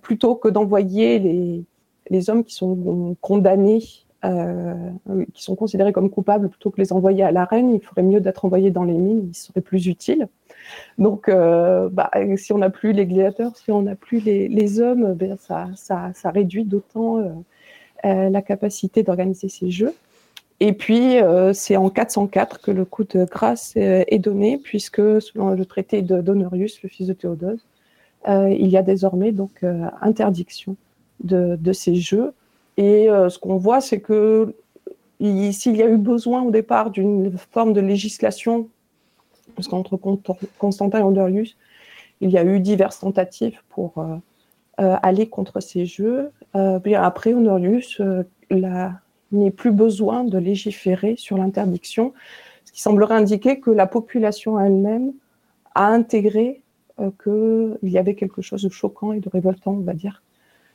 plutôt 0.02 0.34
que 0.34 0.48
d'envoyer 0.48 1.20
les, 1.20 1.64
les, 2.10 2.30
hommes 2.30 2.42
qui 2.42 2.52
sont 2.52 3.16
condamnés, 3.20 3.84
qui 4.22 5.42
sont 5.42 5.54
considérés 5.54 5.92
comme 5.92 6.10
coupables, 6.10 6.48
plutôt 6.48 6.70
que 6.70 6.80
les 6.80 6.92
envoyer 6.92 7.22
à 7.22 7.30
la 7.30 7.44
reine, 7.44 7.72
il 7.72 7.80
ferait 7.80 8.02
mieux 8.02 8.20
d'être 8.20 8.44
envoyés 8.44 8.70
dans 8.70 8.82
les 8.82 8.94
mines, 8.94 9.28
ils 9.28 9.36
seraient 9.36 9.60
plus 9.60 9.86
utiles. 9.86 10.26
Donc, 10.98 11.30
bah, 11.30 12.10
si 12.36 12.52
on 12.52 12.58
n'a 12.58 12.70
plus 12.70 12.92
les 12.92 13.06
gladiateurs, 13.06 13.56
si 13.56 13.70
on 13.70 13.82
n'a 13.82 13.94
plus 13.94 14.18
les, 14.20 14.80
hommes, 14.80 15.14
ben, 15.14 15.36
ça, 15.38 15.68
ça, 15.76 16.30
réduit 16.30 16.64
d'autant 16.64 17.44
la 18.02 18.42
capacité 18.42 19.02
d'organiser 19.04 19.48
ces 19.48 19.70
jeux. 19.70 19.94
Et 20.60 20.72
puis, 20.72 21.20
euh, 21.20 21.52
c'est 21.52 21.76
en 21.76 21.90
404 21.90 22.60
que 22.60 22.70
le 22.70 22.84
coup 22.84 23.04
de 23.04 23.24
grâce 23.24 23.74
euh, 23.76 24.04
est 24.08 24.18
donné, 24.18 24.58
puisque 24.58 25.20
selon 25.20 25.50
le 25.50 25.66
traité 25.66 26.00
d'Honorius, 26.02 26.82
le 26.82 26.88
fils 26.88 27.06
de 27.06 27.12
Théodose, 27.12 27.60
euh, 28.28 28.50
il 28.50 28.68
y 28.68 28.76
a 28.76 28.82
désormais 28.82 29.32
donc 29.32 29.64
interdiction 30.00 30.76
de, 31.22 31.72
ces 31.72 31.94
jeux. 31.96 32.32
Et 32.76 33.06
ce 33.08 33.38
qu'on 33.38 33.56
voit, 33.56 33.80
c'est 33.80 34.00
que 34.00 34.54
s'il 35.20 35.76
y 35.76 35.82
a 35.82 35.88
eu 35.88 35.96
besoin 35.96 36.42
au 36.42 36.50
départ 36.50 36.90
d'une 36.90 37.36
forme 37.38 37.72
de 37.72 37.80
législation, 37.80 38.68
parce 39.54 39.68
qu'entre 39.68 39.98
Constantin 40.58 40.98
et 40.98 41.02
Honorius, 41.02 41.56
il 42.20 42.30
y 42.30 42.38
a 42.38 42.44
eu 42.44 42.60
diverses 42.60 43.00
tentatives 43.00 43.60
pour 43.70 44.04
aller 44.76 45.28
contre 45.28 45.60
ces 45.60 45.86
jeux. 45.86 46.30
après 46.52 47.32
Honorius, 47.32 48.02
la 48.50 48.92
n'est 49.32 49.50
plus 49.50 49.72
besoin 49.72 50.24
de 50.24 50.38
légiférer 50.38 51.16
sur 51.16 51.36
l'interdiction, 51.36 52.12
ce 52.64 52.72
qui 52.72 52.80
semblerait 52.80 53.14
indiquer 53.14 53.60
que 53.60 53.70
la 53.70 53.86
population 53.86 54.58
elle-même 54.58 55.12
a 55.74 55.88
intégré 55.88 56.62
euh, 57.00 57.10
qu'il 57.22 57.90
y 57.90 57.98
avait 57.98 58.14
quelque 58.14 58.42
chose 58.42 58.62
de 58.62 58.68
choquant 58.68 59.12
et 59.12 59.20
de 59.20 59.28
révoltant, 59.28 59.72
on 59.72 59.80
va 59.80 59.94
dire, 59.94 60.22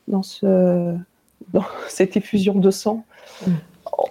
dans, 0.08 0.24
ce, 0.24 0.95
dans 1.54 1.66
cette 1.88 2.18
effusion 2.18 2.56
de 2.56 2.72
sang. 2.72 3.06
Mm 3.46 3.52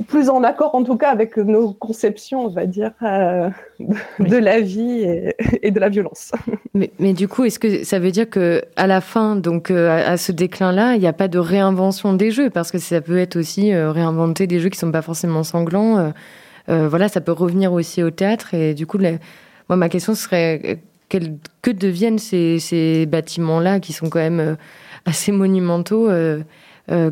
plus 0.07 0.28
en 0.28 0.43
accord 0.43 0.74
en 0.74 0.85
tout 0.85 0.97
cas 0.97 1.11
avec 1.11 1.37
nos 1.37 1.72
conceptions, 1.72 2.45
on 2.45 2.49
va 2.49 2.66
dire, 2.66 2.93
euh, 3.03 3.51
de 4.18 4.37
la 4.37 4.61
vie 4.61 5.33
et, 5.62 5.70
de 5.70 5.81
la 5.81 5.89
violence. 5.89 6.33
Mais, 6.74 7.12
du 7.12 7.28
coup, 7.28 7.45
est-ce 7.45 7.59
que 7.59 7.85
ça 7.85 7.99
veut 7.99 8.11
dire 8.11 8.28
que 8.28 8.62
à 8.76 8.87
la 8.87 9.01
fin, 9.01 9.37
donc 9.37 9.70
euh, 9.70 10.12
à, 10.12 10.16
ce 10.16 10.33
déclin-là, 10.33 10.95
il 10.95 11.01
n'y 11.01 11.07
a 11.07 11.12
pas 11.12 11.28
de 11.28 11.39
réinvention 11.39 12.12
des 12.12 12.31
jeux? 12.31 12.51
Parce 12.51 12.70
que 12.70 12.78
ça 12.78 13.01
peut 13.01 13.18
être 13.18 13.37
aussi 13.37 13.72
euh, 13.72 13.91
réinventer 13.91 14.47
des 14.47 14.61
jeux 14.61 14.68
qui 14.68 14.78
sont 14.78 14.93
pas 14.93 15.03
forcément 15.03 15.43
sanglants. 15.43 16.12
voilà, 16.68 17.09
ça 17.09 17.20
peut 17.20 17.33
revenir 17.33 17.72
aussi 17.72 18.03
au 18.03 18.11
théâtre 18.11 18.55
et 18.55 18.74
du 18.74 18.87
coup, 18.87 18.99
moi 19.68 19.76
ma 19.76 19.89
question 19.89 20.14
serait 20.14 20.78
que 21.09 21.70
deviennent 21.72 22.18
ces, 22.18 23.07
bâtiments-là 23.07 23.81
qui 23.81 23.93
sont 23.93 24.09
quand 24.09 24.20
même 24.20 24.57
assez 25.05 25.33
monumentaux 25.33 26.09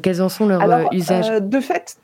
Quels 0.03 0.23
en 0.23 0.29
sont 0.29 0.47
leurs 0.47 0.93
usages 0.93 1.41
De 1.41 1.61
fait, 1.61 1.99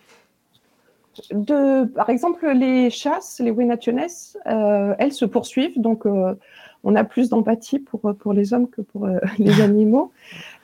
de, 1.33 1.85
par 1.85 2.11
exemple, 2.11 2.47
les 2.49 2.91
chasses, 2.91 3.41
les 3.43 3.51
Wenationes, 3.51 4.07
euh, 4.47 4.95
elles 4.99 5.13
se 5.13 5.25
poursuivent, 5.25 5.81
donc 5.81 6.07
euh, 6.07 6.35
on 6.83 6.97
a 6.97 7.05
plus 7.05 7.29
d'empathie 7.29 7.79
pour, 7.79 8.01
pour 8.19 8.33
les 8.33 8.53
hommes 8.53 8.69
que 8.69 8.83
pour 8.83 9.07
euh, 9.07 9.19
les 9.39 9.61
animaux. 9.61 10.11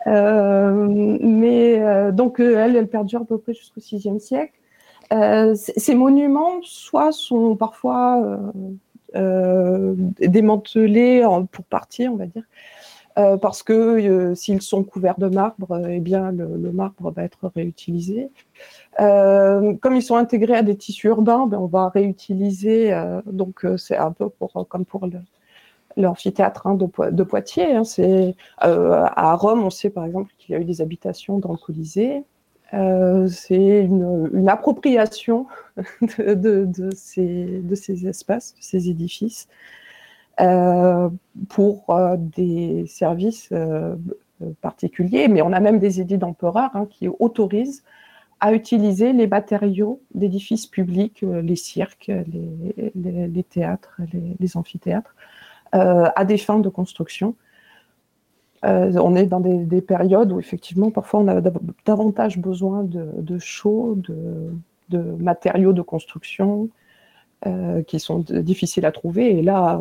mais 0.06 1.80
donc 2.12 2.40
elles, 2.40 2.76
elles 2.76 2.88
perdurent 2.88 3.22
à 3.22 3.26
peu 3.26 3.38
près 3.38 3.54
jusqu'au 3.54 3.80
VIe 3.80 4.20
siècle. 4.20 4.52
ces 5.54 5.94
monuments, 5.94 6.60
soit 6.62 7.12
sont 7.12 7.56
parfois 7.56 8.40
démantelés 9.14 11.24
pour 11.52 11.64
partie, 11.64 12.08
on 12.08 12.16
va 12.16 12.26
dire, 12.26 12.44
euh, 13.18 13.36
parce 13.36 13.62
que 13.62 13.72
euh, 13.72 14.34
s'ils 14.34 14.62
sont 14.62 14.84
couverts 14.84 15.18
de 15.18 15.26
marbre, 15.26 15.72
euh, 15.72 15.88
eh 15.90 16.00
bien 16.00 16.30
le, 16.30 16.46
marbre 16.72 17.10
va 17.10 17.24
être 17.24 17.50
réutilisé. 17.54 18.30
comme 18.98 19.96
ils 19.96 20.02
sont 20.02 20.16
intégrés 20.16 20.56
à 20.56 20.62
des 20.62 20.76
tissus 20.76 21.08
urbains, 21.08 21.46
ben, 21.46 21.58
on 21.58 21.66
va 21.66 21.88
réutiliser. 21.88 22.92
donc 23.26 23.66
c'est 23.76 23.96
un 23.96 24.12
peu 24.12 24.28
comme 24.68 24.84
pour 24.84 25.08
l'amphithéâtre 25.96 26.66
hein, 26.66 26.74
de, 26.74 27.22
Poitiers. 27.24 27.74
Hein. 27.74 27.84
c'est 27.84 28.34
à 28.58 29.34
Rome, 29.34 29.64
on 29.64 29.70
sait 29.70 29.90
par 29.90 30.04
exemple 30.04 30.30
qu'il 30.38 30.54
y 30.54 30.58
a 30.58 30.60
eu 30.60 30.64
des 30.64 30.80
habitations 30.80 31.38
dans 31.38 31.52
le 31.52 31.58
Colisée. 31.58 32.24
c'est 32.72 33.80
une, 33.80 34.48
appropriation 34.48 35.46
de, 36.18 36.68
ces, 36.94 38.06
espaces, 38.06 38.54
de 38.54 38.62
ces 38.62 38.88
édifices. 38.88 39.48
Euh, 40.40 41.10
pour 41.48 41.90
euh, 41.90 42.16
des 42.18 42.86
services 42.86 43.48
euh, 43.52 43.94
particuliers, 44.62 45.28
mais 45.28 45.42
on 45.42 45.52
a 45.52 45.60
même 45.60 45.78
des 45.78 46.00
édits 46.00 46.16
d'empereur 46.16 46.70
hein, 46.74 46.86
qui 46.88 47.08
autorisent 47.08 47.82
à 48.40 48.54
utiliser 48.54 49.12
les 49.12 49.26
matériaux 49.26 50.00
d'édifices 50.14 50.66
publics, 50.66 51.22
les 51.22 51.56
cirques, 51.56 52.10
les, 52.10 53.42
théâtres, 53.42 54.00
les, 54.38 54.56
amphithéâtres, 54.56 55.14
à 55.72 56.24
des 56.24 56.38
fins 56.38 56.58
de 56.58 56.70
construction. 56.70 57.34
on 58.62 59.14
est 59.14 59.26
dans 59.26 59.40
des, 59.40 59.82
périodes 59.82 60.32
où 60.32 60.40
effectivement 60.40 60.90
parfois 60.90 61.20
on 61.20 61.28
a 61.28 61.42
davantage 61.84 62.38
besoin 62.38 62.82
de, 62.82 63.10
de, 63.18 63.38
de, 64.88 64.98
matériaux 65.18 65.74
de 65.74 65.82
construction, 65.82 66.70
euh, 67.46 67.82
qui 67.82 68.00
sont 68.00 68.24
difficiles 68.28 68.84
à 68.84 68.92
trouver. 68.92 69.38
Et 69.38 69.42
là, 69.42 69.80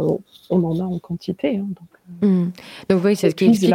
on 0.50 0.64
en 0.64 0.80
a 0.80 0.84
en 0.84 1.00
quantité. 1.00 1.58
Hein, 1.58 1.68
donc, 1.68 2.30
hmm. 2.30 2.50
donc 2.90 3.04
oui, 3.04 3.16
c'est 3.16 3.30
ce 3.30 3.36
qui 3.36 3.46
explique. 3.46 3.74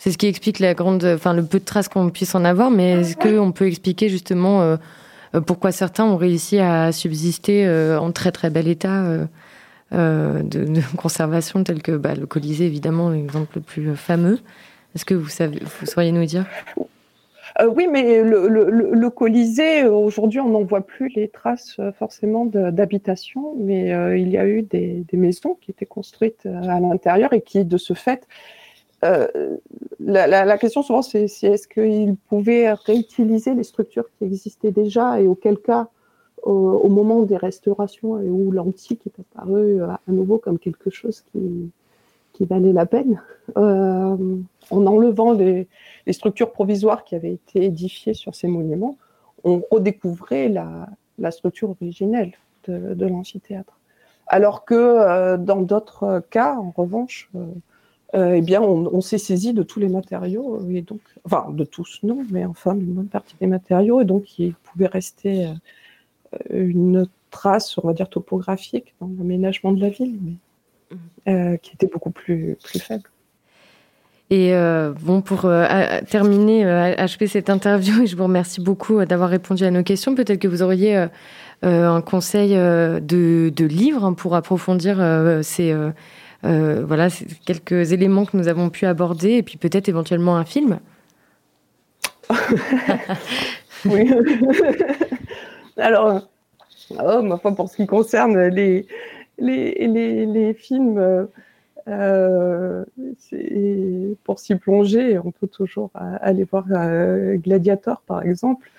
C'est 0.00 0.12
ce 0.12 0.18
qui 0.18 0.26
explique 0.26 0.60
la 0.60 0.74
grande, 0.74 1.04
enfin 1.04 1.34
le 1.34 1.44
peu 1.44 1.58
de 1.58 1.64
traces 1.64 1.88
qu'on 1.88 2.10
puisse 2.10 2.36
en 2.36 2.44
avoir, 2.44 2.70
mais 2.70 3.00
est-ce 3.00 3.16
qu'on 3.16 3.50
peut 3.50 3.66
expliquer 3.66 4.08
justement 4.08 4.62
euh, 4.62 4.76
pourquoi 5.44 5.72
certains 5.72 6.04
ont 6.04 6.16
réussi 6.16 6.60
à 6.60 6.92
subsister 6.92 7.68
en 7.98 8.12
très 8.12 8.30
très 8.30 8.48
bel 8.48 8.68
état 8.68 9.26
de, 9.90 10.80
conservation, 10.96 11.64
tel 11.64 11.82
que 11.82 11.92
bah, 11.96 12.14
le 12.14 12.26
Colisée 12.26 12.66
évidemment, 12.66 13.10
l'exemple 13.10 13.56
le 13.56 13.60
plus 13.60 13.96
fameux. 13.96 14.38
Est-ce 14.94 15.04
que 15.04 15.14
vous 15.14 15.28
savez, 15.28 15.60
vous 15.80 15.86
sauriez 15.86 16.12
nous 16.12 16.24
dire? 16.24 16.44
Euh, 17.60 17.66
oui, 17.66 17.88
mais 17.90 18.22
le, 18.22 19.08
Colisée, 19.10 19.82
euh, 19.82 19.90
aujourd'hui, 19.90 20.38
on 20.38 20.48
n'en 20.50 20.62
voit 20.62 20.82
plus 20.82 21.08
les 21.16 21.28
traces 21.28 21.76
euh, 21.80 21.90
forcément 21.92 22.46
d'habitation, 22.46 23.56
mais 23.58 23.88
il 24.20 24.28
y 24.30 24.38
a 24.38 24.46
eu 24.46 24.62
des, 24.62 25.04
maisons 25.12 25.56
qui 25.60 25.72
étaient 25.72 25.86
construites 25.86 26.46
à 26.46 26.78
l'intérieur 26.78 27.32
et 27.32 27.40
qui, 27.40 27.64
de 27.64 27.76
ce 27.76 27.94
fait, 27.94 28.26
la, 29.02 30.58
question 30.58 30.82
souvent, 30.82 31.02
c'est 31.02 31.24
est-ce 31.24 31.66
qu'ils 31.66 32.16
pouvaient 32.28 32.72
réutiliser 32.72 33.54
les 33.54 33.64
structures 33.64 34.08
qui 34.18 34.24
existaient 34.24 34.72
déjà 34.72 35.20
et 35.20 35.26
auquel 35.26 35.58
cas, 35.58 35.88
au, 36.44 36.88
moment 36.88 37.22
des 37.22 37.36
restaurations 37.36 38.20
et 38.20 38.28
où 38.28 38.52
l'antique 38.52 39.02
est 39.06 39.20
apparu 39.20 39.82
à 39.82 40.00
nouveau 40.06 40.38
comme 40.38 40.58
quelque 40.58 40.90
chose 40.90 41.22
qui, 41.32 41.70
qui 42.38 42.44
valait 42.44 42.72
la 42.72 42.86
peine, 42.86 43.20
euh, 43.56 44.16
en 44.70 44.86
enlevant 44.86 45.32
les, 45.32 45.66
structures 46.12 46.52
provisoires 46.52 47.04
qui 47.04 47.16
avaient 47.16 47.32
été 47.32 47.64
édifiées 47.64 48.14
sur 48.14 48.34
ces 48.34 48.46
monuments, 48.46 48.96
on 49.42 49.62
redécouvrait 49.70 50.48
la, 50.48 51.30
structure 51.32 51.70
originelle 51.70 52.32
de, 52.68 53.06
l'amphithéâtre. 53.06 53.76
Alors 54.28 54.64
que 54.64 54.74
euh, 54.74 55.36
dans 55.36 55.62
d'autres 55.62 56.22
cas, 56.30 56.54
en 56.56 56.70
revanche, 56.70 57.28
euh, 58.14 58.34
eh 58.34 58.40
bien, 58.40 58.62
on, 58.62 59.00
s'est 59.00 59.18
saisi 59.18 59.52
de 59.52 59.64
tous 59.64 59.80
les 59.80 59.88
matériaux, 59.88 60.60
et 60.70 60.82
donc, 60.82 61.00
enfin, 61.24 61.50
de 61.50 61.64
tous 61.64 61.98
non, 62.04 62.24
mais 62.30 62.44
enfin, 62.44 62.74
d'une 62.76 62.92
bonne 62.94 63.08
partie 63.08 63.34
des 63.40 63.48
matériaux, 63.48 64.00
et 64.00 64.04
donc 64.04 64.38
il 64.38 64.54
pouvait 64.54 64.86
rester 64.86 65.52
une 66.50 67.08
trace, 67.30 67.76
on 67.78 67.86
va 67.86 67.94
dire, 67.94 68.08
topographique 68.08 68.94
dans 69.00 69.10
l'aménagement 69.18 69.72
de 69.72 69.80
la 69.80 69.88
ville. 69.88 70.16
Euh, 71.28 71.56
qui 71.58 71.72
était 71.74 71.86
beaucoup 71.86 72.10
plus, 72.10 72.56
plus 72.62 72.78
faible. 72.78 73.04
Et 74.30 74.54
euh, 74.54 74.92
bon, 75.00 75.20
pour 75.20 75.44
euh, 75.44 75.66
terminer, 76.08 76.64
achever 76.64 77.26
cette 77.26 77.50
interview, 77.50 78.06
je 78.06 78.16
vous 78.16 78.24
remercie 78.24 78.60
beaucoup 78.60 79.04
d'avoir 79.04 79.28
répondu 79.28 79.64
à 79.64 79.70
nos 79.70 79.82
questions. 79.82 80.14
Peut-être 80.14 80.38
que 80.38 80.48
vous 80.48 80.62
auriez 80.62 81.06
un 81.62 82.00
conseil 82.00 82.54
de, 82.54 83.52
de 83.54 83.64
livre 83.64 84.04
hein, 84.04 84.12
pour 84.14 84.34
approfondir 84.34 84.96
ces, 85.42 85.74
voilà, 86.42 87.08
quelques 87.44 87.92
éléments 87.92 88.24
que 88.24 88.36
nous 88.36 88.48
avons 88.48 88.70
pu 88.70 88.86
aborder, 88.86 89.32
et 89.32 89.42
puis 89.42 89.58
peut-être 89.58 89.88
éventuellement 89.88 90.36
un 90.36 90.44
film. 90.44 90.78
oui. 93.86 94.10
Alors, 95.76 96.28
oh, 96.90 97.22
ma 97.22 97.38
foi, 97.38 97.54
pour 97.54 97.68
ce 97.68 97.76
qui 97.76 97.86
concerne 97.86 98.38
les, 98.48 98.86
les, 99.38 100.54
films, 100.54 100.98
euh, 100.98 101.24
euh, 101.88 102.84
pour 104.24 104.38
s'y 104.38 104.54
plonger, 104.56 105.18
on 105.18 105.30
peut 105.30 105.46
toujours 105.46 105.90
aller 105.94 106.44
voir 106.44 106.66
euh, 106.70 107.36
Gladiator, 107.36 108.02
par 108.02 108.22
exemple. 108.22 108.70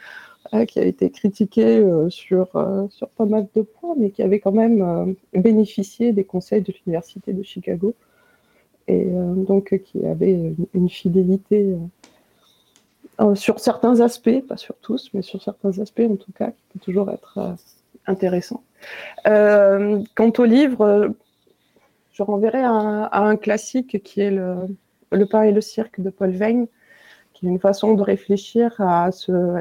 qui 0.67 0.79
a 0.79 0.83
été 0.83 1.11
critiqué 1.11 1.85
sur, 2.09 2.47
sur 2.89 3.09
pas 3.09 3.25
mal 3.25 3.47
de 3.55 3.61
points, 3.61 3.93
mais 3.97 4.09
qui 4.09 4.23
avait 4.23 4.39
quand 4.39 4.51
même 4.51 5.15
bénéficié 5.33 6.11
des 6.11 6.23
conseils 6.23 6.61
de 6.61 6.73
l'Université 6.73 7.33
de 7.33 7.43
Chicago, 7.43 7.93
et 8.87 9.05
donc 9.05 9.79
qui 9.85 10.03
avait 10.07 10.55
une, 10.73 10.89
fidélité 10.89 11.75
sur 13.35 13.59
certains 13.59 13.99
aspects, 13.99 14.41
pas 14.47 14.57
sur 14.57 14.75
tous, 14.77 15.11
mais 15.13 15.21
sur 15.21 15.43
certains 15.43 15.77
aspects 15.79 16.07
en 16.09 16.15
tout 16.15 16.31
cas, 16.31 16.49
qui 16.49 16.63
peut 16.73 16.79
toujours 16.79 17.11
être 17.11 17.55
intéressant. 18.07 18.63
Quant 19.25 20.33
au 20.37 20.45
livre, 20.45 21.13
je 22.19 22.23
renverrai 22.23 22.61
à, 22.61 23.09
un 23.13 23.37
classique 23.37 24.03
qui 24.03 24.19
est 24.19 24.31
le, 24.31 25.25
pain 25.25 25.43
et 25.43 25.53
le 25.53 25.61
cirque 25.61 26.01
de 26.01 26.09
Paul 26.09 26.31
Veyne, 26.31 26.67
qui 27.33 27.45
est 27.45 27.49
une 27.49 27.59
façon 27.59 27.93
de 27.93 28.01
réfléchir 28.01 28.75
à, 28.79 29.09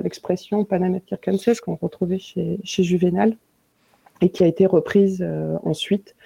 l'expression 0.02 0.64
Panama 0.64 0.98
circenses 1.08 1.60
qu'on 1.60 1.76
retrouvait 1.76 2.18
chez, 2.18 2.58
Juvenal 2.64 3.36
et 4.20 4.30
qui 4.30 4.42
a 4.42 4.48
été 4.48 4.66
reprise 4.66 5.22
euh, 5.22 5.56
ensuite 5.62 6.16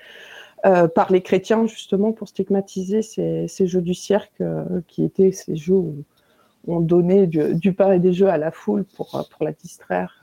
euh, 0.64 0.88
par 0.88 1.12
les 1.12 1.20
chrétiens 1.20 1.66
justement 1.66 2.12
pour 2.12 2.28
stigmatiser 2.28 3.02
ces, 3.02 3.66
jeux 3.66 3.82
du 3.82 3.92
cirque 3.92 4.32
euh, 4.40 4.80
qui 4.88 5.04
étaient 5.04 5.32
ces 5.32 5.56
jeux 5.56 5.74
où 5.74 6.02
on 6.66 6.80
donnait 6.80 7.26
du, 7.26 7.74
pain 7.74 7.92
et 7.92 7.98
des 7.98 8.14
jeux 8.14 8.28
à 8.28 8.38
la 8.38 8.50
foule 8.50 8.84
pour 8.84 9.26
la 9.42 9.52
distraire 9.52 10.22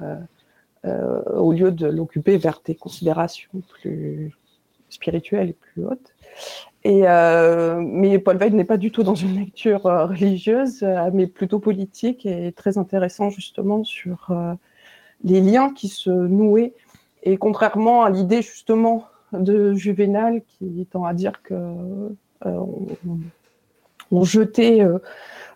au 0.86 1.52
lieu 1.52 1.72
de 1.72 1.88
l'occuper 1.88 2.38
vers 2.38 2.62
des 2.64 2.76
considérations 2.76 3.62
plus 3.82 4.32
spirituelles 4.90 5.50
et 5.50 5.54
plus 5.54 5.86
hautes. 5.86 6.14
Euh, 6.86 7.82
mais 7.82 8.20
Paul 8.20 8.38
Weid 8.38 8.54
n'est 8.54 8.64
pas 8.64 8.78
du 8.78 8.92
tout 8.92 9.04
dans 9.04 9.16
une 9.16 9.38
lecture 9.38 9.86
euh, 9.86 10.06
religieuse, 10.06 10.82
euh, 10.84 11.10
mais 11.14 11.28
plutôt 11.28 11.60
politique 11.60 12.26
et 12.26 12.54
très 12.54 12.78
intéressant 12.78 13.30
justement 13.30 13.84
sur 13.84 14.34
les 15.24 15.42
liens 15.42 15.74
qui 15.74 15.90
se 15.90 16.10
nouaient. 16.10 16.74
Et 17.24 17.38
contrairement 17.38 18.04
à 18.04 18.10
l'idée 18.10 18.42
justement 18.42 19.06
de 19.34 19.74
Juvénal 19.74 20.42
qui 20.48 20.88
tend 20.90 21.04
à 21.04 21.14
dire 21.14 21.42
que 21.44 21.56
on, 24.12 24.24
jetait 24.24 24.80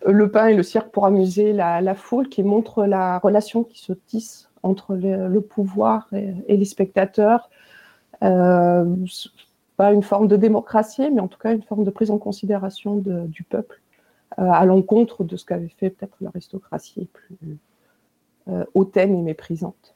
le 0.06 0.30
pain 0.30 0.48
et 0.48 0.54
le 0.54 0.64
cirque 0.64 0.92
pour 0.92 1.06
amuser 1.06 1.54
la, 1.54 1.96
foule, 1.96 2.28
qui 2.28 2.44
montre 2.44 2.86
la 2.86 3.18
relation 3.20 3.64
qui 3.64 3.80
se 3.80 3.94
tisse 3.94 4.50
entre 4.64 4.96
le, 4.96 5.40
pouvoir 5.42 6.08
et, 6.14 6.58
les 6.58 6.66
spectateurs 6.66 7.50
pas 9.78 9.92
une 9.92 10.04
forme 10.04 10.28
de 10.28 10.36
démocratie, 10.36 11.10
mais 11.12 11.20
en 11.20 11.28
tout 11.28 11.40
cas 11.40 11.54
une 11.54 11.64
forme 11.64 11.84
de 11.84 11.90
prise 11.90 12.12
en 12.12 12.18
considération 12.18 12.96
du 12.96 13.44
peuple, 13.44 13.82
euh, 14.40 14.50
à 14.50 14.66
l'encontre 14.66 15.24
de 15.24 15.36
ce 15.36 15.46
qu'avait 15.46 15.74
fait 15.80 15.90
peut-être 15.90 16.16
l'aristocratie 16.22 17.08
plus 17.12 17.58
euh, 18.50 18.64
hautaine 18.74 19.18
et 19.18 19.22
méprisante. 19.22 19.94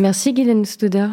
Merci 0.00 0.32
Guylaine 0.32 0.64
Studer. 0.64 1.08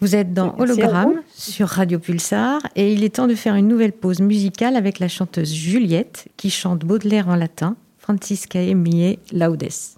Vous 0.00 0.16
êtes 0.16 0.34
dans 0.34 0.54
Hologramme 0.58 1.22
sur 1.30 1.68
Radio 1.68 1.98
Pulsar 1.98 2.60
et 2.76 2.92
il 2.92 3.04
est 3.04 3.14
temps 3.14 3.26
de 3.26 3.34
faire 3.34 3.54
une 3.54 3.68
nouvelle 3.68 3.92
pause 3.92 4.20
musicale 4.20 4.76
avec 4.76 4.98
la 4.98 5.08
chanteuse 5.08 5.54
Juliette 5.54 6.28
qui 6.36 6.50
chante 6.50 6.80
Baudelaire 6.80 7.28
en 7.28 7.36
latin, 7.36 7.76
Francisca 7.98 8.60
Emilie 8.60 9.18
Laudes. 9.32 9.94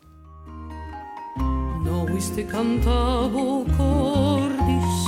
triste 2.17 2.47
cantavo 2.47 3.67
cordis 3.77 4.99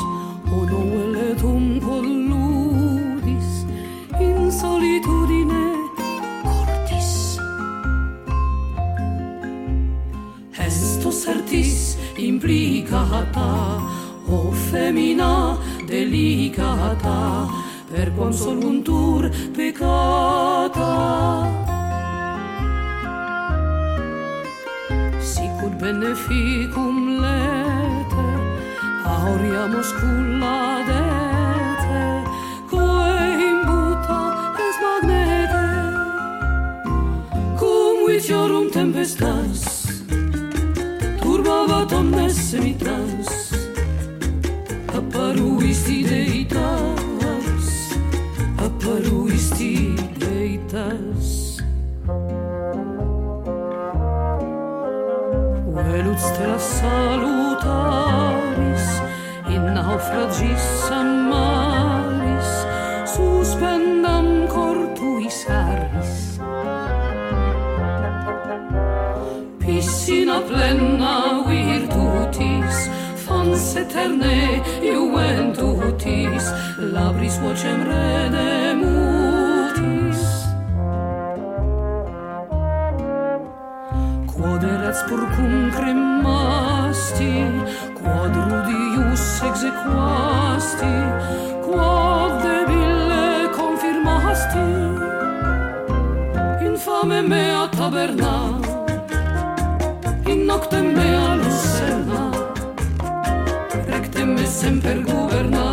odoele 0.56 1.34
tum 1.40 1.80
colludis 1.80 3.48
in 4.20 4.52
solitudine 4.52 5.64
cortis. 6.44 7.40
Estos 10.66 11.26
artis 11.28 11.96
implicata 12.18 13.80
o 14.28 14.52
femina 14.68 15.56
delicata 15.86 17.48
per 17.90 18.12
consoluntur 18.18 19.30
peccata. 19.56 21.67
beneficum 25.80 27.20
lete 27.22 28.28
aurea 29.04 29.64
muscula 29.72 30.82
dete 30.88 32.02
quae 32.70 33.28
imbuta 33.50 34.20
es 34.66 34.76
magnete. 34.84 35.66
Cum 37.60 37.96
viciorum 38.08 38.70
tempestas 38.70 39.62
turbavat 41.22 41.92
omnes 41.92 42.36
semitas 42.50 43.28
apparuisti 44.98 45.98
deitas 46.10 47.66
apparuisti 48.66 49.94
deitas. 50.18 51.47
Velut 55.86 56.18
stella 56.18 56.58
salutaris 56.58 57.26
in 59.54 59.62
naufragis 59.74 60.90
amaris 61.00 62.50
suspendam 63.12 64.26
cor 64.52 64.78
tuis 64.98 65.40
aris. 65.48 66.12
Piscina 69.60 70.38
plena 70.48 71.16
virtutis 71.46 72.76
fons 73.24 73.66
eterne 73.82 74.38
juventutis 74.82 76.44
labris 76.94 77.36
vocem 77.42 77.78
redemur 77.90 79.17
quod 85.06 85.06
erat 85.06 85.06
spurcum 85.06 85.70
cremasti 85.70 87.34
quod 87.94 88.34
exequasti 89.48 90.94
debile 92.42 93.48
confirmasti 93.56 94.66
taberna 97.76 98.60
noctem 100.46 100.86
mea 100.94 101.34
lucerna 101.36 102.22
recte 103.86 104.24
me 104.24 104.46
semper 104.46 104.98
guverna 105.02 105.68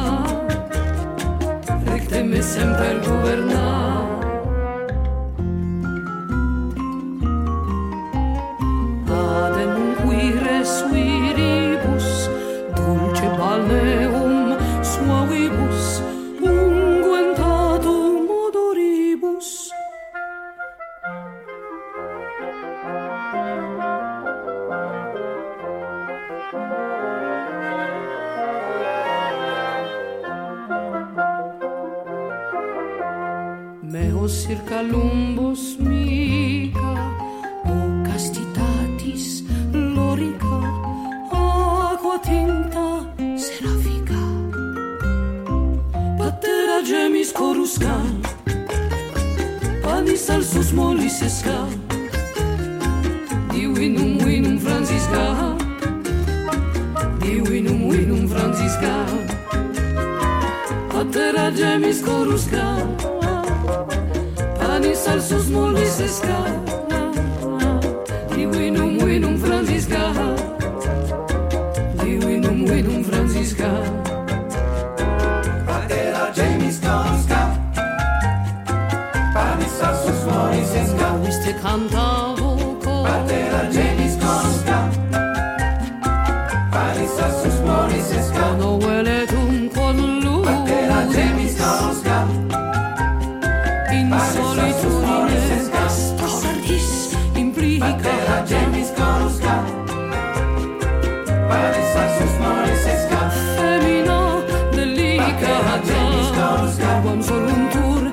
Polska, 106.66 107.02
byłam 107.02 107.24
żolun 107.24 107.70
tur, 107.74 108.12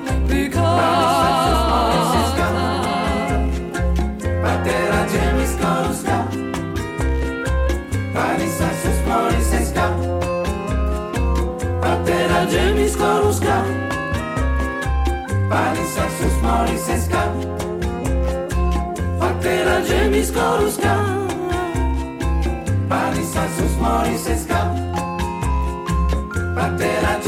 Polska, 0.53 2.47
patera 4.43 5.07
ziemi 5.09 5.47
skąska, 5.47 6.23
pani 8.13 8.49
sasus 8.49 8.99
polisyska, 9.07 9.89
patera 11.81 12.47
ziemi 12.51 12.89
skąska, 12.89 13.63
pani 15.49 15.85
sasus 15.95 16.33
polisyska, 16.41 17.23
patera 19.19 19.85
ziemi 19.85 20.25
skąska, 20.25 20.95
pani 22.89 23.23
patera 26.55 27.22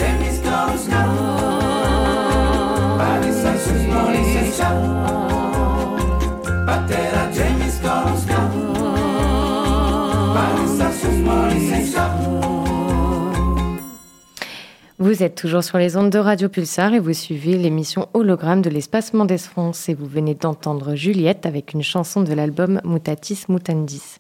Vous 15.05 15.23
êtes 15.23 15.35
toujours 15.35 15.63
sur 15.63 15.77
les 15.77 15.97
ondes 15.97 16.09
de 16.09 16.17
Radio 16.17 16.49
Pulsar 16.49 16.93
et 16.93 16.99
vous 16.99 17.13
suivez 17.13 17.57
l'émission 17.57 18.09
Hologramme 18.13 18.61
de 18.61 18.69
l'espace 18.69 19.13
Mendes 19.13 19.37
France 19.37 19.87
et 19.87 19.93
vous 19.93 20.07
venez 20.07 20.33
d'entendre 20.33 20.95
Juliette 20.95 21.45
avec 21.45 21.73
une 21.73 21.83
chanson 21.83 22.21
de 22.21 22.33
l'album 22.33 22.81
Mutatis 22.83 23.45
Mutandis. 23.47 24.17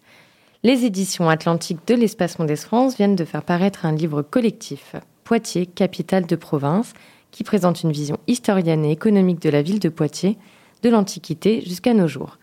Les 0.63 0.85
éditions 0.85 1.27
Atlantiques 1.27 1.87
de 1.87 1.95
l'espace 1.95 2.39
Mendes 2.39 2.55
France 2.55 2.97
viennent 2.97 3.15
de 3.15 3.25
faire 3.25 3.41
paraître 3.41 3.85
un 3.85 3.93
livre 3.93 4.21
collectif, 4.21 4.95
Poitiers, 5.23 5.65
capitale 5.65 6.27
de 6.27 6.35
province, 6.35 6.93
qui 7.35 7.43
présente 7.43 7.83
une 7.83 7.91
vision 7.91 8.17
historienne 8.27 8.85
et 8.85 8.93
économique 8.93 9.41
de 9.41 9.49
la 9.49 9.61
ville 9.61 9.79
de 9.79 9.89
Poitiers, 9.89 10.37
de 10.83 10.89
l'Antiquité 10.89 11.59
jusqu'à 11.59 11.93
nos 11.93 12.07
jours. 12.07 12.39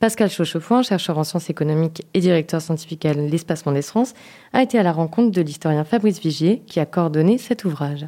Pascal 0.00 0.28
Chauchefoin, 0.28 0.82
chercheur 0.82 1.16
en 1.16 1.24
sciences 1.24 1.48
économiques 1.48 2.06
et 2.12 2.20
directeur 2.20 2.60
scientifique 2.60 3.06
à 3.06 3.14
l'Espace 3.14 3.64
Mendes 3.64 3.80
France, 3.80 4.12
a 4.52 4.62
été 4.62 4.78
à 4.78 4.82
la 4.82 4.92
rencontre 4.92 5.30
de 5.30 5.40
l'historien 5.40 5.82
Fabrice 5.82 6.20
Vigier 6.20 6.60
qui 6.66 6.78
a 6.78 6.84
coordonné 6.84 7.38
cet 7.38 7.64
ouvrage. 7.64 8.06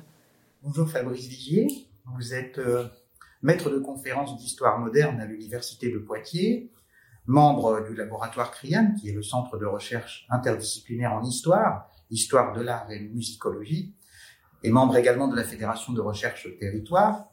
Bonjour 0.62 0.87
Fabrice 0.87 1.26
Vigier, 1.26 1.68
vous 2.05 2.34
êtes 2.34 2.59
euh, 2.59 2.84
maître 3.41 3.70
de 3.70 3.78
conférence 3.78 4.37
d'histoire 4.37 4.78
moderne 4.78 5.18
à 5.22 5.24
l'Université 5.24 5.91
de 5.91 5.97
Poitiers, 5.97 6.70
membre 7.24 7.82
du 7.89 7.97
laboratoire 7.97 8.51
CRIAN, 8.51 8.93
qui 9.01 9.09
est 9.09 9.14
le 9.14 9.22
centre 9.22 9.57
de 9.57 9.64
recherche 9.64 10.26
interdisciplinaire 10.28 11.14
en 11.14 11.22
histoire, 11.22 11.91
histoire 12.11 12.53
de 12.53 12.61
l'art 12.61 12.91
et 12.91 13.01
musicologie, 13.01 13.95
et 14.66 14.70
membre 14.70 14.96
également 14.96 15.28
de 15.28 15.36
la 15.36 15.44
Fédération 15.44 15.92
de 15.92 16.00
recherche 16.00 16.48
territoire. 16.58 17.30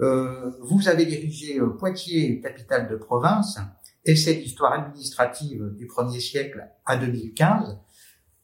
Euh, 0.00 0.52
vous 0.60 0.88
avez 0.88 1.06
dirigé 1.06 1.58
euh, 1.58 1.70
Poitiers, 1.70 2.40
capitale 2.40 2.88
de 2.88 2.96
province, 2.96 3.58
essai 4.04 4.34
d'histoire 4.34 4.72
administrative 4.74 5.72
du 5.76 5.86
1er 5.86 6.20
siècle 6.20 6.68
à 6.84 6.96
2015. 6.96 7.78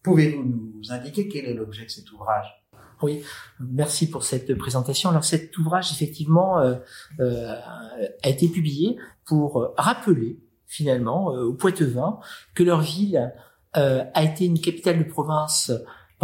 Pouvez-vous 0.02 0.42
nous 0.42 0.92
indiquer 0.92 1.28
quel 1.28 1.44
est 1.44 1.54
l'objet 1.54 1.84
de 1.84 1.90
cet 1.90 2.10
ouvrage? 2.12 2.64
Oui, 3.02 3.22
merci 3.60 4.08
pour 4.08 4.24
cette 4.24 4.56
présentation. 4.56 5.10
Alors 5.10 5.24
cet 5.24 5.56
ouvrage, 5.58 5.92
effectivement, 5.92 6.58
euh, 6.60 6.76
euh, 7.20 7.54
a 8.22 8.28
été 8.28 8.48
publié 8.48 8.96
pour 9.26 9.74
rappeler 9.76 10.38
finalement 10.66 11.34
euh, 11.34 11.44
aux 11.44 11.54
Poitevins 11.54 12.18
que 12.54 12.62
leur 12.62 12.80
ville 12.80 13.32
a 13.76 14.22
été 14.22 14.44
une 14.44 14.60
capitale 14.60 15.00
de 15.00 15.02
province 15.02 15.72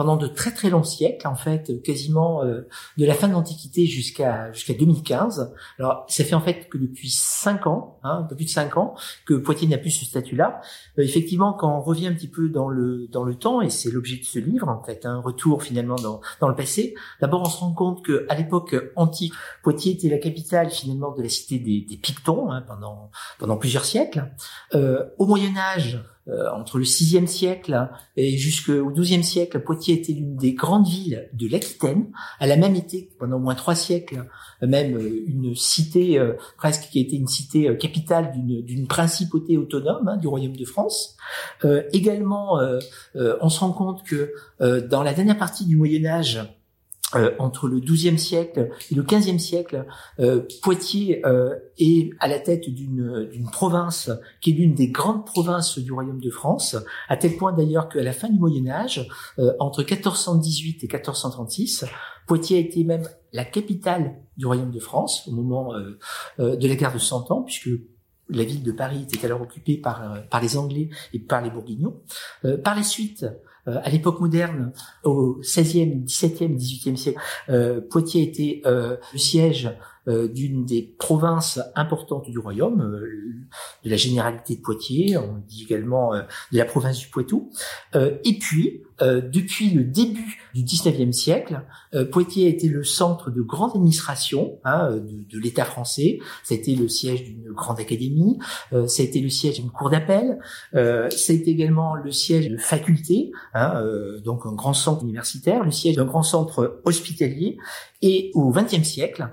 pendant 0.00 0.16
de 0.16 0.28
très 0.28 0.50
très 0.50 0.70
longs 0.70 0.82
siècles, 0.82 1.28
en 1.28 1.34
fait, 1.34 1.82
quasiment 1.82 2.42
euh, 2.42 2.62
de 2.96 3.04
la 3.04 3.12
fin 3.12 3.28
de 3.28 3.34
l'Antiquité 3.34 3.84
jusqu'à 3.84 4.50
jusqu'à 4.50 4.72
2015. 4.72 5.52
Alors, 5.78 6.06
ça 6.08 6.24
fait 6.24 6.34
en 6.34 6.40
fait 6.40 6.70
que 6.70 6.78
depuis 6.78 7.10
cinq 7.10 7.66
ans, 7.66 7.98
hein, 8.02 8.26
un 8.30 8.34
plus 8.34 8.46
de 8.46 8.50
cinq 8.50 8.78
ans, 8.78 8.94
que 9.26 9.34
Poitiers 9.34 9.68
n'a 9.68 9.76
plus 9.76 9.90
ce 9.90 10.06
statut-là. 10.06 10.62
Euh, 10.98 11.02
effectivement, 11.02 11.52
quand 11.52 11.76
on 11.76 11.82
revient 11.82 12.06
un 12.06 12.14
petit 12.14 12.28
peu 12.28 12.48
dans 12.48 12.70
le 12.70 13.08
dans 13.08 13.24
le 13.24 13.34
temps, 13.34 13.60
et 13.60 13.68
c'est 13.68 13.90
l'objet 13.90 14.16
de 14.16 14.24
ce 14.24 14.38
livre, 14.38 14.70
en 14.70 14.82
fait, 14.82 15.04
un 15.04 15.20
retour 15.20 15.62
finalement 15.62 15.96
dans 15.96 16.22
dans 16.40 16.48
le 16.48 16.54
passé. 16.54 16.94
D'abord, 17.20 17.42
on 17.42 17.50
se 17.50 17.58
rend 17.58 17.74
compte 17.74 18.02
que 18.02 18.24
à 18.30 18.36
l'époque 18.36 18.74
antique, 18.96 19.34
Poitiers 19.62 19.92
était 19.92 20.08
la 20.08 20.16
capitale 20.16 20.70
finalement 20.70 21.12
de 21.12 21.22
la 21.22 21.28
cité 21.28 21.58
des, 21.58 21.82
des 21.82 21.98
Pictons 21.98 22.50
hein, 22.50 22.62
pendant 22.66 23.10
pendant 23.38 23.58
plusieurs 23.58 23.84
siècles. 23.84 24.32
Euh, 24.74 25.04
au 25.18 25.26
Moyen 25.26 25.54
Âge, 25.58 26.02
entre 26.54 26.78
le 26.78 26.84
VIe 26.84 27.26
siècle 27.26 27.88
et 28.16 28.36
jusqu'au 28.36 28.90
XIIe 28.90 29.24
siècle, 29.24 29.60
Poitiers 29.60 29.94
était 29.94 30.12
l'une 30.12 30.36
des 30.36 30.54
grandes 30.54 30.86
villes 30.86 31.28
de 31.32 31.48
l'Aquitaine. 31.48 32.10
Elle 32.38 32.52
a 32.52 32.56
même 32.56 32.76
été 32.76 33.10
pendant 33.18 33.36
au 33.36 33.40
moins 33.40 33.54
trois 33.54 33.74
siècles 33.74 34.26
même 34.62 34.96
euh, 34.96 35.24
une 35.26 35.54
cité 35.54 36.18
euh, 36.18 36.34
presque 36.56 36.90
qui 36.90 36.98
a 36.98 37.02
été 37.02 37.16
une 37.16 37.26
cité 37.26 37.76
capitale 37.78 38.32
d'une 38.32 38.86
principauté 38.86 39.56
autonome 39.56 40.08
hein, 40.08 40.16
du 40.16 40.28
Royaume 40.28 40.56
de 40.56 40.64
France. 40.64 41.16
également, 41.92 42.58
on 43.14 43.48
se 43.48 43.60
rend 43.60 43.72
compte 43.72 44.02
que 44.04 44.32
dans 44.88 45.02
la 45.02 45.14
dernière 45.14 45.38
partie 45.38 45.66
du 45.66 45.76
Moyen 45.76 46.04
Âge, 46.06 46.40
euh, 47.16 47.32
entre 47.40 47.66
le 47.66 47.80
XIIe 47.80 48.18
siècle 48.18 48.70
et 48.90 48.94
le 48.94 49.02
XVe 49.02 49.38
siècle, 49.38 49.84
euh, 50.20 50.42
Poitiers 50.62 51.26
euh, 51.26 51.56
est 51.76 52.10
à 52.20 52.28
la 52.28 52.38
tête 52.38 52.68
d'une 52.68 53.48
province 53.50 54.10
qui 54.40 54.50
est 54.50 54.54
l'une 54.54 54.74
des 54.74 54.88
grandes 54.88 55.26
provinces 55.26 55.78
du 55.78 55.92
Royaume 55.92 56.20
de 56.20 56.30
France, 56.30 56.76
à 57.08 57.16
tel 57.16 57.36
point 57.36 57.52
d'ailleurs 57.52 57.88
qu'à 57.88 58.02
la 58.02 58.12
fin 58.12 58.28
du 58.28 58.38
Moyen 58.38 58.68
Âge, 58.68 59.08
entre 59.58 59.82
1418 59.82 60.84
et 60.84 60.86
1436, 60.86 61.86
Poitiers 62.26 62.58
a 62.58 62.60
été 62.60 62.84
même 62.84 63.08
la 63.32 63.44
capitale 63.44 64.16
du 64.36 64.46
Royaume 64.46 64.70
de 64.70 64.80
France 64.80 65.26
au 65.26 65.32
moment 65.32 65.72
de 66.38 66.68
la 66.68 66.74
guerre 66.76 66.92
de 66.92 66.98
Cent 66.98 67.30
Ans, 67.30 67.42
puisque 67.42 67.70
la 68.28 68.44
ville 68.44 68.62
de 68.62 68.72
Paris 68.72 69.02
était 69.02 69.24
alors 69.26 69.42
occupée 69.42 69.76
par, 69.76 70.22
par 70.30 70.40
les 70.40 70.56
Anglais 70.56 70.90
et 71.12 71.18
par 71.18 71.42
les 71.42 71.50
Bourguignons. 71.50 72.00
par 72.62 72.76
la 72.76 72.82
suite, 72.82 73.24
euh, 73.24 73.49
à 73.66 73.90
l'époque 73.90 74.20
moderne, 74.20 74.72
au 75.04 75.38
XVIe, 75.40 76.04
XVIIe, 76.04 76.54
XVIIIe 76.56 76.96
siècle, 76.96 77.20
euh, 77.48 77.80
Poitiers 77.80 78.22
était 78.22 78.62
euh, 78.66 78.96
le 79.12 79.18
siège 79.18 79.70
d'une 80.06 80.64
des 80.64 80.94
provinces 80.98 81.60
importantes 81.76 82.28
du 82.28 82.38
royaume, 82.38 83.00
de 83.84 83.90
la 83.90 83.96
généralité 83.96 84.56
de 84.56 84.60
Poitiers, 84.60 85.16
on 85.16 85.36
dit 85.46 85.62
également 85.62 86.14
de 86.14 86.58
la 86.58 86.64
province 86.64 86.98
du 86.98 87.06
Poitou. 87.08 87.52
et 87.94 88.38
puis, 88.40 88.82
depuis 89.00 89.70
le 89.70 89.84
début 89.84 90.42
du 90.54 90.62
XIXe 90.62 91.16
siècle, 91.16 91.62
Poitiers 92.10 92.46
a 92.46 92.48
été 92.48 92.68
le 92.68 92.84
centre 92.84 93.30
de 93.30 93.40
grande 93.40 93.70
administration 93.74 94.58
hein, 94.64 94.90
de, 94.90 95.24
de 95.28 95.38
l'État 95.38 95.64
français. 95.64 96.18
Été 96.50 96.74
le 96.74 96.88
siège 96.88 97.24
d'une 97.24 97.52
grande 97.52 97.80
académie, 97.80 98.38
ça 98.70 99.02
a 99.02 99.04
été 99.04 99.20
le 99.20 99.30
siège 99.30 99.60
d'une 99.60 99.70
cour 99.70 99.88
d'appel, 99.88 100.38
ça 100.72 100.78
a 100.78 101.32
été 101.32 101.50
également 101.50 101.94
le 101.94 102.10
siège 102.10 102.48
de 102.48 102.56
faculté, 102.56 103.30
hein, 103.54 103.82
donc 104.24 104.46
un 104.46 104.52
grand 104.52 104.74
centre 104.74 105.02
universitaire, 105.04 105.64
le 105.64 105.70
siège 105.70 105.96
d'un 105.96 106.04
grand 106.04 106.22
centre 106.22 106.80
hospitalier. 106.84 107.56
Et 108.02 108.30
au 108.34 108.50
XXe 108.50 108.82
siècle, 108.82 109.28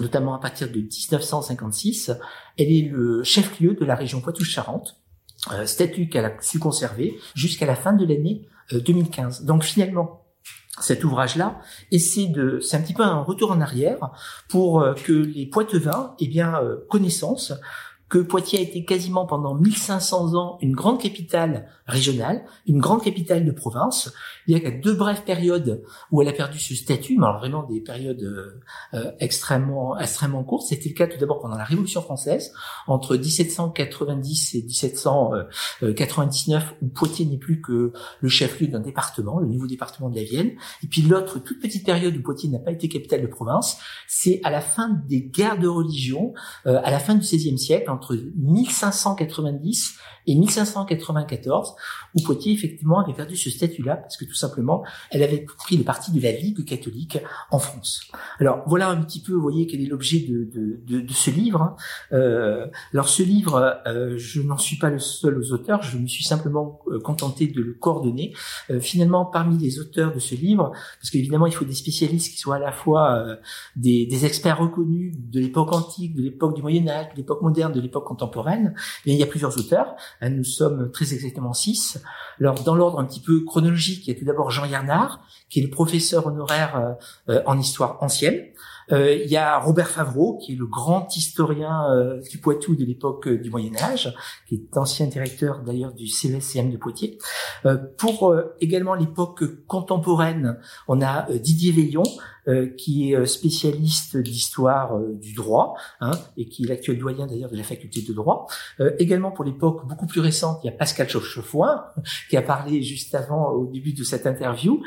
notamment 0.00 0.34
à 0.34 0.38
partir 0.38 0.68
de 0.68 0.80
1956, 0.80 2.12
elle 2.58 2.72
est 2.72 2.88
le 2.90 3.22
chef-lieu 3.22 3.74
de 3.74 3.84
la 3.84 3.94
région 3.94 4.20
Poitou-Charentes, 4.20 4.96
euh, 5.52 5.66
statut 5.66 6.08
qu'elle 6.08 6.24
a 6.24 6.32
su 6.40 6.58
conserver 6.58 7.18
jusqu'à 7.34 7.66
la 7.66 7.76
fin 7.76 7.92
de 7.92 8.04
l'année 8.04 8.42
2015. 8.72 9.42
Euh, 9.42 9.46
Donc 9.46 9.64
finalement, 9.64 10.24
cet 10.80 11.04
ouvrage-là 11.04 11.58
essaie 11.90 12.26
de, 12.26 12.60
c'est 12.60 12.76
un 12.76 12.80
petit 12.80 12.94
peu 12.94 13.02
un 13.02 13.20
retour 13.20 13.50
en 13.52 13.60
arrière 13.60 13.98
pour 14.48 14.80
euh, 14.80 14.94
que 14.94 15.12
les 15.12 15.46
Poitevins 15.46 16.14
aient 16.20 16.28
bien 16.28 16.60
connaissance 16.88 17.52
que 18.10 18.18
Poitiers 18.18 18.58
a 18.58 18.62
été 18.62 18.84
quasiment 18.84 19.24
pendant 19.24 19.54
1500 19.54 20.34
ans 20.34 20.58
une 20.60 20.72
grande 20.72 21.00
capitale 21.00 21.68
régionale, 21.86 22.44
une 22.66 22.80
grande 22.80 23.04
capitale 23.04 23.44
de 23.44 23.52
province. 23.52 24.12
Il 24.48 24.58
y 24.58 24.66
a 24.66 24.70
deux 24.70 24.94
brèves 24.94 25.22
périodes 25.22 25.84
où 26.10 26.20
elle 26.20 26.26
a 26.26 26.32
perdu 26.32 26.58
ce 26.58 26.74
statut, 26.74 27.16
mais 27.16 27.24
alors 27.24 27.38
vraiment 27.38 27.62
des 27.62 27.80
périodes 27.80 28.22
euh, 28.22 28.60
euh, 28.94 29.12
extrêmement 29.20 29.96
extrêmement 29.96 30.42
courtes. 30.42 30.66
C'était 30.66 30.88
le 30.88 30.96
cas 30.96 31.06
tout 31.06 31.18
d'abord 31.18 31.38
pendant 31.40 31.56
la 31.56 31.62
Révolution 31.62 32.02
française, 32.02 32.52
entre 32.88 33.16
1790 33.16 34.56
et 34.56 34.62
1799, 34.62 36.74
où 36.82 36.88
Poitiers 36.88 37.26
n'est 37.26 37.38
plus 37.38 37.60
que 37.60 37.92
le 38.20 38.28
chef-lieu 38.28 38.66
d'un 38.66 38.80
département, 38.80 39.38
le 39.38 39.46
nouveau 39.46 39.68
département 39.68 40.10
de 40.10 40.16
la 40.16 40.24
Vienne. 40.24 40.50
Et 40.82 40.88
puis 40.88 41.02
l'autre 41.02 41.38
toute 41.38 41.60
petite 41.60 41.86
période 41.86 42.16
où 42.16 42.22
Poitiers 42.22 42.48
n'a 42.48 42.58
pas 42.58 42.72
été 42.72 42.88
capitale 42.88 43.22
de 43.22 43.28
province, 43.28 43.78
c'est 44.08 44.40
à 44.42 44.50
la 44.50 44.60
fin 44.60 45.00
des 45.08 45.22
guerres 45.22 45.60
de 45.60 45.68
religion, 45.68 46.34
euh, 46.66 46.80
à 46.82 46.90
la 46.90 46.98
fin 46.98 47.14
du 47.14 47.20
XVIe 47.20 47.56
siècle, 47.56 47.88
entre 48.00 48.16
1590 48.36 49.98
et 50.26 50.34
1594, 50.34 51.74
où 52.14 52.22
Poitiers 52.22 52.52
effectivement 52.52 53.00
avait 53.00 53.14
perdu 53.14 53.36
ce 53.36 53.50
statut-là 53.50 53.96
parce 53.96 54.16
que 54.16 54.24
tout 54.24 54.34
simplement, 54.34 54.82
elle 55.10 55.22
avait 55.22 55.44
pris 55.58 55.76
le 55.76 55.84
parti 55.84 56.12
de 56.12 56.22
la 56.22 56.32
Ligue 56.32 56.64
catholique 56.64 57.18
en 57.50 57.58
France. 57.58 58.02
Alors 58.38 58.62
voilà 58.66 58.88
un 58.88 59.02
petit 59.02 59.20
peu, 59.20 59.32
vous 59.32 59.42
voyez, 59.42 59.66
quel 59.66 59.80
est 59.80 59.86
l'objet 59.86 60.20
de, 60.20 60.44
de, 60.44 60.80
de, 60.86 61.00
de, 61.00 61.12
ce 61.12 61.30
livre. 61.30 61.62
Hein. 61.62 61.76
Euh, 62.12 62.66
alors 62.92 63.08
ce 63.08 63.22
livre, 63.22 63.80
euh, 63.86 64.16
je 64.16 64.40
n'en 64.40 64.58
suis 64.58 64.76
pas 64.76 64.90
le 64.90 64.98
seul 64.98 65.38
aux 65.38 65.52
auteurs, 65.52 65.82
je 65.82 65.98
me 65.98 66.06
suis 66.06 66.24
simplement 66.24 66.80
euh, 66.88 67.00
contenté 67.00 67.46
de 67.46 67.60
le 67.60 67.74
coordonner. 67.74 68.34
Euh, 68.70 68.80
finalement, 68.80 69.24
parmi 69.24 69.58
les 69.58 69.80
auteurs 69.80 70.12
de 70.12 70.18
ce 70.18 70.34
livre, 70.34 70.70
parce 71.00 71.10
qu'évidemment, 71.10 71.46
il 71.46 71.54
faut 71.54 71.64
des 71.64 71.74
spécialistes 71.74 72.32
qui 72.32 72.38
soient 72.38 72.56
à 72.56 72.60
la 72.60 72.72
fois 72.72 73.14
euh, 73.14 73.36
des, 73.76 74.06
des, 74.06 74.24
experts 74.24 74.58
reconnus 74.58 75.14
de 75.16 75.40
l'époque 75.40 75.72
antique, 75.72 76.14
de 76.14 76.22
l'époque 76.22 76.54
du 76.54 76.62
Moyen 76.62 76.86
Âge, 76.88 77.06
de 77.12 77.16
l'époque 77.16 77.42
moderne, 77.42 77.72
de 77.72 77.80
l'époque 77.80 77.89
contemporaine, 77.98 78.74
et 79.06 79.12
il 79.12 79.18
y 79.18 79.22
a 79.22 79.26
plusieurs 79.26 79.58
auteurs. 79.58 79.96
Hein, 80.20 80.30
nous 80.30 80.44
sommes 80.44 80.90
très 80.92 81.12
exactement 81.12 81.52
six. 81.52 82.00
Alors, 82.38 82.62
dans 82.62 82.74
l'ordre 82.76 83.00
un 83.00 83.04
petit 83.04 83.20
peu 83.20 83.44
chronologique, 83.44 84.06
il 84.06 84.14
y 84.14 84.16
a 84.16 84.18
tout 84.18 84.24
d'abord 84.24 84.50
Jean 84.50 84.66
Yernard, 84.66 85.20
qui 85.48 85.58
est 85.58 85.62
le 85.64 85.70
professeur 85.70 86.26
honoraire 86.26 86.96
euh, 87.28 87.42
en 87.46 87.58
histoire 87.58 87.98
ancienne. 88.00 88.40
Euh, 88.92 89.14
il 89.14 89.30
y 89.30 89.36
a 89.36 89.58
Robert 89.58 89.88
Favreau, 89.88 90.38
qui 90.38 90.52
est 90.52 90.56
le 90.56 90.66
grand 90.66 91.16
historien 91.16 91.90
euh, 91.90 92.20
du 92.28 92.38
Poitou 92.38 92.74
de 92.74 92.84
l'époque 92.84 93.28
euh, 93.28 93.38
du 93.38 93.50
Moyen 93.50 93.76
Âge, 93.76 94.14
qui 94.48 94.56
est 94.56 94.76
ancien 94.76 95.06
directeur 95.06 95.62
d'ailleurs 95.62 95.92
du 95.92 96.06
CESCM 96.06 96.70
de 96.70 96.76
Poitiers. 96.76 97.18
Euh, 97.66 97.76
pour 97.98 98.34
également 98.60 98.94
l'époque 98.94 99.44
contemporaine, 99.66 100.58
on 100.88 101.00
a 101.02 101.30
Didier 101.30 101.72
Veillon, 101.72 102.02
qui 102.76 103.12
est 103.12 103.26
spécialiste 103.26 104.16
d'histoire 104.16 104.98
du 105.14 105.34
droit, 105.34 105.74
hein, 106.00 106.12
et 106.36 106.46
qui 106.48 106.64
est 106.64 106.68
l'actuel 106.68 106.98
doyen 106.98 107.26
d'ailleurs 107.26 107.50
de 107.50 107.56
la 107.56 107.62
faculté 107.62 108.02
de 108.02 108.12
droit. 108.12 108.46
également 108.98 109.30
pour 109.30 109.44
l'époque 109.44 109.86
beaucoup 109.86 110.06
plus 110.06 110.20
récente, 110.20 110.60
il 110.62 110.66
y 110.66 110.70
a 110.70 110.72
Pascal 110.72 111.08
Chauchefoin, 111.08 111.84
qui 112.30 112.36
a 112.36 112.42
parlé 112.42 112.82
juste 112.82 113.14
avant 113.14 113.50
au 113.50 113.66
début 113.66 113.92
de 113.92 114.04
cette 114.04 114.26
interview, 114.26 114.82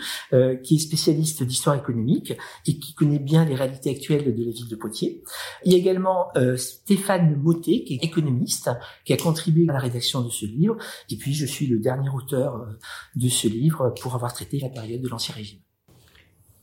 qui 0.64 0.76
est 0.76 0.80
spécialiste 0.80 1.43
d'histoire 1.43 1.76
économique 1.76 2.34
et 2.68 2.78
qui 2.78 2.93
connaît 2.93 3.20
bien 3.20 3.45
les 3.45 3.56
réalités 3.56 3.91
actuelle 3.91 4.36
de 4.36 4.43
la 4.43 4.51
ville 4.51 4.68
de 4.68 4.76
Poitiers. 4.76 5.24
Il 5.66 5.72
y 5.72 5.76
a 5.76 5.78
également 5.78 6.28
euh, 6.38 6.58
Stéphane 6.58 7.36
Motet, 7.36 7.84
qui 7.84 7.95
est 7.95 8.04
économiste, 8.04 8.70
qui 9.06 9.14
a 9.14 9.18
contribué 9.18 9.70
à 9.70 9.74
la 9.74 9.80
rédaction 9.80 10.22
de 10.22 10.30
ce 10.30 10.45
livre. 10.45 10.78
Et 11.10 11.18
puis, 11.18 11.34
je 11.34 11.45
suis 11.45 11.68
le 11.68 11.80
dernier 11.80 12.10
auteur 12.10 12.56
euh, 12.56 12.66
de 13.16 13.30
ce 13.30 13.47
livre 13.47 13.93
pour 14.01 14.16
avoir 14.16 14.34
traité 14.34 14.60
la 14.60 14.70
période 14.70 15.01
de 15.01 15.10
l'Ancien 15.10 15.36
Régime. 15.36 15.60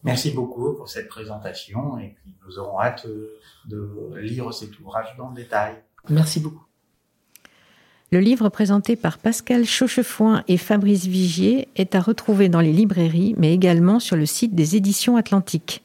Merci 0.03 0.31
beaucoup 0.31 0.75
pour 0.75 0.89
cette 0.89 1.09
présentation 1.09 1.99
et 1.99 2.15
puis 2.17 2.35
nous 2.47 2.59
aurons 2.59 2.81
hâte 2.81 3.05
euh, 3.07 3.39
de 3.67 4.17
lire 4.17 4.53
cet 4.53 4.79
ouvrage 4.81 5.15
dans 5.19 5.29
le 5.29 5.37
détail. 5.37 5.75
Merci 6.09 6.41
beaucoup. 6.41 6.65
Le 8.13 8.19
livre 8.19 8.49
présenté 8.49 8.97
par 8.97 9.19
Pascal 9.19 9.65
Chauchefoin 9.65 10.43
et 10.49 10.57
Fabrice 10.57 11.07
Vigier 11.07 11.69
est 11.77 11.95
à 11.95 12.01
retrouver 12.01 12.49
dans 12.49 12.61
les 12.61 12.73
librairies, 12.73 13.35
mais 13.37 13.55
également 13.55 14.01
sur 14.01 14.17
le 14.17 14.27
site 14.27 14.55
des 14.55 14.75
éditions 14.75 15.17
Atlantiques. 15.17 15.85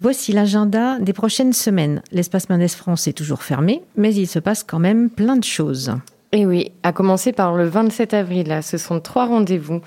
Voici 0.00 0.32
l'agenda 0.32 0.98
des 0.98 1.14
prochaines 1.14 1.54
semaines. 1.54 2.02
L'espace 2.12 2.50
Mendes 2.50 2.68
France 2.68 3.08
est 3.08 3.14
toujours 3.14 3.42
fermé, 3.42 3.82
mais 3.96 4.14
il 4.14 4.26
se 4.26 4.38
passe 4.38 4.62
quand 4.62 4.78
même 4.78 5.08
plein 5.08 5.36
de 5.36 5.44
choses. 5.44 5.94
Et 6.32 6.44
oui, 6.44 6.70
à 6.82 6.92
commencer 6.92 7.32
par 7.32 7.54
le 7.54 7.66
27 7.66 8.12
avril, 8.12 8.60
ce 8.62 8.76
sont 8.76 9.00
trois 9.00 9.26
rendez-vous. 9.26 9.80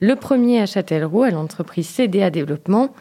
Le 0.00 0.14
premier 0.14 0.60
à 0.60 0.66
Châtellerault, 0.66 1.24
à 1.24 1.30
l'entreprise 1.30 1.88
CDA 1.88 2.30
Développement, 2.30 2.94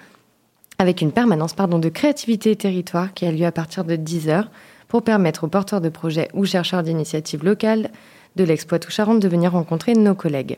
avec 0.80 1.02
une 1.02 1.12
permanence 1.12 1.54
pardon, 1.54 1.78
de 1.78 1.90
créativité 1.90 2.52
et 2.52 2.56
territoire 2.56 3.14
qui 3.14 3.26
a 3.28 3.32
lieu 3.32 3.46
à 3.46 3.52
partir 3.52 3.84
de 3.84 3.96
10h 3.96 4.46
pour 4.88 5.04
permettre 5.04 5.44
aux 5.44 5.48
porteurs 5.48 5.82
de 5.82 5.90
projets 5.90 6.30
ou 6.34 6.46
chercheurs 6.46 6.82
d'initiatives 6.82 7.44
locales 7.44 7.92
de 8.36 8.44
l'exploit 8.44 8.80
tout 8.80 8.90
Charente 8.90 9.20
de 9.20 9.28
venir 9.28 9.52
rencontrer 9.52 9.94
nos 9.94 10.16
collègues. 10.16 10.58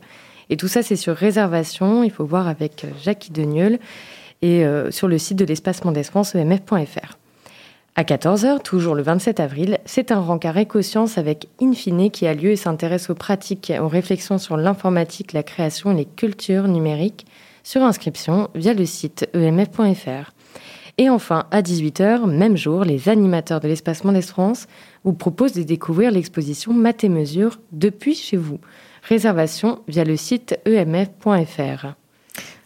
Et 0.50 0.56
tout 0.56 0.70
ça, 0.70 0.82
c'est 0.82 0.96
sur 0.96 1.14
réservation. 1.14 2.04
Il 2.04 2.12
faut 2.12 2.26
voir 2.26 2.48
avec 2.48 2.86
Jackie 3.04 3.32
Degneul 3.32 3.78
et 4.42 4.66
euh, 4.66 4.92
sur 4.92 5.10
le 5.10 5.18
site 5.18 5.38
de 5.38 5.46
l'espace 5.46 5.84
Mondes 5.84 6.02
France, 6.04 6.36
emf.fr. 6.36 7.19
À 8.00 8.04
14h, 8.04 8.62
toujours 8.62 8.95
le 8.95 9.04
27 9.04 9.41
avril, 9.41 9.78
c'est 9.84 10.14
un 10.14 10.22
rencard 10.22 10.58
éco-sciences 10.58 11.18
avec 11.18 11.50
Infine 11.62 12.10
qui 12.10 12.28
a 12.28 12.34
lieu 12.34 12.52
et 12.52 12.56
s'intéresse 12.56 13.10
aux 13.10 13.14
pratiques 13.14 13.74
aux 13.78 13.89
réflexions 13.89 14.38
sur 14.38 14.56
l'informatique, 14.56 15.34
la 15.34 15.43
création 15.43 15.91
et 15.91 15.95
les 15.95 16.06
cultures 16.06 16.70
numériques 16.70 17.26
sur 17.62 17.84
inscription 17.84 18.47
via 18.56 18.74
le 18.74 18.86
site 18.86 19.30
emf.fr. 19.36 20.32
Et 20.97 21.10
enfin, 21.10 21.43
à 21.52 21.62
18h, 21.62 22.26
même 22.26 22.56
jour, 22.56 22.86
les 22.86 23.10
animateurs 23.10 23.60
de 23.60 23.68
l'espace 23.68 24.06
Mondes 24.06 24.22
France 24.22 24.68
vous 25.04 25.12
proposent 25.12 25.52
de 25.52 25.64
découvrir 25.64 26.12
l'exposition 26.12 26.72
Math 26.72 27.04
et 27.04 27.10
Mesure 27.10 27.60
depuis 27.74 28.16
chez 28.16 28.38
vous. 28.38 28.62
Réservation 29.10 29.80
via 29.89 30.06
le 30.06 30.16
site 30.16 30.58
emf.fr. 30.66 31.99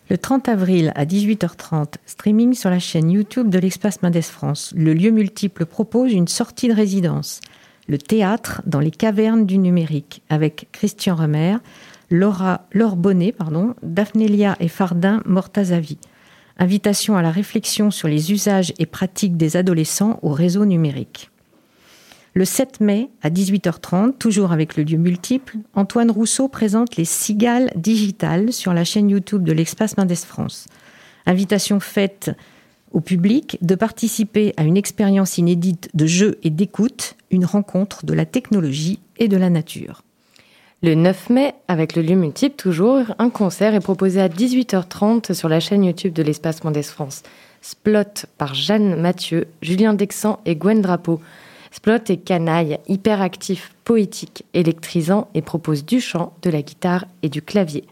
Le 0.10 0.18
30 0.18 0.50
avril 0.50 0.92
à 0.96 1.06
18h30, 1.06 1.94
streaming 2.06 2.54
sur 2.54 2.70
la 2.70 2.80
chaîne 2.80 3.10
YouTube 3.10 3.50
de 3.50 3.58
l'Espace 3.58 4.02
Mendes 4.02 4.22
France. 4.22 4.74
Le 4.76 4.94
lieu 4.94 5.12
multiple 5.12 5.66
propose 5.66 6.12
une 6.12 6.28
sortie 6.28 6.68
de 6.68 6.74
résidence. 6.74 7.40
Le 7.88 7.98
théâtre 7.98 8.62
dans 8.66 8.82
les 8.82 8.92
cavernes 8.92 9.46
du 9.46 9.58
numérique 9.58 10.22
avec 10.30 10.68
Christian 10.74 11.16
Remer, 11.16 11.56
Laura, 12.10 12.68
Laure 12.74 12.98
Bonnet, 12.98 13.32
pardon, 13.32 13.76
Daphnélia 13.82 14.58
et 14.60 14.68
Fardin 14.68 15.22
Mortazavi. 15.26 15.98
Invitation 16.58 17.16
à 17.16 17.22
la 17.22 17.32
réflexion 17.32 17.90
sur 17.90 18.10
les 18.10 18.34
usages 18.34 18.74
et 18.80 18.86
pratiques 18.86 19.38
des 19.38 19.56
adolescents 19.56 20.20
au 20.22 20.32
réseau 20.32 20.66
numérique. 20.66 21.32
Le 22.36 22.46
7 22.46 22.82
mai, 22.82 23.10
à 23.22 23.30
18h30, 23.30 24.18
toujours 24.18 24.52
avec 24.52 24.76
le 24.76 24.84
lieu 24.84 24.98
multiple, 24.98 25.58
Antoine 25.76 26.10
Rousseau 26.10 26.48
présente 26.48 26.96
les 26.96 27.06
Cigales 27.06 27.70
digitales 27.76 28.52
sur 28.52 28.74
la 28.74 28.84
chaîne 28.84 29.12
YouTube 29.12 29.44
de 29.44 29.52
l'Espace 29.52 29.98
Mendes 29.98 30.16
France. 30.16 30.66
Invitation 31.28 31.80
faite 31.80 32.32
au 32.92 33.02
public 33.02 33.60
de 33.62 33.76
participer 33.76 34.52
à 34.58 34.64
une 34.64 34.78
expérience 34.78 35.38
inédite 35.38 35.92
de 35.94 36.08
jeu 36.08 36.40
et 36.42 36.50
d'écoute, 36.50 37.16
une 37.30 37.46
rencontre 37.46 38.04
de 38.04 38.14
la 38.16 38.26
technologie 38.26 39.00
et 39.20 39.28
de 39.28 39.38
la 39.38 39.52
nature. 39.52 40.02
Le 40.82 40.96
9 40.96 41.30
mai, 41.30 41.54
avec 41.68 41.96
le 41.96 42.02
lieu 42.02 42.16
multiple 42.16 42.56
toujours, 42.56 43.14
un 43.20 43.30
concert 43.30 43.76
est 43.76 43.80
proposé 43.80 44.20
à 44.20 44.28
18h30 44.28 45.34
sur 45.34 45.50
la 45.50 45.60
chaîne 45.60 45.84
YouTube 45.84 46.14
de 46.14 46.24
l'Espace 46.24 46.64
Mendes 46.64 46.82
France. 46.82 47.22
Splot 47.62 48.26
par 48.40 48.56
Jeanne 48.56 49.00
Mathieu, 49.00 49.48
Julien 49.62 49.94
Dexan 49.94 50.40
et 50.46 50.56
Gwen 50.56 50.82
Drapeau. 50.82 51.22
Splot 51.74 51.96
est 52.10 52.24
canaille, 52.24 52.78
hyperactif, 52.88 53.74
poétique, 53.84 54.46
électrisant 54.54 55.28
et 55.34 55.42
propose 55.42 55.84
du 55.84 56.00
chant, 56.00 56.34
de 56.44 56.52
la 56.52 56.62
guitare 56.62 57.06
et 57.24 57.30
du 57.30 57.42
clavier. 57.42 57.84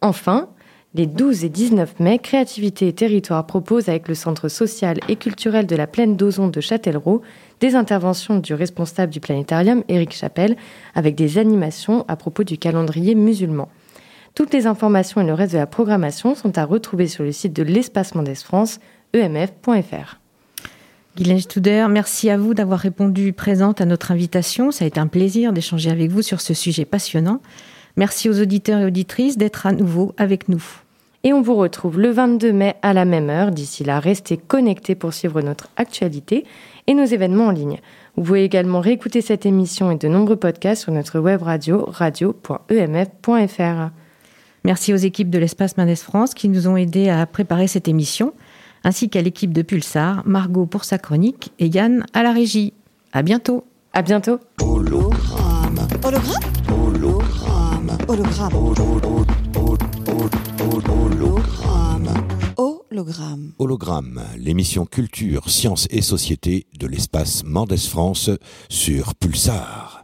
Enfin, 0.00 0.48
les 0.94 1.04
12 1.04 1.44
et 1.44 1.50
19 1.50 2.00
mai, 2.00 2.18
Créativité 2.18 2.88
et 2.88 2.94
Territoire 2.94 3.46
propose 3.46 3.90
avec 3.90 4.08
le 4.08 4.14
Centre 4.14 4.48
social 4.48 4.96
et 5.08 5.16
culturel 5.16 5.66
de 5.66 5.76
la 5.76 5.86
plaine 5.86 6.16
d'Ozon 6.16 6.48
de 6.48 6.62
Châtellerault 6.62 7.20
des 7.60 7.74
interventions 7.74 8.38
du 8.38 8.54
responsable 8.54 9.12
du 9.12 9.20
planétarium, 9.20 9.84
Éric 9.88 10.14
Chapelle, 10.14 10.56
avec 10.94 11.14
des 11.14 11.36
animations 11.36 12.06
à 12.08 12.16
propos 12.16 12.44
du 12.44 12.56
calendrier 12.56 13.14
musulman. 13.14 13.68
Toutes 14.34 14.54
les 14.54 14.66
informations 14.66 15.20
et 15.20 15.26
le 15.26 15.34
reste 15.34 15.52
de 15.52 15.58
la 15.58 15.66
programmation 15.66 16.34
sont 16.34 16.56
à 16.56 16.64
retrouver 16.64 17.08
sur 17.08 17.24
le 17.24 17.32
site 17.32 17.52
de 17.52 17.62
l'Espace 17.62 18.14
Mendes 18.14 18.34
France, 18.34 18.80
emf.fr. 19.14 20.21
Guylaine 21.14 21.40
Studer, 21.40 21.86
merci 21.90 22.30
à 22.30 22.38
vous 22.38 22.54
d'avoir 22.54 22.80
répondu 22.80 23.34
présente 23.34 23.82
à 23.82 23.84
notre 23.84 24.12
invitation. 24.12 24.70
Ça 24.70 24.86
a 24.86 24.88
été 24.88 24.98
un 24.98 25.08
plaisir 25.08 25.52
d'échanger 25.52 25.90
avec 25.90 26.10
vous 26.10 26.22
sur 26.22 26.40
ce 26.40 26.54
sujet 26.54 26.86
passionnant. 26.86 27.42
Merci 27.96 28.30
aux 28.30 28.40
auditeurs 28.40 28.80
et 28.80 28.86
auditrices 28.86 29.36
d'être 29.36 29.66
à 29.66 29.72
nouveau 29.72 30.14
avec 30.16 30.48
nous. 30.48 30.64
Et 31.22 31.34
on 31.34 31.42
vous 31.42 31.54
retrouve 31.54 32.00
le 32.00 32.10
22 32.10 32.52
mai 32.52 32.76
à 32.80 32.94
la 32.94 33.04
même 33.04 33.28
heure. 33.28 33.50
D'ici 33.50 33.84
là, 33.84 34.00
restez 34.00 34.38
connectés 34.38 34.94
pour 34.94 35.12
suivre 35.12 35.42
notre 35.42 35.68
actualité 35.76 36.44
et 36.86 36.94
nos 36.94 37.04
événements 37.04 37.48
en 37.48 37.52
ligne. 37.52 37.78
Vous 38.16 38.24
pouvez 38.24 38.44
également 38.44 38.80
réécouter 38.80 39.20
cette 39.20 39.44
émission 39.44 39.90
et 39.90 39.96
de 39.96 40.08
nombreux 40.08 40.36
podcasts 40.36 40.82
sur 40.82 40.92
notre 40.92 41.20
web 41.20 41.42
radio 41.42 41.84
radio.emf.fr. 41.88 43.90
Merci 44.64 44.94
aux 44.94 44.96
équipes 44.96 45.30
de 45.30 45.38
l'Espace 45.38 45.76
Mendes 45.76 45.94
France 45.94 46.32
qui 46.32 46.48
nous 46.48 46.68
ont 46.68 46.76
aidés 46.76 47.10
à 47.10 47.26
préparer 47.26 47.66
cette 47.66 47.88
émission 47.88 48.32
ainsi 48.84 49.08
qu'à 49.08 49.22
l'équipe 49.22 49.52
de 49.52 49.62
Pulsar, 49.62 50.22
Margot 50.26 50.66
pour 50.66 50.84
sa 50.84 50.98
chronique 50.98 51.52
et 51.58 51.68
Yann 51.68 52.04
à 52.12 52.22
la 52.22 52.32
régie. 52.32 52.72
À 53.12 53.22
bientôt. 53.22 53.64
À 53.92 54.02
bientôt. 54.02 54.38
Hologramme. 54.60 55.86
Hologramme? 56.04 56.42
Hologramme. 56.70 57.98
Hologramme. 58.08 58.54
Hologramme. 58.54 59.32
Hologramme. 62.92 63.52
Hologramme, 63.58 64.22
l'émission 64.36 64.84
culture, 64.84 65.48
sciences 65.48 65.86
et 65.90 66.02
société 66.02 66.66
de 66.78 66.86
l'espace 66.86 67.42
Mendes 67.44 67.78
France 67.78 68.28
sur 68.68 69.14
Pulsar. 69.14 70.01